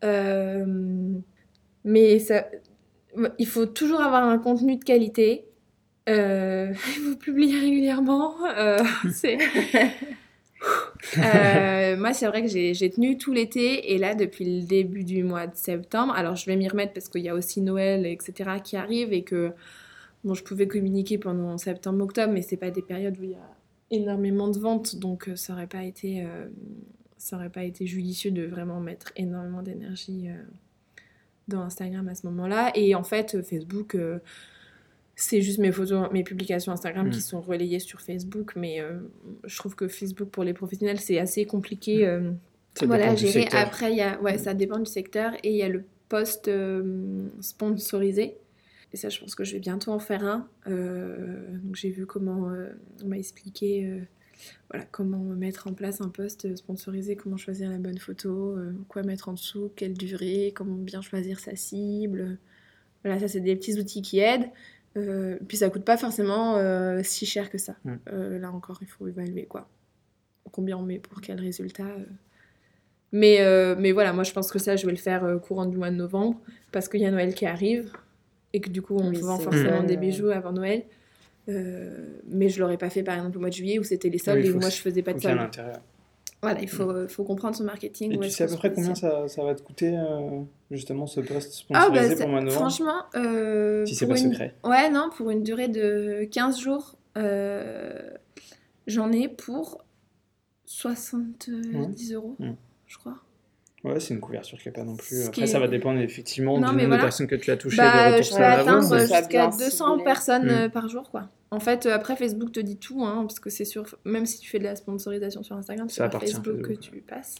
Euh, 0.04 1.14
mais 1.86 2.20
ça, 2.20 2.48
il 3.38 3.48
faut 3.48 3.66
toujours 3.66 4.02
avoir 4.02 4.24
un 4.24 4.38
contenu 4.40 4.78
de 4.78 4.84
qualité. 4.84 5.46
Euh, 6.10 6.74
il 6.98 7.04
faut 7.04 7.16
publier 7.16 7.60
régulièrement. 7.60 8.36
Euh, 8.58 8.80
c'est... 9.12 9.38
Euh, 11.18 11.96
moi, 11.96 12.14
c'est 12.14 12.28
vrai 12.28 12.42
que 12.42 12.50
j'ai, 12.50 12.74
j'ai 12.74 12.90
tenu 12.90 13.18
tout 13.18 13.32
l'été 13.32 13.94
et 13.94 13.98
là, 13.98 14.14
depuis 14.14 14.60
le 14.60 14.68
début 14.68 15.06
du 15.06 15.24
mois 15.24 15.48
de 15.48 15.56
septembre, 15.56 16.14
alors 16.14 16.36
je 16.36 16.46
vais 16.46 16.58
m'y 16.58 16.68
remettre 16.68 16.92
parce 16.92 17.08
qu'il 17.08 17.22
y 17.22 17.30
a 17.30 17.34
aussi 17.34 17.62
Noël, 17.62 18.06
etc., 18.06 18.52
qui 18.62 18.76
arrive 18.76 19.14
et 19.14 19.24
que 19.24 19.54
bon, 20.24 20.34
je 20.34 20.44
pouvais 20.44 20.68
communiquer 20.68 21.18
pendant 21.18 21.58
septembre-octobre, 21.58 22.34
mais 22.34 22.42
c'est 22.42 22.58
pas 22.58 22.72
des 22.72 22.82
périodes 22.82 23.18
où 23.20 23.24
il 23.24 23.32
y 23.32 23.36
a 23.36 23.50
énormément 23.90 24.50
de 24.50 24.60
ventes, 24.60 24.98
donc 24.98 25.32
ça 25.36 25.54
aurait 25.54 25.68
pas 25.68 25.84
été, 25.84 26.26
euh, 26.26 26.48
ça 27.18 27.38
aurait 27.38 27.50
pas 27.50 27.64
été 27.64 27.88
judicieux 27.88 28.32
de 28.32 28.46
vraiment 28.46 28.82
mettre 28.82 29.12
énormément 29.16 29.62
d'énergie 29.62 30.28
euh, 30.28 30.44
dans 31.48 31.62
Instagram 31.62 32.08
à 32.10 32.16
ce 32.16 32.28
moment-là. 32.28 32.72
Et 32.76 32.96
en 32.96 33.04
fait, 33.04 33.42
Facebook, 33.42 33.98
c'est 35.22 35.42
juste 35.42 35.60
mes 35.60 35.72
photos, 35.72 36.10
mes 36.12 36.24
publications 36.24 36.72
Instagram 36.72 37.08
Mm. 37.08 37.12
qui 37.12 37.22
sont 37.22 37.42
relayées 37.42 37.80
sur 37.80 38.00
Facebook, 38.02 38.54
mais 38.56 38.80
euh, 38.80 39.00
je 39.46 39.58
trouve 39.58 39.76
que 39.76 39.88
Facebook 39.88 40.30
pour 40.30 40.44
les 40.44 40.54
professionnels, 40.54 41.00
c'est 41.00 41.20
assez 41.20 41.46
compliqué. 41.46 42.06
euh, 42.08 42.32
Ça 42.76 42.86
voilà, 42.86 43.16
gérer. 43.16 43.48
Après, 43.52 43.92
il 43.92 43.98
y 43.98 44.02
a, 44.02 44.20
ouais, 44.22 44.36
Mm. 44.36 44.40
ça 44.40 44.54
dépend 44.54 44.80
du 44.80 44.86
secteur 44.86 45.34
et 45.44 45.50
il 45.52 45.58
y 45.58 45.64
a 45.64 45.70
le 45.70 45.84
post 46.08 46.48
euh, 46.48 47.28
sponsorisé. 47.42 48.38
Et 48.94 48.98
ça, 48.98 49.10
je 49.10 49.20
pense 49.20 49.36
que 49.36 49.44
je 49.44 49.54
vais 49.54 49.60
bientôt 49.60 49.92
en 49.92 50.00
faire 50.00 50.24
un. 50.26 50.48
Euh, 50.68 51.58
donc 51.64 51.76
j'ai 51.76 51.90
vu 51.90 52.06
comment 52.06 52.50
euh, 52.50 52.70
on 53.04 53.08
m'a 53.08 53.18
expliqué 53.18 53.86
euh, 53.86 54.00
voilà, 54.72 54.86
comment 54.90 55.20
mettre 55.20 55.68
en 55.68 55.74
place 55.74 56.02
un 56.02 56.10
post 56.10 56.56
sponsorisé, 56.56 57.16
comment 57.16 57.38
choisir 57.38 57.70
la 57.70 57.78
bonne 57.78 57.98
photo, 58.00 58.56
euh, 58.58 58.72
quoi 58.88 59.04
mettre 59.04 59.30
en 59.30 59.34
dessous, 59.34 59.70
quelle 59.76 59.94
durée, 59.94 60.54
comment 60.56 60.76
bien 60.76 61.02
choisir 61.02 61.40
sa 61.40 61.56
cible. 61.56 62.38
Voilà, 63.04 63.20
ça 63.20 63.28
c'est 63.28 63.42
des 63.42 63.56
petits 63.56 63.78
outils 63.80 64.02
qui 64.02 64.20
aident. 64.20 64.50
Euh, 64.98 65.38
puis 65.48 65.58
ça 65.58 65.70
coûte 65.70 65.86
pas 65.86 65.98
forcément 65.98 66.58
euh, 66.58 67.02
si 67.04 67.26
cher 67.26 67.50
que 67.50 67.58
ça. 67.58 67.76
Mm. 67.84 67.94
Euh, 68.12 68.40
là 68.40 68.52
encore, 68.52 68.80
il 68.82 68.88
faut 68.88 69.08
évaluer 69.08 69.46
quoi. 69.46 69.70
Combien 70.52 70.78
on 70.78 70.82
met 70.82 70.98
pour 71.00 71.22
quel 71.22 71.40
résultat. 71.40 71.86
Mais, 73.12 73.42
euh, 73.42 73.76
mais 73.78 73.92
voilà, 73.92 74.14
moi 74.14 74.24
je 74.24 74.34
pense 74.34 74.52
que 74.52 74.60
ça, 74.60 74.76
je 74.76 74.86
vais 74.86 74.92
le 74.92 74.98
faire 74.98 75.24
euh, 75.24 75.38
courant 75.38 75.66
du 75.66 75.78
mois 75.78 75.90
de 75.90 75.96
novembre 75.96 76.40
parce 76.72 76.88
qu'il 76.88 77.02
y 77.02 77.06
a 77.06 77.12
Noël 77.12 77.34
qui 77.34 77.46
arrive 77.46 77.92
et 78.54 78.62
que 78.62 78.70
du 78.70 78.82
coup 78.82 78.96
on 78.98 79.10
Oui, 79.10 79.20
vend 79.22 79.40
forcément 79.40 79.84
des 79.84 79.98
bijoux 79.98 80.30
avant 80.30 80.52
Noël. 80.52 80.84
Euh, 81.48 82.20
mais 82.28 82.50
je 82.50 82.60
l'aurais 82.60 82.78
pas 82.78 82.92
fait 82.92 83.02
par 83.02 83.16
exemple 83.16 83.38
au 83.38 83.40
mois 83.40 83.50
de 83.50 83.56
juillet 83.56 83.80
où 83.80 83.84
c'était 83.84 84.10
les 84.10 84.20
soldes 84.20 84.42
Oui, 84.44 84.50
et 84.50 84.52
où 84.52 84.60
moi 84.60 84.70
je 84.70 84.78
faisais 84.78 85.02
pas 85.02 85.14
de 85.14 85.20
soldes. 85.20 85.50
Voilà, 86.42 86.62
il 86.62 86.70
faut, 86.70 87.08
faut 87.10 87.24
comprendre 87.26 87.56
son 87.56 87.66
marketing. 87.66 88.14
Et 88.14 88.18
où 88.18 88.22
tu 88.24 88.30
sais 88.30 88.46
à 88.46 88.48
peu 88.48 88.56
près 88.56 88.72
combien 88.72 88.96
ça, 88.96 89.28
ça 89.28 89.44
va 89.44 89.56
te 89.56 89.62
coûter, 89.62 89.94
euh, 89.98 90.42
justement, 90.72 91.06
ce 91.06 91.20
post 91.20 91.66
Ah 91.74 91.82
sponsorisé 91.86 92.26
bah 92.26 92.42
pour 92.42 92.52
franchement, 92.54 93.02
euh, 93.16 93.86
Si 93.86 93.94
c'est 93.96 94.08
pas 94.08 94.18
une- 94.18 94.32
secret. 94.32 94.56
Ouais, 94.64 94.90
non, 94.90 95.10
pour 95.16 95.30
une 95.32 95.44
durée 95.44 95.68
de 95.68 96.24
15 96.32 96.60
jours, 96.62 96.96
euh, 97.18 98.10
j'en 98.88 99.12
ai 99.12 99.28
pour 99.28 99.84
70 100.66 102.14
euros, 102.14 102.36
Mm. 102.40 102.52
je 102.88 102.98
crois. 102.98 103.16
Ouais, 103.84 104.00
c'est 104.00 104.14
une 104.14 104.20
couverture 104.20 104.58
qui 104.58 104.68
n'est 104.68 104.74
pas 104.74 104.84
non 104.84 104.96
plus. 104.96 105.26
Après, 105.28 105.48
ça 105.48 105.60
va 105.60 105.68
dépendre 105.68 106.00
effectivement 106.00 106.58
Non, 106.60 106.72
du 106.72 106.78
nombre 106.84 106.96
de 106.98 107.02
personnes 107.02 107.28
que 107.28 107.36
tu 107.36 107.50
as 107.52 107.58
touchées, 107.58 107.78
Bah, 107.78 108.12
je 108.12 108.18
peux 108.18 108.24
ça 108.36 108.40
va 108.40 108.60
avoir, 108.60 108.78
atteindre 108.78 109.00
jusqu'à 109.00 109.22
bien 109.24 109.50
200 109.50 109.90
ciblé. 109.92 110.04
personnes 110.04 110.66
Mm. 110.66 110.70
par 110.70 110.88
jour, 110.90 111.10
quoi. 111.12 111.30
En 111.52 111.60
fait, 111.60 111.86
euh, 111.86 111.94
après, 111.96 112.16
Facebook 112.16 112.52
te 112.52 112.60
dit 112.60 112.78
tout, 112.78 113.04
hein, 113.04 113.22
parce 113.26 113.40
que 113.40 113.50
c'est 113.50 113.66
sûr, 113.66 113.98
même 114.06 114.26
si 114.26 114.40
tu 114.40 114.50
fais 114.50 114.60
de 114.60 114.64
la 114.66 114.76
sponsorisation 114.76 115.42
sur 115.44 115.56
Instagram, 115.56 115.90
c'est 115.90 116.08
par 116.10 116.22
Facebook 116.22 116.62
que 116.62 116.74
tu 116.74 117.02
passes. 117.02 117.36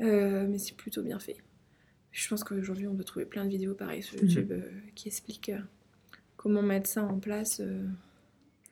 Euh, 0.00 0.46
mais 0.48 0.58
c'est 0.58 0.74
plutôt 0.76 1.02
bien 1.02 1.18
fait. 1.18 1.36
Je 2.10 2.28
pense 2.28 2.42
qu'aujourd'hui, 2.42 2.88
on 2.88 2.96
peut 2.96 3.04
trouver 3.04 3.26
plein 3.26 3.44
de 3.44 3.50
vidéos 3.50 3.74
pareilles 3.74 4.02
sur 4.02 4.16
Mhm. 4.16 4.28
YouTube 4.28 4.52
euh, 4.52 4.62
qui 4.96 5.08
expliquent 5.08 5.50
euh, 5.50 5.60
comment 6.36 6.62
mettre 6.62 6.88
ça 6.88 7.04
en 7.04 7.18
place. 7.20 7.62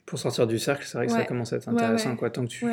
Pour 0.08 0.18
sortir 0.18 0.46
du 0.46 0.58
cercle, 0.58 0.84
c'est 0.86 0.96
vrai 0.96 1.06
que 1.06 1.12
ça 1.12 1.24
commence 1.24 1.52
à 1.52 1.56
être 1.56 1.68
intéressant. 1.68 2.10
ouais. 2.10 2.16
Quoi. 2.16 2.30
Tant 2.30 2.42
que 2.44 2.48
tu. 2.48 2.66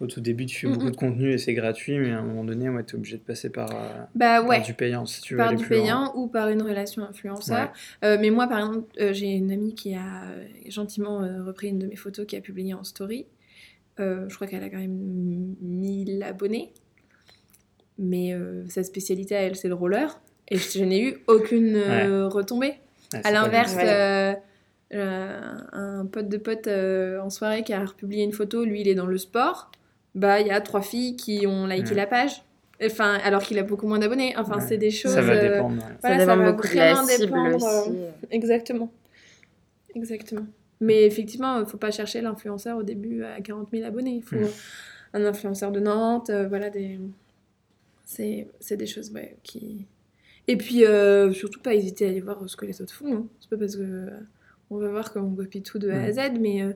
Au 0.00 0.06
tout 0.06 0.20
début, 0.20 0.46
tu 0.46 0.60
fais 0.60 0.66
Mm, 0.68 0.72
beaucoup 0.72 0.90
de 0.90 0.96
contenu 0.96 1.32
et 1.32 1.38
c'est 1.38 1.52
gratuit, 1.52 1.98
mais 1.98 2.12
à 2.12 2.18
un 2.18 2.22
moment 2.22 2.44
donné, 2.44 2.68
ouais, 2.68 2.84
tu 2.84 2.94
es 2.94 2.98
obligé 2.98 3.16
de 3.18 3.22
passer 3.22 3.50
par, 3.50 3.70
euh, 3.70 4.04
Bah 4.14 4.42
par 4.46 4.62
du 4.62 4.72
payant 4.74 5.04
si 5.04 5.20
tu 5.20 5.34
veux 5.34 5.38
par 5.38 5.48
aller 5.48 5.56
du 5.56 5.64
plus 5.66 5.76
loin. 5.76 5.84
payant 5.84 6.12
ou 6.16 6.26
par 6.28 6.48
une 6.48 6.62
relation 6.62 7.02
influenceur. 7.02 7.72
Euh, 8.04 8.16
mais 8.20 8.30
moi, 8.30 8.46
par 8.46 8.60
exemple, 8.60 8.86
euh, 9.00 9.12
j'ai 9.12 9.32
une 9.32 9.50
amie 9.50 9.74
qui 9.74 9.94
a 9.94 10.22
gentiment 10.68 11.22
euh, 11.22 11.42
repris 11.44 11.68
une 11.68 11.78
de 11.78 11.86
mes 11.86 11.96
photos 11.96 12.24
qui 12.26 12.36
a 12.36 12.40
publié 12.40 12.72
en 12.74 12.84
story. 12.84 13.26
Je 13.98 14.32
crois 14.34 14.46
qu'elle 14.46 14.62
a 14.62 14.70
quand 14.70 14.78
même 14.78 15.56
1000 15.60 16.22
abonnés. 16.22 16.72
Mais 17.98 18.32
sa 18.68 18.84
spécialité 18.84 19.34
à 19.34 19.40
elle, 19.40 19.56
c'est 19.56 19.66
le 19.68 19.74
roller. 19.74 20.20
Et 20.48 20.56
je, 20.56 20.78
je 20.78 20.84
n'ai 20.84 21.02
eu 21.02 21.16
aucune 21.26 21.76
retombée. 22.28 22.74
À 23.24 23.32
l'inverse, 23.32 23.74
euh, 24.94 25.40
un 25.72 26.06
pote 26.06 26.28
de 26.28 26.36
pote 26.38 26.66
euh, 26.66 27.20
en 27.20 27.30
soirée 27.30 27.62
qui 27.62 27.72
a 27.72 27.84
republié 27.84 28.22
une 28.24 28.32
photo, 28.32 28.64
lui 28.64 28.80
il 28.80 28.88
est 28.88 28.94
dans 28.94 29.06
le 29.06 29.18
sport, 29.18 29.70
bah 30.14 30.40
il 30.40 30.46
y 30.46 30.50
a 30.50 30.60
trois 30.60 30.80
filles 30.82 31.16
qui 31.16 31.46
ont 31.46 31.66
liké 31.66 31.90
Ouais. 31.90 31.96
la 31.96 32.06
page. 32.06 32.42
Enfin, 32.84 33.18
alors 33.24 33.42
qu'il 33.42 33.58
a 33.58 33.64
beaucoup 33.64 33.86
moins 33.88 33.98
d'abonnés. 33.98 34.34
Enfin, 34.36 34.56
Ouais. 34.58 34.64
c'est 34.66 34.78
des 34.78 34.90
choses. 34.92 35.12
Ça 35.12 35.20
va 35.20 35.32
euh, 35.34 35.54
dépendre. 35.56 35.82
ouais. 35.82 35.92
voilà, 36.00 36.16
ça 36.18 36.24
dépend 36.24 36.36
va 36.36 36.52
beaucoup 36.52 36.68
de 36.68 36.74
la 36.76 37.16
dépendre, 37.18 37.56
aussi. 37.88 37.90
Exactement. 38.30 38.92
Exactement. 39.94 40.46
Mais 40.80 41.04
effectivement, 41.04 41.58
il 41.60 41.66
faut 41.66 41.76
pas 41.76 41.90
chercher 41.90 42.20
l'influenceur 42.20 42.78
au 42.78 42.82
début 42.84 43.24
à 43.24 43.40
40 43.40 43.68
000 43.72 43.84
abonnés. 43.84 44.16
Il 44.16 44.22
faut 44.22 44.36
Mm. 44.36 44.48
un 45.14 45.24
influenceur 45.24 45.72
de 45.72 45.80
Nantes, 45.80 46.30
euh, 46.30 46.46
voilà, 46.46 46.70
des... 46.70 47.00
c'est 48.04 48.46
c'est 48.60 48.76
des 48.76 48.86
choses 48.86 49.10
ouais, 49.12 49.36
qui... 49.42 49.86
Et 50.46 50.56
puis, 50.56 50.84
euh, 50.86 51.32
surtout 51.32 51.60
pas 51.60 51.74
hésiter 51.74 52.06
à 52.06 52.08
aller 52.10 52.20
voir 52.20 52.42
ce 52.48 52.56
que 52.56 52.64
les 52.64 52.80
autres 52.80 52.94
font. 52.94 53.12
hein. 53.14 53.26
C'est 53.40 53.50
pas 53.50 53.56
parce 53.58 53.76
que 53.76 53.82
euh, 53.82 54.10
on 54.70 54.78
va 54.78 54.88
voir 54.90 55.12
qu'on 55.12 55.34
copie 55.34 55.62
tout 55.62 55.78
de 55.78 55.90
A 55.90 56.02
à 56.02 56.08
Mm. 56.08 56.12
Z, 56.12 56.18
mais 56.40 56.62
euh, 56.62 56.72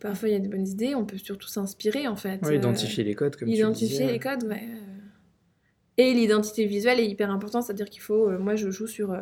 parfois 0.00 0.28
il 0.28 0.32
y 0.32 0.36
a 0.36 0.40
des 0.40 0.48
bonnes 0.48 0.66
idées, 0.66 0.94
on 0.94 1.04
peut 1.04 1.18
surtout 1.18 1.48
s'inspirer 1.48 2.06
en 2.08 2.16
fait. 2.16 2.40
Ouais, 2.42 2.52
Euh, 2.52 2.56
identifier 2.56 3.04
les 3.04 3.14
codes, 3.14 3.36
comme 3.36 3.48
Identifier 3.48 4.06
tu 4.06 4.12
les 4.12 4.18
codes, 4.18 4.44
ouais. 4.44 4.62
Et 5.96 6.12
l'identité 6.14 6.64
visuelle 6.66 7.00
est 7.00 7.06
hyper 7.08 7.30
importante, 7.30 7.64
c'est-à-dire 7.64 7.90
qu'il 7.90 8.02
faut. 8.02 8.28
euh, 8.28 8.38
moi, 8.38 8.54
je 8.56 8.70
joue 8.70 8.86
sur. 8.86 9.16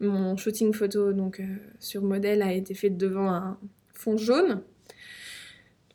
mon 0.00 0.36
shooting 0.36 0.72
photo, 0.74 1.12
donc 1.12 1.40
sur 1.78 2.02
modèle, 2.02 2.42
a 2.42 2.52
été 2.52 2.74
fait 2.74 2.90
devant 2.90 3.30
un 3.30 3.58
fond 3.94 4.16
jaune. 4.18 4.62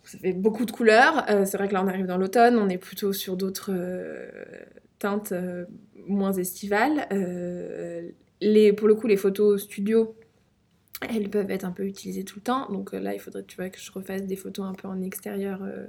Ça 0.03 0.17
fait 0.17 0.33
beaucoup 0.33 0.65
de 0.65 0.71
couleurs. 0.71 1.25
Euh, 1.29 1.45
c'est 1.45 1.55
vrai 1.57 1.67
que 1.67 1.73
là, 1.73 1.83
on 1.83 1.87
arrive 1.87 2.05
dans 2.05 2.17
l'automne, 2.17 2.57
on 2.57 2.67
est 2.67 2.77
plutôt 2.79 3.13
sur 3.13 3.37
d'autres 3.37 3.71
euh, 3.73 4.27
teintes 4.99 5.31
euh, 5.31 5.65
moins 6.07 6.33
estivales. 6.33 7.07
Les, 8.41 8.73
pour 8.73 8.87
le 8.87 8.95
coup, 8.95 9.07
les 9.07 9.17
photos 9.17 9.61
studio, 9.63 10.15
elles 11.09 11.29
peuvent 11.29 11.49
être 11.51 11.65
un 11.65 11.71
peu 11.71 11.85
utilisées 11.85 12.23
tout 12.23 12.39
le 12.39 12.43
temps. 12.43 12.69
Donc 12.71 12.93
euh, 12.93 12.99
là, 12.99 13.13
il 13.13 13.19
faudrait 13.19 13.43
tu 13.43 13.55
vois, 13.57 13.69
que 13.69 13.79
je 13.79 13.91
refasse 13.91 14.23
des 14.23 14.35
photos 14.35 14.65
un 14.65 14.73
peu 14.73 14.87
en 14.87 15.01
extérieur 15.01 15.61
euh, 15.63 15.85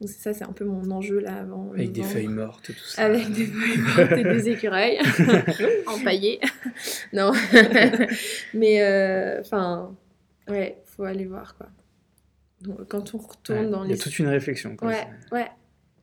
Donc 0.00 0.08
c'est 0.08 0.20
ça, 0.20 0.32
c'est 0.32 0.44
un 0.44 0.52
peu 0.52 0.64
mon 0.64 0.90
enjeu 0.90 1.20
là 1.20 1.36
avant. 1.40 1.72
Avec 1.72 1.92
des 1.92 2.02
feuilles 2.02 2.28
mortes, 2.28 2.66
tout 2.66 2.84
ça. 2.84 3.02
Avec 3.04 3.30
des 3.32 3.46
feuilles 3.46 3.78
mortes 3.96 4.12
et 4.12 4.24
des 4.24 4.48
écureuils 4.48 4.98
empaillés. 5.86 6.40
non. 7.12 7.32
Mais 8.54 8.82
euh, 8.82 9.40
enfin, 9.40 9.94
ouais, 10.48 10.78
faut 10.86 11.04
aller 11.04 11.26
voir 11.26 11.56
quoi. 11.56 11.66
Donc, 12.62 12.88
quand 12.88 13.14
on 13.14 13.18
retourne 13.18 13.58
Ouais, 13.58 13.70
dans 13.70 13.84
Il 13.84 13.90
y 13.90 13.94
les. 13.94 14.00
a 14.00 14.02
toute 14.02 14.18
une 14.18 14.28
réflexion. 14.28 14.76
Quoi. 14.76 14.88
Ouais, 14.88 15.06
ouais. 15.32 15.46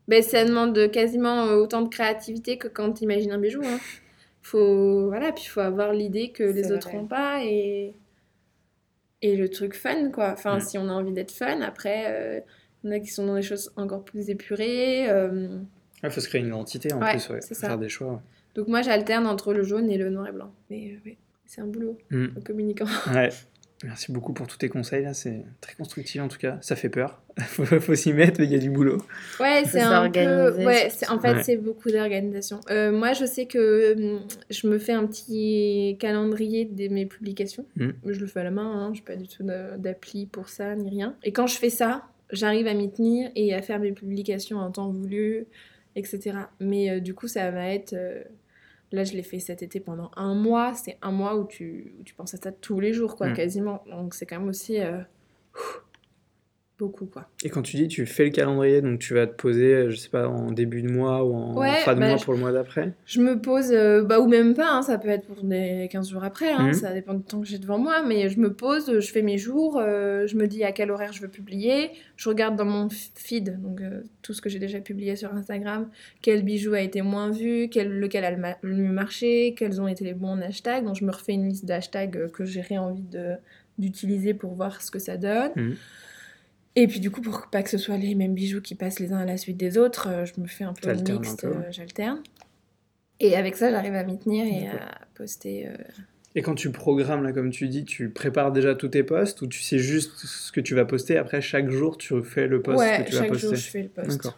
Ben, 0.08 0.24
ça 0.24 0.46
demande 0.46 0.90
quasiment 0.92 1.46
euh, 1.48 1.56
autant 1.58 1.82
de 1.82 1.90
créativité 1.90 2.58
que 2.58 2.68
quand 2.68 2.94
tu 2.94 3.04
imagines 3.04 3.32
un 3.32 3.38
bijou. 3.40 3.62
Hein. 3.64 3.80
Faut, 4.42 5.08
voilà, 5.08 5.32
puis 5.34 5.44
il 5.46 5.50
faut 5.50 5.60
avoir 5.60 5.92
l'idée 5.94 6.32
que 6.32 6.44
les 6.44 6.72
autres 6.72 6.96
n'ont 6.96 7.06
pas 7.08 7.44
et... 7.44 7.94
et 9.22 9.36
le 9.36 9.50
truc 9.50 9.74
fun, 9.76 10.12
quoi. 10.12 10.32
Enfin, 10.34 10.58
Mm. 10.58 10.62
si 10.62 10.78
on 10.78 10.90
a 10.90 10.94
envie 10.94 11.12
d'être 11.14 11.32
fun, 11.32 11.62
après, 11.62 12.44
il 12.84 12.88
y 12.90 12.94
en 12.94 12.96
a 12.96 13.00
qui 13.00 13.08
sont 13.08 13.26
dans 13.26 13.36
des 13.36 13.42
choses 13.42 13.72
encore 13.76 14.04
plus 14.04 14.30
épurées. 14.30 15.10
euh, 15.10 15.58
Il 16.04 16.10
faut 16.12 16.22
se 16.22 16.28
créer 16.28 16.42
une 16.42 16.48
identité 16.48 16.94
en 16.94 17.02
Ouais, 17.02 17.12
plus, 17.12 17.30
ouais. 17.30 17.42
faire 17.42 17.78
des 17.78 17.90
choix. 17.90 18.22
Donc 18.56 18.68
moi, 18.68 18.82
j'alterne 18.82 19.26
entre 19.28 19.54
le 19.54 19.64
jaune 19.64 19.90
et 19.90 19.98
le 19.98 20.10
noir 20.10 20.28
et 20.28 20.32
blanc. 20.32 20.52
Mais 20.70 20.92
euh, 20.94 21.10
ouais, 21.10 21.18
c'est 21.46 21.62
un 21.62 21.68
boulot, 21.68 21.98
Mm. 22.12 22.26
un 22.38 22.42
communicant. 22.42 22.86
Ouais. 23.14 23.30
Merci 23.84 24.12
beaucoup 24.12 24.34
pour 24.34 24.48
tous 24.48 24.58
tes 24.58 24.70
conseils 24.70 25.04
là, 25.04 25.14
c'est 25.14 25.44
très 25.62 25.76
constructif 25.76 26.20
en 26.22 26.28
tout 26.28 26.40
cas. 26.40 26.58
Ça 26.62 26.76
fait 26.76 26.90
peur. 26.90 27.22
faut 27.42 27.64
faut 27.66 27.94
s'y 27.94 28.12
mettre, 28.12 28.40
mais 28.40 28.46
il 28.48 28.52
y 28.52 28.56
a 28.56 28.60
du 28.60 28.72
boulot. 28.72 28.98
Ouais, 29.40 29.64
c'est 29.68 29.82
un 29.82 30.10
peu... 30.10 30.20
Ouais, 30.66 30.90
en 31.10 31.20
fait, 31.20 31.34
Ouais. 31.36 31.44
c'est 31.44 31.58
beaucoup 31.58 31.92
d'organisation. 31.92 32.60
Euh, 32.72 32.92
moi, 32.92 33.14
je 33.14 33.26
sais 33.26 33.46
que 33.46 33.94
hum, 34.16 34.22
je 34.50 34.68
me 34.68 34.80
fais 34.80 34.94
un 34.94 35.06
petit 35.06 35.96
calendrier 36.00 36.66
de 36.66 36.88
mes 36.92 37.06
publications. 37.06 37.66
Mm. 37.76 37.90
Je 38.08 38.20
le 38.20 38.26
fais 38.26 38.40
à 38.40 38.44
la 38.46 38.52
main, 38.52 38.66
hein, 38.88 38.92
je 38.96 39.00
n'ai 39.02 39.06
pas 39.06 39.16
du 39.16 39.28
tout 39.28 39.44
d'a- 39.44 39.78
d'appli 39.78 40.26
pour 40.26 40.50
ça, 40.50 40.76
ni 40.76 40.90
rien. 40.90 41.16
Et 41.24 41.32
quand 41.32 41.46
je 41.46 41.58
fais 41.60 41.70
ça, 41.70 42.06
j'arrive 42.32 42.66
à 42.66 42.74
m'y 42.74 42.92
tenir 42.92 43.30
et 43.36 43.54
à 43.54 43.62
faire 43.62 43.80
mes 43.80 43.92
publications 43.92 44.58
en 44.58 44.72
temps 44.72 44.90
voulu, 44.90 45.46
etc. 45.96 46.32
Mais 46.60 46.90
euh, 46.90 47.00
du 47.00 47.14
coup, 47.14 47.28
ça 47.28 47.52
va 47.52 47.68
être... 47.70 47.94
Là, 48.92 49.04
je 49.04 49.14
l'ai 49.14 49.24
fait 49.24 49.40
cet 49.40 49.62
été 49.64 49.80
pendant 49.80 50.12
un 50.16 50.34
mois. 50.34 50.74
C'est 50.74 50.98
un 51.02 51.12
mois 51.12 51.36
où 51.36 51.46
tu, 51.46 51.94
où 52.00 52.04
tu 52.04 52.14
penses 52.14 52.34
à 52.34 52.38
ça 52.38 52.52
tous 52.52 52.80
les 52.80 52.94
jours, 52.94 53.16
quoi, 53.18 53.30
Mm. 53.30 53.34
quasiment. 53.34 53.84
Donc, 53.90 54.14
c'est 54.14 54.26
quand 54.26 54.40
même 54.40 54.50
aussi... 54.50 54.80
euh, 54.80 55.00
beaucoup, 56.80 57.06
quoi. 57.08 57.28
Et 57.44 57.50
quand 57.50 57.62
tu 57.64 57.76
dis 57.76 57.88
tu 57.88 58.06
fais 58.06 58.26
le 58.26 58.30
calendrier, 58.30 58.82
donc 58.82 59.00
tu 59.00 59.14
vas 59.16 59.26
te 59.26 59.34
poser, 59.34 59.90
je 59.90 59.96
sais 59.96 60.10
pas, 60.10 60.28
en 60.28 60.52
début 60.52 60.82
de 60.84 60.90
mois 60.92 61.24
ou 61.26 61.34
en 61.34 61.56
Ouais, 61.58 61.78
fin 61.84 61.96
de 61.96 62.00
bah, 62.00 62.08
mois 62.10 62.18
je- 62.18 62.24
pour 62.24 62.34
le 62.34 62.40
mois 62.40 62.52
d'après. 62.52 62.94
Je 63.06 63.20
me 63.22 63.40
pose, 63.42 63.72
euh, 63.72 64.04
bah, 64.04 64.20
ou 64.20 64.28
même 64.28 64.54
pas, 64.54 64.70
hein, 64.72 64.82
ça 64.84 64.98
peut 64.98 65.08
être 65.10 65.26
pour 65.26 65.44
des 65.44 65.88
15 65.92 66.10
jours 66.10 66.24
après, 66.24 66.52
hein, 66.52 66.68
Mhm. 66.68 66.74
ça 66.74 66.94
dépend 66.94 67.16
du 67.16 67.24
temps 67.24 67.42
que 67.42 67.48
j'ai 67.48 67.58
devant 67.58 67.80
moi, 67.80 68.04
mais 68.08 68.30
je 68.30 68.40
me 68.40 68.54
pose, 68.54 69.00
je 69.00 69.12
fais 69.12 69.22
mes 69.24 69.38
jours, 69.40 69.80
euh, 69.80 70.28
je 70.28 70.36
me 70.36 70.48
dis 70.48 70.64
à 70.64 70.72
quel 70.72 70.92
horaire 70.92 71.14
je 71.14 71.22
veux 71.22 71.28
publier, 71.30 71.90
je 72.16 72.30
regarde 72.30 72.56
dans 72.56 72.66
mon 72.66 72.90
feed, 72.90 73.60
donc 73.62 73.82
euh, 73.82 74.02
tout 74.22 74.34
ce 74.34 74.42
que 74.42 74.50
j'ai 74.50 74.60
déjà 74.60 74.80
publié 74.80 75.16
sur 75.16 75.34
Instagram, 75.34 75.90
quel 76.22 76.44
bijou 76.44 76.74
a 76.74 76.82
été 76.82 77.02
moins 77.02 77.32
vu, 77.32 77.70
quel, 77.70 77.90
lequel 78.00 78.24
a 78.24 78.32
le, 78.32 78.38
ma- 78.38 78.58
le 78.62 78.76
mieux 78.76 78.92
marché, 78.94 79.56
quels 79.58 79.82
ont 79.82 79.88
été 79.88 80.04
les 80.06 80.14
bons 80.14 80.40
hashtags, 80.42 80.84
donc 80.86 80.96
je 80.96 81.06
me 81.06 81.12
refais 81.12 81.34
une 81.34 81.50
liste 81.50 81.66
d'hashtags 81.66 82.18
euh, 82.18 82.28
que 82.30 82.46
j'aurais 82.46 82.78
envie 82.78 83.04
d'utiliser 83.78 84.34
pour 84.34 84.54
voir 84.54 84.82
ce 84.82 84.92
que 84.92 85.00
ça 85.00 85.18
donne. 85.18 85.52
Mhm. 85.56 85.76
Et 86.80 86.88
puis 86.88 87.00
du 87.00 87.10
coup, 87.10 87.22
pour 87.22 87.48
pas 87.52 87.64
que 87.64 87.72
ce 87.72 87.80
soit 87.80 87.98
les 87.98 88.14
mêmes 88.14 88.36
bijoux 88.36 88.62
qui 88.62 88.76
passent 88.76 89.00
les 89.00 89.12
uns 89.12 89.18
à 89.18 89.26
la 89.26 89.38
suite 89.38 89.58
des 89.58 89.80
autres, 89.80 90.08
euh, 90.10 90.26
je 90.26 90.40
me 90.40 90.46
fais 90.46 90.64
un 90.64 90.74
peu 90.74 90.82
T'alternes 90.82 91.18
un 91.18 91.20
mixte, 91.22 91.42
peu, 91.42 91.48
euh, 91.48 91.72
j'alterne. 91.72 92.22
Et 93.20 93.36
avec 93.36 93.56
ça, 93.56 93.72
j'arrive 93.72 93.96
à 93.96 94.04
m'y 94.04 94.20
tenir 94.20 94.46
et 94.46 94.66
D'accord. 94.66 94.88
à 94.88 95.08
poster. 95.16 95.68
euh, 95.70 95.74
Et 96.36 96.44
quand 96.44 96.54
tu 96.54 96.72
programmes 96.72 97.24
là, 97.24 97.34
comme 97.34 97.50
tu 97.50 97.68
dis, 97.68 97.84
tu 97.84 98.12
prépares 98.12 98.52
déjà 98.52 98.76
tous 98.76 98.90
tes 98.90 99.02
posts 99.02 99.42
ou 99.42 99.48
tu 99.48 99.60
sais 99.64 99.80
juste 99.80 100.12
ce 100.18 100.52
que 100.52 100.62
tu 100.62 100.76
vas 100.76 100.86
poster. 100.86 101.18
Après 101.18 101.42
chaque 101.42 101.70
jour, 101.72 101.98
tu 101.98 102.22
fais 102.24 102.48
le 102.48 102.62
post 102.62 102.78
ouais, 102.78 103.04
que 103.04 103.10
tu 103.10 103.16
vas 103.16 103.22
chaque 103.22 103.30
poster? 103.30 103.48
jour, 103.48 103.56
je 103.56 103.70
fais 103.72 103.82
le 103.84 103.90
post. 103.90 104.10
D'accord. 104.10 104.38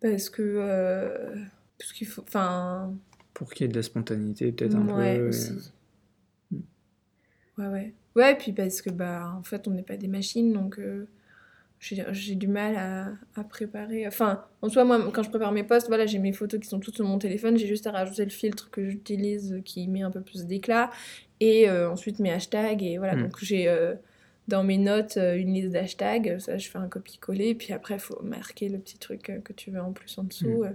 Parce 0.00 0.30
que. 0.30 0.42
euh, 0.42 1.34
Parce 1.76 1.92
qu'il 1.92 2.06
faut. 2.06 2.22
Enfin. 2.22 2.94
Pour 3.34 3.52
qu'il 3.52 3.64
y 3.66 3.68
ait 3.68 3.72
de 3.72 3.76
la 3.76 3.82
spontanéité, 3.82 4.52
peut-être 4.52 4.76
un 4.76 4.86
ouais, 4.86 5.16
peu. 5.18 5.24
euh, 5.24 5.28
aussi. 5.28 5.72
Mm. 6.52 6.56
Ouais, 7.58 7.66
ouais. 7.66 7.94
Ouais, 8.14 8.36
puis 8.36 8.52
parce 8.52 8.80
que, 8.80 8.90
bah, 8.90 9.34
en 9.36 9.42
fait, 9.42 9.66
on 9.66 9.72
n'est 9.72 9.82
pas 9.82 9.96
des 9.96 10.08
machines, 10.08 10.52
donc. 10.52 10.78
euh, 10.78 11.08
j'ai 11.80 12.34
du 12.34 12.48
mal 12.48 12.76
à, 12.76 13.12
à 13.40 13.44
préparer. 13.44 14.06
Enfin, 14.06 14.44
en 14.62 14.68
soi, 14.68 14.84
moi, 14.84 15.10
quand 15.12 15.22
je 15.22 15.30
prépare 15.30 15.52
mes 15.52 15.62
posts, 15.62 15.86
voilà, 15.88 16.06
j'ai 16.06 16.18
mes 16.18 16.32
photos 16.32 16.58
qui 16.60 16.68
sont 16.68 16.80
toutes 16.80 16.96
sur 16.96 17.04
mon 17.06 17.18
téléphone. 17.18 17.56
J'ai 17.56 17.66
juste 17.68 17.86
à 17.86 17.92
rajouter 17.92 18.24
le 18.24 18.30
filtre 18.30 18.68
que 18.70 18.84
j'utilise 18.88 19.60
qui 19.64 19.86
met 19.88 20.02
un 20.02 20.10
peu 20.10 20.20
plus 20.20 20.44
d'éclat. 20.46 20.90
Et 21.40 21.68
euh, 21.68 21.88
ensuite 21.90 22.18
mes 22.18 22.30
hashtags. 22.32 22.82
Et 22.82 22.98
voilà, 22.98 23.14
Mm. 23.16 23.22
donc 23.22 23.36
j'ai 23.40 23.68
euh, 23.68 23.94
dans 24.48 24.64
mes 24.64 24.78
notes 24.78 25.16
euh, 25.18 25.36
une 25.36 25.54
liste 25.54 25.70
d'hashtags. 25.70 26.38
Ça, 26.40 26.58
je 26.58 26.68
fais 26.68 26.78
un 26.78 26.88
copier-coller. 26.88 27.54
Puis 27.54 27.72
après, 27.72 27.94
il 27.94 28.00
faut 28.00 28.20
marquer 28.22 28.68
le 28.68 28.78
petit 28.78 28.98
truc 28.98 29.30
que 29.44 29.52
tu 29.52 29.70
veux 29.70 29.80
en 29.80 29.92
plus 29.92 30.18
en 30.18 30.24
dessous. 30.24 30.64
euh. 30.64 30.70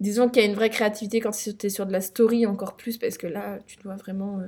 Disons 0.00 0.28
qu'il 0.28 0.42
y 0.42 0.46
a 0.46 0.48
une 0.48 0.54
vraie 0.54 0.70
créativité 0.70 1.20
quand 1.20 1.30
tu 1.32 1.50
es 1.66 1.68
sur 1.70 1.84
de 1.86 1.92
la 1.92 2.00
story 2.00 2.44
encore 2.46 2.76
plus. 2.76 2.98
Parce 2.98 3.18
que 3.18 3.26
là, 3.28 3.58
tu 3.66 3.76
dois 3.84 3.94
vraiment. 3.96 4.40
euh, 4.40 4.46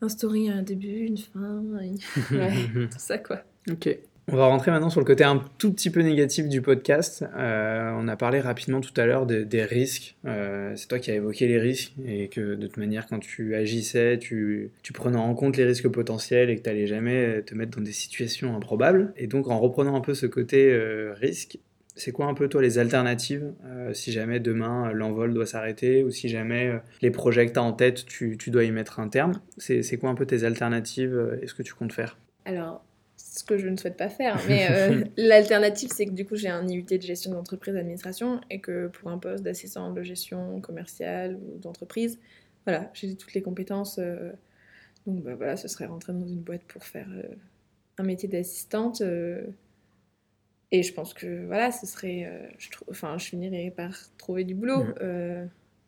un 0.00 0.08
story, 0.08 0.50
un 0.50 0.62
début, 0.62 1.06
une 1.06 1.16
fin, 1.16 1.62
une- 1.80 1.98
Ouais. 2.38 2.52
tout 2.90 2.98
ça 2.98 3.16
quoi. 3.18 3.42
Ok. 3.70 3.96
On 4.26 4.36
va 4.36 4.46
rentrer 4.46 4.70
maintenant 4.70 4.88
sur 4.88 5.00
le 5.00 5.04
côté 5.04 5.22
un 5.22 5.44
tout 5.58 5.70
petit 5.72 5.90
peu 5.90 6.00
négatif 6.00 6.48
du 6.48 6.62
podcast. 6.62 7.24
Euh, 7.36 7.92
on 7.94 8.08
a 8.08 8.16
parlé 8.16 8.40
rapidement 8.40 8.80
tout 8.80 8.98
à 8.98 9.04
l'heure 9.04 9.26
de- 9.26 9.42
des 9.42 9.64
risques. 9.64 10.16
Euh, 10.24 10.72
c'est 10.76 10.88
toi 10.88 10.98
qui 10.98 11.10
as 11.10 11.14
évoqué 11.16 11.46
les 11.46 11.58
risques 11.58 11.92
et 12.06 12.28
que 12.28 12.54
de 12.54 12.66
toute 12.66 12.78
manière, 12.78 13.06
quand 13.06 13.18
tu 13.18 13.54
agissais, 13.54 14.18
tu, 14.18 14.70
tu 14.82 14.94
prenais 14.94 15.18
en 15.18 15.34
compte 15.34 15.58
les 15.58 15.64
risques 15.64 15.88
potentiels 15.88 16.48
et 16.48 16.56
que 16.56 16.62
tu 16.62 16.70
n'allais 16.70 16.86
jamais 16.86 17.42
te 17.42 17.54
mettre 17.54 17.76
dans 17.76 17.84
des 17.84 17.92
situations 17.92 18.56
improbables. 18.56 19.12
Et 19.18 19.26
donc, 19.26 19.48
en 19.48 19.60
reprenant 19.60 19.94
un 19.94 20.00
peu 20.00 20.14
ce 20.14 20.24
côté 20.24 20.72
euh, 20.72 21.12
risque, 21.20 21.58
c'est 21.94 22.10
quoi 22.10 22.26
un 22.26 22.34
peu 22.34 22.48
toi 22.48 22.60
les 22.60 22.78
alternatives 22.78 23.52
si 23.92 24.10
jamais 24.10 24.40
demain 24.40 24.90
l'envol 24.92 25.32
doit 25.32 25.46
s'arrêter 25.46 26.02
ou 26.02 26.10
si 26.10 26.28
jamais 26.28 26.72
les 27.02 27.12
projets 27.12 27.46
que 27.46 27.52
tu 27.52 27.58
as 27.60 27.62
en 27.62 27.72
tête, 27.72 28.04
tu, 28.06 28.36
tu 28.36 28.50
dois 28.50 28.64
y 28.64 28.72
mettre 28.72 28.98
un 28.98 29.06
terme? 29.08 29.34
C'est 29.58 29.96
quoi 29.98 30.10
un 30.10 30.16
peu 30.16 30.26
tes 30.26 30.42
alternatives 30.42 31.14
euh, 31.14 31.36
et 31.40 31.46
ce 31.46 31.54
que 31.54 31.62
tu 31.62 31.72
comptes 31.72 31.92
faire? 31.92 32.18
Alors, 32.46 32.84
ce 33.34 33.42
que 33.42 33.58
je 33.58 33.66
ne 33.68 33.76
souhaite 33.76 33.96
pas 33.96 34.08
faire, 34.08 34.40
mais 34.48 34.68
euh, 34.70 35.04
l'alternative, 35.16 35.90
c'est 35.92 36.06
que 36.06 36.12
du 36.12 36.24
coup, 36.24 36.36
j'ai 36.36 36.48
un 36.48 36.66
IUT 36.66 36.84
de 36.84 37.00
gestion 37.00 37.32
d'entreprise 37.32 37.74
d'administration 37.74 38.40
et 38.48 38.60
que 38.60 38.86
pour 38.88 39.10
un 39.10 39.18
poste 39.18 39.42
d'assistant 39.42 39.90
de 39.92 40.02
gestion 40.02 40.60
commerciale 40.60 41.36
ou 41.36 41.58
d'entreprise, 41.58 42.20
voilà, 42.64 42.90
j'ai 42.94 43.14
toutes 43.16 43.34
les 43.34 43.42
compétences. 43.42 43.98
euh, 43.98 44.32
donc, 45.06 45.22
bah, 45.22 45.34
voilà, 45.34 45.56
ce 45.56 45.68
serait 45.68 45.86
rentrer 45.86 46.12
dans 46.12 46.26
une 46.26 46.40
boîte 46.40 46.62
pour 46.62 46.84
faire 46.84 47.08
euh, 47.10 47.34
un 47.98 48.04
métier 48.04 48.28
d'assistante. 48.28 49.02
et 50.70 50.82
je 50.82 50.94
pense 50.94 51.12
que 51.12 51.44
voilà, 51.46 51.72
ce 51.72 51.86
serait. 51.86 52.50
je, 52.58 52.68
enfin, 52.88 53.18
je 53.18 53.26
finirais 53.26 53.72
par 53.76 53.92
trouver 54.16 54.44
du 54.44 54.54
boulot, 54.54 54.86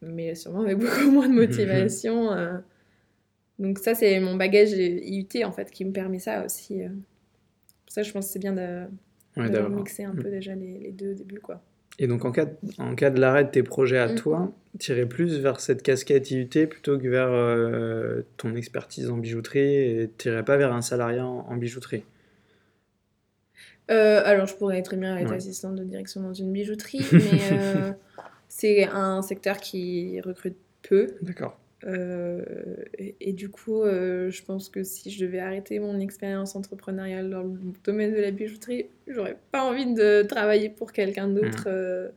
mais 0.02 0.34
sûrement 0.34 0.62
avec 0.62 0.78
beaucoup 0.78 1.10
moins 1.12 1.28
de 1.28 1.34
motivation. 1.34 2.30
Donc, 3.58 3.78
ça, 3.78 3.94
c'est 3.94 4.20
mon 4.20 4.34
bagage 4.34 4.72
IUT 4.72 5.44
en 5.44 5.52
fait 5.52 5.70
qui 5.70 5.84
me 5.84 5.92
permet 5.92 6.18
ça 6.18 6.44
aussi. 6.44 6.82
Pour 7.86 7.92
ça, 7.92 8.02
je 8.02 8.12
pense 8.12 8.26
que 8.26 8.32
c'est 8.32 8.38
bien 8.38 8.52
de, 8.52 8.84
Ouais, 9.36 9.68
mixé 9.68 10.04
un 10.04 10.12
Mm. 10.12 10.22
peu 10.22 10.30
déjà 10.30 10.54
les, 10.54 10.78
les 10.78 10.92
deux 10.92 11.12
au 11.12 11.14
début. 11.14 11.40
Quoi. 11.40 11.62
Et 11.98 12.06
donc, 12.06 12.24
en 12.24 12.32
cas 12.32 12.46
de, 12.46 12.56
en 12.78 12.94
cas 12.94 13.10
de 13.10 13.20
l'arrêt 13.20 13.44
de 13.44 13.50
tes 13.50 13.62
projets 13.62 13.98
à 13.98 14.08
Mhm. 14.08 14.14
toi, 14.16 14.52
irais 14.88 15.06
plus 15.06 15.38
vers 15.40 15.60
cette 15.60 15.82
casquette 15.82 16.30
IUT 16.30 16.66
plutôt 16.66 16.98
que 16.98 17.08
vers 17.08 17.28
euh, 17.30 18.22
ton 18.36 18.54
expertise 18.54 19.08
en 19.10 19.16
bijouterie 19.18 19.60
et 19.60 20.10
irais 20.24 20.44
pas 20.44 20.56
vers 20.56 20.72
un 20.72 20.82
salariat 20.82 21.26
en, 21.26 21.46
en 21.48 21.56
bijouterie? 21.56 22.04
Euh, 23.90 24.20
alors, 24.24 24.46
je 24.46 24.54
pourrais 24.56 24.82
très 24.82 24.96
bien 24.96 25.16
être 25.16 25.30
Ouais. 25.30 25.36
assistante 25.36 25.76
de 25.76 25.84
direction 25.84 26.20
dans 26.20 26.34
une 26.34 26.52
bijouterie, 26.52 27.06
mais 27.12 27.38
euh, 27.52 27.92
c'est 28.48 28.84
un 28.88 29.22
secteur 29.22 29.58
qui 29.58 30.20
recrute 30.20 30.56
peu. 30.82 31.14
D'accord. 31.22 31.58
Euh, 31.84 32.42
et, 32.98 33.16
et 33.20 33.32
du 33.32 33.50
coup, 33.50 33.82
euh, 33.82 34.30
je 34.30 34.42
pense 34.42 34.68
que 34.70 34.82
si 34.82 35.10
je 35.10 35.24
devais 35.24 35.40
arrêter 35.40 35.78
mon 35.78 36.00
expérience 36.00 36.56
entrepreneuriale 36.56 37.28
dans 37.30 37.42
le 37.42 37.58
domaine 37.84 38.12
de 38.14 38.20
la 38.20 38.30
bijouterie, 38.30 38.86
j'aurais 39.06 39.36
pas 39.52 39.62
envie 39.64 39.92
de 39.92 40.22
travailler 40.22 40.70
pour 40.70 40.92
quelqu'un 40.92 41.28
d'autre. 41.28 41.64
euh, 41.68 42.08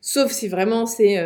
sauf 0.00 0.32
si 0.32 0.48
vraiment 0.48 0.86
c'est 0.86 1.18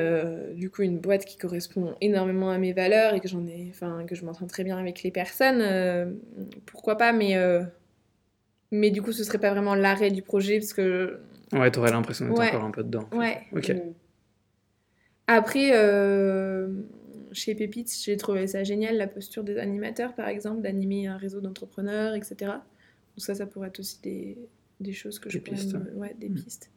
du 0.54 0.68
coup 0.68 0.82
une 0.82 0.98
boîte 0.98 1.24
qui 1.24 1.36
correspond 1.38 1.94
énormément 2.00 2.50
à 2.50 2.58
mes 2.58 2.72
valeurs 2.72 3.14
et 3.14 3.20
que 3.20 3.28
j'en 3.28 3.46
ai, 3.46 3.68
enfin 3.70 4.04
que 4.06 4.14
je 4.14 4.24
m'entends 4.24 4.46
très 4.46 4.64
bien 4.64 4.76
avec 4.76 5.02
les 5.02 5.10
personnes. 5.10 5.62
pourquoi 6.66 6.96
pas, 6.98 7.12
mais 7.12 7.36
mais 8.72 8.90
du 8.90 9.00
coup, 9.02 9.12
ce 9.12 9.22
serait 9.24 9.38
pas 9.38 9.50
vraiment 9.50 9.74
l'arrêt 9.76 10.10
du 10.10 10.22
projet 10.22 10.58
parce 10.58 10.72
que 10.72 11.20
Ouais, 11.52 11.70
t'aurais 11.70 11.92
l'impression 11.92 12.26
d'être 12.26 12.38
Ouais. 12.38 12.48
encore 12.48 12.64
un 12.64 12.70
peu 12.72 12.82
dedans. 12.82 13.08
ouais. 13.12 13.42
Ok. 13.54 13.72
Après, 15.26 15.70
euh, 15.72 16.68
chez 17.34 17.54
Pépites, 17.54 17.92
j'ai 18.02 18.16
trouvé 18.16 18.46
ça 18.46 18.64
génial, 18.64 18.96
la 18.96 19.06
posture 19.06 19.44
des 19.44 19.58
animateurs, 19.58 20.14
par 20.14 20.28
exemple, 20.28 20.62
d'animer 20.62 21.06
un 21.06 21.16
réseau 21.16 21.40
d'entrepreneurs, 21.40 22.14
etc. 22.14 22.34
Donc 23.16 23.24
ça, 23.24 23.34
ça 23.34 23.46
pourrait 23.46 23.68
être 23.68 23.80
aussi 23.80 24.00
des, 24.02 24.38
des 24.80 24.92
choses 24.92 25.18
que 25.18 25.30
je 25.30 25.38
Des 25.38 25.44
pourrais 25.44 25.56
pistes, 25.58 25.74
me- 25.74 25.92
ouais, 25.94 26.14
des 26.18 26.28
Mm. 26.28 26.34
pistes. 26.34 26.70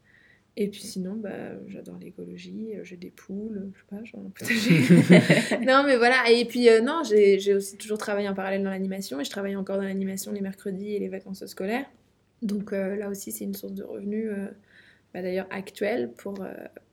Et 0.59 0.69
puis 0.69 0.81
sinon, 0.81 1.13
bah, 1.13 1.51
j'adore 1.67 1.99
l'écologie, 1.99 2.71
euh, 2.75 2.83
j'ai 2.83 2.97
des 2.97 3.11
poules, 3.11 3.71
je 3.75 3.79
sais 3.79 3.85
pas, 3.89 4.03
j'ai 4.03 4.17
un 4.17 4.29
potager. 4.31 5.65
non, 5.67 5.83
mais 5.85 5.97
voilà. 5.97 6.29
Et 6.31 6.45
puis, 6.45 6.67
euh, 6.67 6.81
non, 6.81 7.03
j'ai 7.03 7.53
aussi 7.53 7.77
toujours 7.77 7.99
travaillé 7.99 8.27
en 8.27 8.33
parallèle 8.33 8.63
dans 8.63 8.71
l'animation 8.71 9.19
et 9.21 9.23
je 9.23 9.29
travaille 9.29 9.55
encore 9.55 9.77
dans 9.77 9.83
l'animation 9.83 10.31
les 10.31 10.41
mercredis 10.41 10.93
et 10.95 10.99
les 10.99 11.09
vacances 11.09 11.45
scolaires. 11.45 11.85
Donc 12.41 12.73
euh, 12.73 12.95
là 12.95 13.09
aussi, 13.09 13.31
c'est 13.31 13.43
une 13.45 13.53
source 13.55 13.73
de 13.73 13.83
revenus. 13.83 14.29
euh, 14.31 14.47
bah, 15.13 15.21
d'ailleurs 15.21 15.47
actuelle 15.51 16.11
pour, 16.17 16.43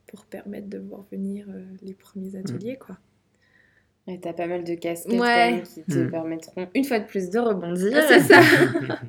pour 0.07 0.25
permettre 0.25 0.67
de 0.69 0.77
voir 0.77 1.03
venir 1.11 1.47
les 1.81 1.93
premiers 1.95 2.35
ateliers. 2.35 2.77
Quoi. 2.77 2.97
Et 4.07 4.19
t'as 4.19 4.33
pas 4.33 4.45
mal 4.45 4.63
de 4.63 4.75
casquettes 4.75 5.13
Ouais. 5.13 5.19
quand 5.33 5.51
même 5.55 5.63
qui 5.63 5.83
te 5.83 5.99
Mm. 5.99 6.11
permettront 6.11 6.67
une 6.75 6.83
fois 6.83 6.99
de 6.99 7.05
plus 7.05 7.29
de 7.31 7.39
rebondir. 7.39 7.91
Ah, 7.95 8.01
c'est 8.07 8.19
ça. 8.19 8.39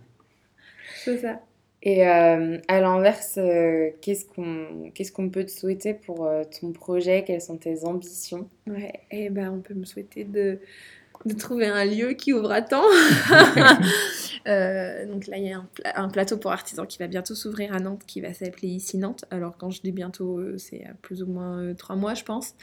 c'est 1.05 1.19
ça. 1.19 1.41
Et 1.83 2.07
euh, 2.09 2.59
à 2.69 2.81
l'inverse, 2.81 3.39
euh, 3.39 3.91
qu'est-ce 4.01 4.25
qu'on 4.25 4.91
qu'est-ce 4.95 5.13
qu'on 5.13 5.29
peut 5.31 5.45
te 5.45 5.51
souhaiter 5.51 5.95
pour 5.95 6.27
euh, 6.27 6.43
ton 6.61 6.73
projet? 6.73 7.23
Quelles 7.25 7.41
sont 7.43 7.59
tes 7.59 7.85
ambitions? 7.85 8.49
Ouais, 8.67 8.93
et 9.11 9.31
ben 9.31 9.51
on 9.53 9.61
peut 9.61 9.75
me 9.75 9.85
souhaiter 9.85 10.25
de, 10.25 10.59
de 11.25 11.35
trouver 11.35 11.67
un 11.67 11.85
lieu 11.85 12.13
qui 12.13 12.33
ouvre 12.33 12.51
à 12.53 12.63
temps. 12.63 12.85
Euh, 14.47 15.07
donc 15.07 15.27
là, 15.27 15.39
il 15.39 15.45
y 15.45 15.53
a 15.53 15.59
un, 15.59 15.69
pla- 15.75 15.93
un 16.01 16.09
plateau 16.09 16.37
pour 16.37 16.53
artisans 16.53 16.87
qui 16.87 16.99
va 16.99 17.09
bientôt 17.09 17.35
s'ouvrir 17.35 17.73
à 17.75 17.81
Nantes, 17.81 18.03
qui 18.07 18.21
va 18.21 18.33
s'appeler 18.33 18.69
Ici 18.69 18.97
Nantes. 18.97 19.25
Alors 19.33 19.57
quand 19.57 19.71
je 19.71 19.83
dis 19.83 19.91
bientôt, 19.91 20.39
euh, 20.39 20.57
c'est 20.57 20.85
plus 21.03 21.21
ou 21.25 21.27
moins 21.27 21.59
euh, 21.61 21.75
trois 21.75 21.97
mois, 21.97 22.15
je 22.15 22.23
pense. 22.23 22.55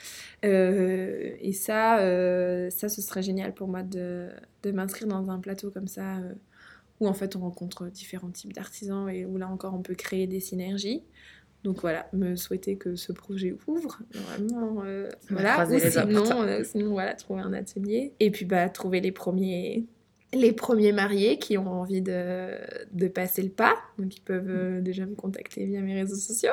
Euh, 0.45 1.31
et 1.41 1.51
ça, 1.51 1.99
euh, 1.99 2.69
ça, 2.69 2.87
ce 2.87 3.01
serait 3.01 3.21
génial 3.21 3.53
pour 3.53 3.67
moi 3.67 3.83
de, 3.83 4.29
de 4.63 4.71
m'inscrire 4.71 5.07
dans 5.09 5.29
un 5.29 5.39
plateau 5.39 5.71
comme 5.71 5.87
ça, 5.89 6.19
où 7.01 7.07
en 7.07 7.13
fait 7.13 7.35
on 7.35 7.41
rencontre 7.41 7.87
différents 7.87 8.31
types 8.31 8.53
d'artisans 8.53 9.09
et 9.09 9.25
où 9.25 9.37
là 9.37 9.49
encore 9.49 9.73
on 9.73 9.81
peut 9.81 9.95
créer 9.95 10.25
des 10.25 10.39
synergies. 10.39 11.03
Donc 11.64 11.80
voilà, 11.82 12.07
me 12.11 12.36
souhaiter 12.36 12.76
que 12.76 12.95
ce 12.95 13.14
projet 13.14 13.55
ouvre, 13.68 13.99
vraiment, 14.14 14.84
euh, 14.86 15.07
On 15.32 15.36
voilà, 15.36 15.66
ou 15.66 15.80
sinon, 15.80 16.41
euh, 16.43 16.64
sinon 16.64 16.91
voilà, 16.91 17.14
trouver 17.14 17.41
un 17.41 17.53
atelier 17.53 18.11
et 18.20 18.32
puis 18.32 18.43
bah 18.43 18.68
trouver 18.68 18.99
les 18.99 19.14
premiers, 19.14 19.86
les 20.34 20.51
premiers 20.51 20.91
mariés 20.91 21.38
qui 21.38 21.57
ont 21.57 21.68
envie 21.72 22.01
de, 22.01 22.49
de 22.91 23.07
passer 23.07 23.41
le 23.43 23.49
pas, 23.49 23.76
donc 23.97 24.18
ils 24.18 24.22
peuvent 24.22 24.49
euh, 24.49 24.82
déjà 24.82 25.05
me 25.05 25.16
contacter 25.16 25.66
via 25.66 25.80
mes 25.80 25.93
réseaux 26.01 26.18
sociaux, 26.18 26.51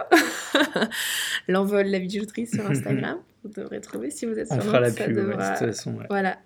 l'envol 1.49 1.87
la 1.87 1.99
bijouterie 1.99 2.47
sur 2.47 2.65
Instagram, 2.71 3.19
vous 3.45 3.51
devrez 3.51 3.81
trouver 3.81 4.11
si 4.11 4.27
vous 4.27 4.39
êtes 4.39 4.49
On 4.51 4.55
sur 4.55 4.65
fera 4.65 4.81
la 4.81 4.91
ça 4.91 5.05
pub, 5.07 5.17
ouais, 5.17 5.25
de 5.25 5.31
toute 5.33 5.67
façon. 5.67 5.95
ouais. 5.97 6.07
voilà. 6.09 6.39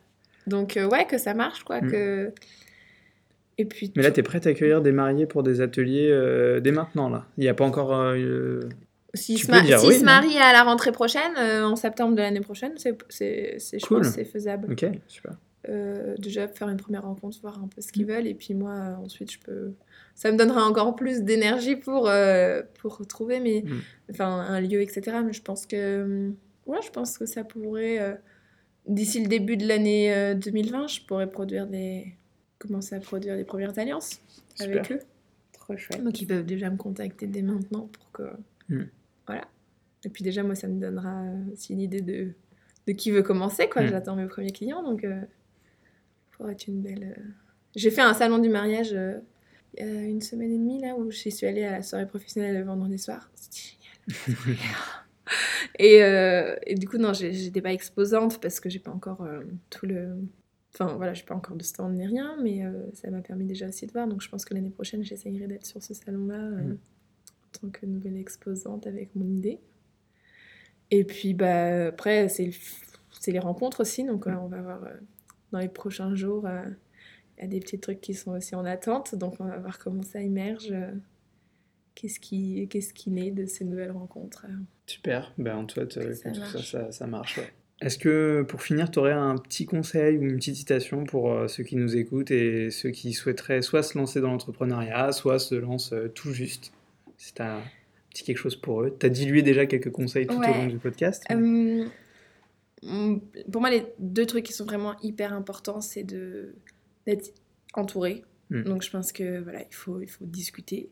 Donc 0.47 0.79
ouais 0.91 1.07
que 1.07 1.19
ça 1.19 1.35
marche 1.35 1.65
quoi, 1.65 1.81
Mm. 1.81 1.91
que 1.91 2.33
et 3.59 3.65
puis 3.65 3.93
Mais 3.97 4.03
là, 4.03 4.11
tu 4.11 4.21
es 4.21 4.23
prête 4.23 4.47
à 4.47 4.51
accueillir 4.51 4.81
des 4.83 4.93
mariés 4.93 5.27
pour 5.27 5.43
des 5.43 5.61
ateliers 5.61 6.09
euh, 6.11 6.61
dès 6.61 6.73
maintenant, 6.73 7.09
là 7.09 7.27
Il 7.39 7.41
n'y 7.43 7.49
a 7.49 7.55
pas 7.55 7.65
encore... 7.65 7.95
euh, 7.97 8.61
S'ils 9.15 9.37
Tu 9.39 9.47
se, 9.47 9.51
ma- 9.53 9.61
oui, 9.63 9.95
se 10.01 10.05
marient 10.05 10.39
à 10.39 10.53
la 10.53 10.65
rentrée 10.65 10.91
prochaine, 10.91 11.33
euh, 11.39 11.63
en 11.65 11.77
septembre 11.77 12.17
de 12.17 12.21
l'année 12.21 12.41
prochaine, 12.41 12.73
c'est, 12.77 12.97
c'est, 13.09 13.57
c'est- 13.59 13.79
je 13.79 13.87
Cool. 13.87 13.99
pense 14.03 14.09
c'est 14.15 14.25
faisable. 14.25 14.73
Ok, 14.73 14.85
super. 15.07 15.35
Euh, 15.69 16.15
déjà, 16.19 16.47
faire 16.49 16.69
une 16.69 16.77
première 16.77 17.05
rencontre, 17.05 17.39
voir 17.41 17.59
un 17.63 17.69
peu 17.69 17.81
ce 17.81 17.91
qu'ils 17.93 18.05
veulent, 18.07 18.27
et 18.27 18.35
puis 18.35 18.53
moi, 18.55 18.73
euh, 18.73 19.05
ensuite, 19.05 19.31
je 19.33 19.39
peux... 19.39 19.73
Ça 20.17 20.31
me 20.33 20.37
donnera 20.37 20.65
encore 20.69 20.95
plus 20.97 21.23
d'énergie 21.23 21.77
pour, 21.77 22.09
euh, 22.09 22.61
pour 22.81 22.99
retrouver 22.99 23.41
mes... 23.41 23.63
Mm. 23.63 23.81
enfin, 24.11 24.27
un 24.47 24.61
lieu, 24.61 24.81
etc. 24.83 25.19
Mais 25.25 25.33
je 25.33 25.43
pense 25.43 25.65
que... 25.67 26.03
hum, 26.03 26.35
Ouais, 26.67 26.79
je 26.85 26.91
pense 26.91 27.17
que 27.19 27.27
ça 27.27 27.45
pourrait... 27.45 28.01
euh, 28.01 28.15
D'ici 28.89 29.23
le 29.23 29.29
début 29.29 29.57
de 29.57 29.67
l'année 29.67 30.13
euh, 30.15 30.35
2020, 30.35 30.89
je 30.89 31.01
pourrais 31.07 31.31
produire 31.31 31.67
des... 31.67 32.07
commencer 32.67 32.95
à 32.95 33.01
produire 33.01 33.37
des 33.37 33.45
premières 33.45 33.79
alliances 33.79 34.21
avec 34.61 34.91
eux. 34.93 35.01
Trop 35.53 35.77
chouette. 35.77 36.03
Donc 36.03 36.21
ils 36.21 36.27
peuvent 36.27 36.45
déjà 36.45 36.71
me 36.71 36.77
contacter 36.77 37.27
dès 37.27 37.43
maintenant 37.43 37.89
pour 37.93 38.13
que... 38.13 38.23
Mm. 38.69 38.85
Voilà. 39.27 39.49
Et 40.05 40.09
puis 40.11 40.23
déjà, 40.23 40.43
moi, 40.43 40.55
ça 40.55 40.69
me 40.69 40.81
donnera 40.81 41.23
euh, 41.23 41.53
aussi 41.53 41.73
une 41.73 41.81
idée 41.81 42.03
de, 42.03 42.33
de 42.87 42.93
qui 42.93 43.11
veut 43.11 43.23
commencer. 43.23 43.69
quoi. 43.69 43.83
Mm. 43.83 43.89
J'attends 43.89 44.17
mes 44.17 44.27
premiers 44.27 44.53
clients, 44.53 44.83
donc 44.83 45.05
euh, 45.05 45.21
ça 45.21 46.37
pourrait 46.37 46.53
être 46.53 46.67
une 46.67 46.83
belle... 46.83 47.15
euh, 47.17 47.23
J'ai 47.75 47.91
fait 47.91 48.03
un 48.03 48.15
salon 48.15 48.39
du 48.39 48.49
mariage 48.49 48.93
euh, 48.93 49.19
il 49.77 49.85
y 49.85 49.89
a 49.89 50.03
une 50.03 50.21
semaine 50.21 50.53
et 50.53 50.59
demie, 50.59 50.81
là, 50.81 50.95
où 50.97 51.11
je 51.11 51.29
suis 51.31 51.47
allée 51.47 51.65
à 51.65 51.73
la 51.73 51.83
soirée 51.83 52.07
professionnelle 52.07 52.55
le 52.57 52.63
vendredi 52.63 52.99
soir. 52.99 53.31
C'était 53.35 54.37
génial. 54.45 54.59
et, 55.79 56.05
euh, 56.05 56.55
et 56.67 56.75
du 56.75 56.87
coup, 56.87 56.99
non, 56.99 57.13
j'étais 57.13 57.61
pas 57.63 57.73
exposante 57.73 58.41
parce 58.41 58.61
que 58.61 58.69
j'ai 58.69 58.79
pas 58.79 58.93
encore 58.93 59.23
euh, 59.23 59.43
tout 59.71 59.87
le... 59.87 60.17
Enfin 60.75 60.95
voilà, 60.97 61.15
j'ai 61.15 61.25
pas 61.25 61.35
encore 61.37 61.57
de 61.57 61.63
stand 61.63 61.95
ni 61.95 62.05
rien, 62.07 62.37
mais 62.43 62.65
euh, 62.65 62.73
ça 62.95 63.09
m'a 63.11 63.21
permis 63.21 63.45
déjà 63.45 63.69
aussi 63.69 63.87
de 63.87 63.93
voir. 63.93 64.09
Donc 64.09 64.21
je 64.23 64.29
pense 64.29 64.45
que 64.45 64.55
l'année 64.55 64.71
prochaine, 64.71 65.03
j'essayerai 65.05 65.47
d'être 65.47 65.67
sur 65.67 65.83
ce 65.83 65.95
salon-là 65.95 66.35
euh, 66.35 66.63
Mm. 66.63 66.73
en 66.73 67.59
tant 67.61 67.69
que 67.71 67.87
nouvelle 67.87 68.17
exposante 68.17 68.87
avec 68.89 69.15
mon 69.15 69.29
idée. 69.29 69.61
Et 70.91 71.05
puis 71.05 71.33
bah, 71.35 71.87
après, 71.87 72.29
c'est 72.29 72.47
le- 72.47 72.53
c'est 73.21 73.31
les 73.33 73.39
rencontres 73.39 73.81
aussi. 73.81 74.05
Donc 74.05 74.27
euh, 74.27 74.35
on 74.35 74.49
va 74.49 74.61
voir 74.61 74.81
dans 75.53 75.61
les 75.61 75.69
prochains 75.69 76.15
jours, 76.17 76.49
il 77.39 77.43
y 77.43 77.45
a 77.45 77.49
des 77.49 77.61
petits 77.61 77.79
trucs 77.79 78.01
qui 78.01 78.15
sont 78.15 78.33
aussi 78.33 78.55
en 78.57 78.65
attente. 78.65 79.15
Donc 79.15 79.37
on 79.41 79.45
va 79.45 79.57
voir 79.59 79.79
comment 79.79 80.03
ça 80.03 80.21
émerge. 80.21 80.75
Qu'est-ce 81.95 82.19
qui, 82.19 82.67
qu'est-ce 82.69 82.93
qui 82.93 83.11
naît 83.13 83.31
de 83.31 83.47
ces 83.47 83.65
nouvelles 83.65 83.93
rencontres. 83.93 84.47
Super, 84.87 85.33
ben 85.39 85.57
ça 86.15 86.33
tout 86.33 86.41
ça, 86.45 86.63
ça, 86.63 86.93
ça 86.93 87.07
marche. 87.07 87.39
ouais. 87.39 87.53
Est-ce 87.85 87.99
que 87.99 88.43
pour 88.49 88.63
finir, 88.63 88.91
tu 88.91 88.99
aurais 88.99 89.13
un 89.13 89.37
petit 89.37 89.67
conseil 89.67 90.17
ou 90.17 90.23
une 90.23 90.37
petite 90.37 90.57
citation 90.57 91.05
pour 91.05 91.31
euh, 91.31 91.49
ceux 91.49 91.65
qui 91.65 91.77
nous 91.77 91.97
écoutent 91.97 92.31
et 92.31 92.71
ceux 92.71 92.89
qui 92.89 93.13
souhaiteraient 93.13 93.61
soit 93.61 93.83
se 93.83 93.99
lancer 93.99 94.23
dans 94.23 94.31
l'entrepreneuriat, 94.31 95.13
soit 95.13 95.39
se 95.39 95.55
lancent 95.55 95.93
euh, 95.93 96.09
tout 96.09 96.33
juste? 96.33 96.73
C'est 97.19 97.43
un 97.43 97.61
petit 98.09 98.25
quelque 98.25 98.39
chose 98.39 98.57
pour 98.57 98.81
eux. 98.81 98.97
Tu 98.99 99.05
as 99.05 99.11
dilué 99.11 99.43
déjà 99.43 99.67
quelques 99.67 99.91
conseils 99.93 100.27
tout 100.27 100.39
au 100.39 100.41
long 100.41 100.67
du 100.67 100.79
podcast. 100.79 101.25
mais- 101.31 101.85
pour 103.51 103.61
moi, 103.61 103.71
les 103.71 103.85
deux 103.99 104.27
trucs 104.27 104.45
qui 104.45 104.53
sont 104.55 104.65
vraiment 104.65 104.95
hyper 105.03 105.35
importants, 105.35 105.81
c'est 105.83 106.05
d'être 106.05 107.33
entouré. 107.75 108.25
Mm. 108.49 108.63
Donc, 108.63 108.83
je 108.83 108.91
pense 108.91 109.13
que 109.13 109.41
voilà, 109.41 109.61
il 109.61 109.75
faut, 109.75 110.01
il 110.01 110.09
faut 110.09 110.25
discuter, 110.25 110.89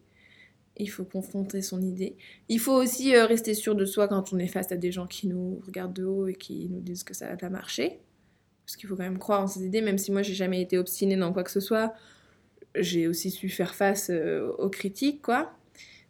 il 0.76 0.90
faut 0.90 1.04
confronter 1.04 1.62
son 1.62 1.82
idée. 1.82 2.16
Il 2.48 2.58
faut 2.58 2.72
aussi 2.72 3.14
euh, 3.14 3.26
rester 3.26 3.54
sûr 3.54 3.74
de 3.74 3.84
soi 3.84 4.08
quand 4.08 4.32
on 4.32 4.38
est 4.38 4.48
face 4.48 4.72
à 4.72 4.76
des 4.76 4.92
gens 4.92 5.06
qui 5.06 5.26
nous 5.26 5.60
regardent 5.66 5.92
de 5.92 6.04
haut 6.04 6.26
et 6.26 6.34
qui 6.34 6.68
nous 6.70 6.80
disent 6.80 7.04
que 7.04 7.14
ça 7.14 7.28
va 7.28 7.36
pas 7.36 7.50
marcher. 7.50 8.00
Parce 8.64 8.76
qu'il 8.76 8.88
faut 8.88 8.96
quand 8.96 9.02
même 9.02 9.18
croire 9.18 9.42
en 9.42 9.46
ses 9.46 9.64
idées, 9.64 9.82
même 9.82 9.98
si 9.98 10.12
moi, 10.12 10.22
j'ai 10.22 10.34
jamais 10.34 10.62
été 10.62 10.78
obstinée 10.78 11.16
dans 11.16 11.32
quoi 11.32 11.44
que 11.44 11.50
ce 11.50 11.60
soit. 11.60 11.94
J'ai 12.74 13.06
aussi 13.06 13.30
su 13.30 13.48
faire 13.48 13.74
face 13.74 14.08
euh, 14.10 14.50
aux 14.58 14.70
critiques, 14.70 15.22
quoi. 15.22 15.52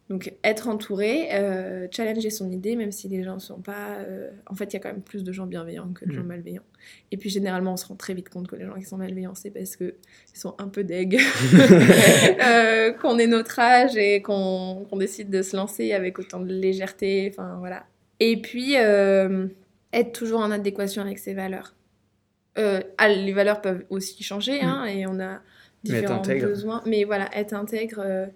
Donc 0.09 0.33
être 0.43 0.67
entouré, 0.67 1.29
euh, 1.33 1.87
challenger 1.89 2.29
son 2.29 2.51
idée, 2.51 2.75
même 2.75 2.91
si 2.91 3.07
les 3.07 3.23
gens 3.23 3.35
ne 3.35 3.39
sont 3.39 3.61
pas... 3.61 3.95
euh, 3.99 4.31
En 4.47 4.53
fait, 4.55 4.65
il 4.65 4.73
y 4.73 4.75
a 4.75 4.79
quand 4.79 4.89
même 4.89 5.01
plus 5.01 5.23
de 5.23 5.31
gens 5.31 5.47
bienveillants 5.47 5.93
que 5.93 6.05
de 6.05 6.11
gens 6.11 6.23
Mm. 6.23 6.27
malveillants. 6.27 6.63
Et 7.11 7.17
puis 7.17 7.29
généralement, 7.29 7.73
on 7.73 7.77
se 7.77 7.85
rend 7.85 7.95
très 7.95 8.13
vite 8.13 8.27
compte 8.29 8.47
que 8.47 8.57
les 8.57 8.65
gens 8.65 8.73
qui 8.73 8.83
sont 8.83 8.97
malveillants, 8.97 9.33
c'est 9.33 9.49
parce 9.49 9.77
qu'ils 9.77 9.93
sont 10.33 10.55
un 10.59 10.67
peu 10.67 10.83
deg, 10.83 11.17
euh, 12.45 12.91
qu'on 12.93 13.17
est 13.17 13.27
notre 13.27 13.57
âge 13.59 13.95
et 13.95 14.21
qu'on 14.21 14.85
décide 14.97 15.29
de 15.29 15.41
se 15.41 15.55
lancer 15.55 15.93
avec 15.93 16.19
autant 16.19 16.41
de 16.41 16.51
légèreté. 16.53 17.29
Enfin, 17.33 17.55
voilà. 17.59 17.85
Et 18.19 18.41
puis, 18.41 18.73
être 18.73 20.11
toujours 20.13 20.41
en 20.41 20.51
adéquation 20.51 21.01
avec 21.01 21.17
ses 21.19 21.33
valeurs. 21.33 21.75
Ah, 22.55 23.07
les 23.09 23.33
valeurs 23.33 23.61
peuvent 23.61 23.85
aussi 23.89 24.21
changer, 24.23 24.61
hein, 24.61 24.85
et 24.85 25.07
on 25.07 25.19
a 25.19 25.41
différents 25.83 26.21
besoins. 26.21 26.81
Mais 26.85 27.03
voilà, 27.05 27.29
être 27.37 27.53
intègre, 27.53 28.29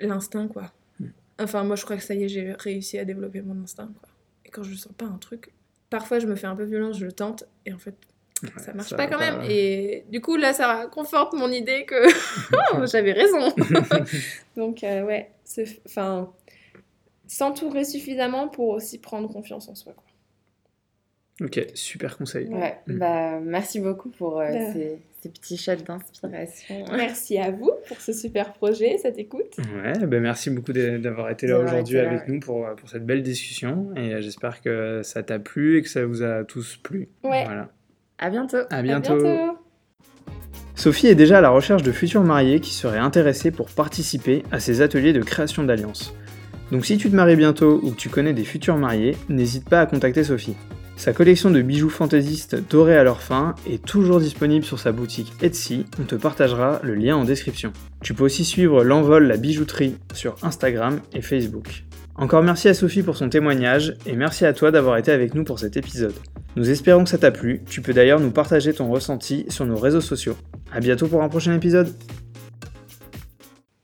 l'instinct, 0.00 0.48
quoi. 0.48 0.72
Mm. 1.00 1.06
Enfin, 1.40 1.64
moi, 1.64 1.76
je 1.76 1.84
crois 1.84 1.96
que 1.96 2.02
ça 2.02 2.14
y 2.14 2.24
est, 2.24 2.28
j'ai 2.28 2.52
réussi 2.52 2.98
à 2.98 3.04
développer 3.04 3.42
mon 3.42 3.62
instinct, 3.62 3.90
quoi. 4.00 4.08
Et 4.44 4.50
quand 4.50 4.62
je 4.62 4.74
sens 4.74 4.92
pas 4.96 5.04
un 5.06 5.18
truc, 5.18 5.50
parfois, 5.90 6.18
je 6.18 6.26
me 6.26 6.34
fais 6.36 6.46
un 6.46 6.56
peu 6.56 6.64
violence, 6.64 6.98
je 6.98 7.04
le 7.06 7.12
tente, 7.12 7.44
et 7.66 7.72
en 7.72 7.78
fait, 7.78 7.94
ça 8.58 8.72
marche 8.72 8.90
ça 8.90 8.96
pas 8.96 9.06
quand 9.08 9.18
pas, 9.18 9.30
même. 9.32 9.40
ouais. 9.40 9.52
Et 9.54 10.04
du 10.10 10.20
coup, 10.20 10.36
là, 10.36 10.52
ça 10.52 10.86
conforte 10.90 11.32
mon 11.34 11.50
idée 11.50 11.84
que 11.84 11.94
oh, 12.76 12.86
j'avais 12.90 13.12
raison. 13.12 13.52
Donc, 14.56 14.84
euh, 14.84 15.04
ouais, 15.04 15.30
c'est- 15.44 15.80
enfin, 15.86 16.32
s'entourer 17.26 17.84
suffisamment 17.84 18.48
pour 18.48 18.68
aussi 18.70 18.98
prendre 18.98 19.28
confiance 19.30 19.68
en 19.68 19.74
soi, 19.74 19.92
quoi. 19.92 20.04
Ok, 21.46 21.60
super 21.74 22.16
conseil. 22.18 22.48
Ouais, 22.48 22.78
Mm. 22.88 22.98
bah 22.98 23.38
merci 23.40 23.78
beaucoup 23.80 24.08
pour 24.08 24.40
euh, 24.40 24.48
Bah. 24.50 24.72
ces, 24.72 24.98
ces 25.22 25.28
petits 25.30 25.56
shots 25.56 25.76
d'inspiration. 25.86 26.84
Merci 26.92 27.38
à 27.38 27.50
vous 27.50 27.70
pour 27.88 28.00
ce 28.00 28.12
super 28.12 28.52
projet, 28.52 28.98
cette 28.98 29.18
écoute. 29.18 29.56
Ouais, 29.82 30.06
ben 30.06 30.20
merci 30.22 30.50
beaucoup 30.50 30.72
d'a- 30.72 30.98
d'avoir 30.98 31.30
été 31.30 31.46
là 31.46 31.58
aujourd'hui 31.58 31.98
avec 31.98 32.20
ouais. 32.20 32.24
nous 32.34 32.40
pour, 32.40 32.66
pour 32.76 32.88
cette 32.88 33.04
belle 33.04 33.22
discussion 33.22 33.90
et 33.96 34.14
euh, 34.14 34.20
j'espère 34.20 34.60
que 34.60 35.00
ça 35.02 35.22
t'a 35.22 35.38
plu 35.38 35.78
et 35.78 35.82
que 35.82 35.88
ça 35.88 36.04
vous 36.06 36.22
a 36.22 36.44
tous 36.44 36.76
plu. 36.82 37.08
Ouais. 37.24 37.44
Voilà. 37.44 37.68
À 38.18 38.30
bientôt. 38.30 38.58
À 38.70 38.76
À 38.76 38.82
bientôt. 38.82 39.16
bientôt. 39.22 39.58
Sophie 40.74 41.08
est 41.08 41.14
déjà 41.16 41.38
à 41.38 41.40
la 41.40 41.50
recherche 41.50 41.82
de 41.82 41.90
futurs 41.90 42.22
mariés 42.22 42.60
qui 42.60 42.72
seraient 42.72 42.98
intéressés 42.98 43.50
pour 43.50 43.68
participer 43.70 44.44
à 44.52 44.60
ces 44.60 44.80
ateliers 44.80 45.12
de 45.12 45.22
création 45.22 45.64
d'alliances. 45.64 46.14
Donc 46.70 46.84
si 46.86 46.98
tu 46.98 47.10
te 47.10 47.16
maries 47.16 47.34
bientôt 47.36 47.80
ou 47.82 47.90
que 47.92 47.96
tu 47.96 48.08
connais 48.08 48.32
des 48.34 48.44
futurs 48.44 48.76
mariés, 48.76 49.16
n'hésite 49.28 49.68
pas 49.68 49.80
à 49.80 49.86
contacter 49.86 50.22
Sophie. 50.22 50.54
Sa 50.98 51.12
collection 51.12 51.52
de 51.52 51.62
bijoux 51.62 51.90
fantaisistes 51.90 52.56
dorés 52.68 52.96
à 52.96 53.04
leur 53.04 53.22
fin 53.22 53.54
est 53.70 53.80
toujours 53.80 54.18
disponible 54.18 54.64
sur 54.64 54.80
sa 54.80 54.90
boutique 54.90 55.32
Etsy, 55.40 55.86
on 56.00 56.02
te 56.02 56.16
partagera 56.16 56.80
le 56.82 56.96
lien 56.96 57.14
en 57.14 57.22
description. 57.22 57.72
Tu 58.02 58.14
peux 58.14 58.24
aussi 58.24 58.44
suivre 58.44 58.82
l'envol 58.82 59.28
la 59.28 59.36
bijouterie 59.36 59.94
sur 60.12 60.34
Instagram 60.42 60.98
et 61.12 61.22
Facebook. 61.22 61.84
Encore 62.16 62.42
merci 62.42 62.66
à 62.68 62.74
Sophie 62.74 63.04
pour 63.04 63.16
son 63.16 63.28
témoignage 63.28 63.96
et 64.06 64.16
merci 64.16 64.44
à 64.44 64.52
toi 64.52 64.72
d'avoir 64.72 64.96
été 64.96 65.12
avec 65.12 65.36
nous 65.36 65.44
pour 65.44 65.60
cet 65.60 65.76
épisode. 65.76 66.14
Nous 66.56 66.68
espérons 66.68 67.04
que 67.04 67.10
ça 67.10 67.18
t'a 67.18 67.30
plu, 67.30 67.62
tu 67.68 67.80
peux 67.80 67.92
d'ailleurs 67.92 68.18
nous 68.18 68.32
partager 68.32 68.72
ton 68.72 68.90
ressenti 68.90 69.46
sur 69.50 69.66
nos 69.66 69.76
réseaux 69.76 70.00
sociaux. 70.00 70.36
A 70.72 70.80
bientôt 70.80 71.06
pour 71.06 71.22
un 71.22 71.28
prochain 71.28 71.54
épisode 71.54 71.94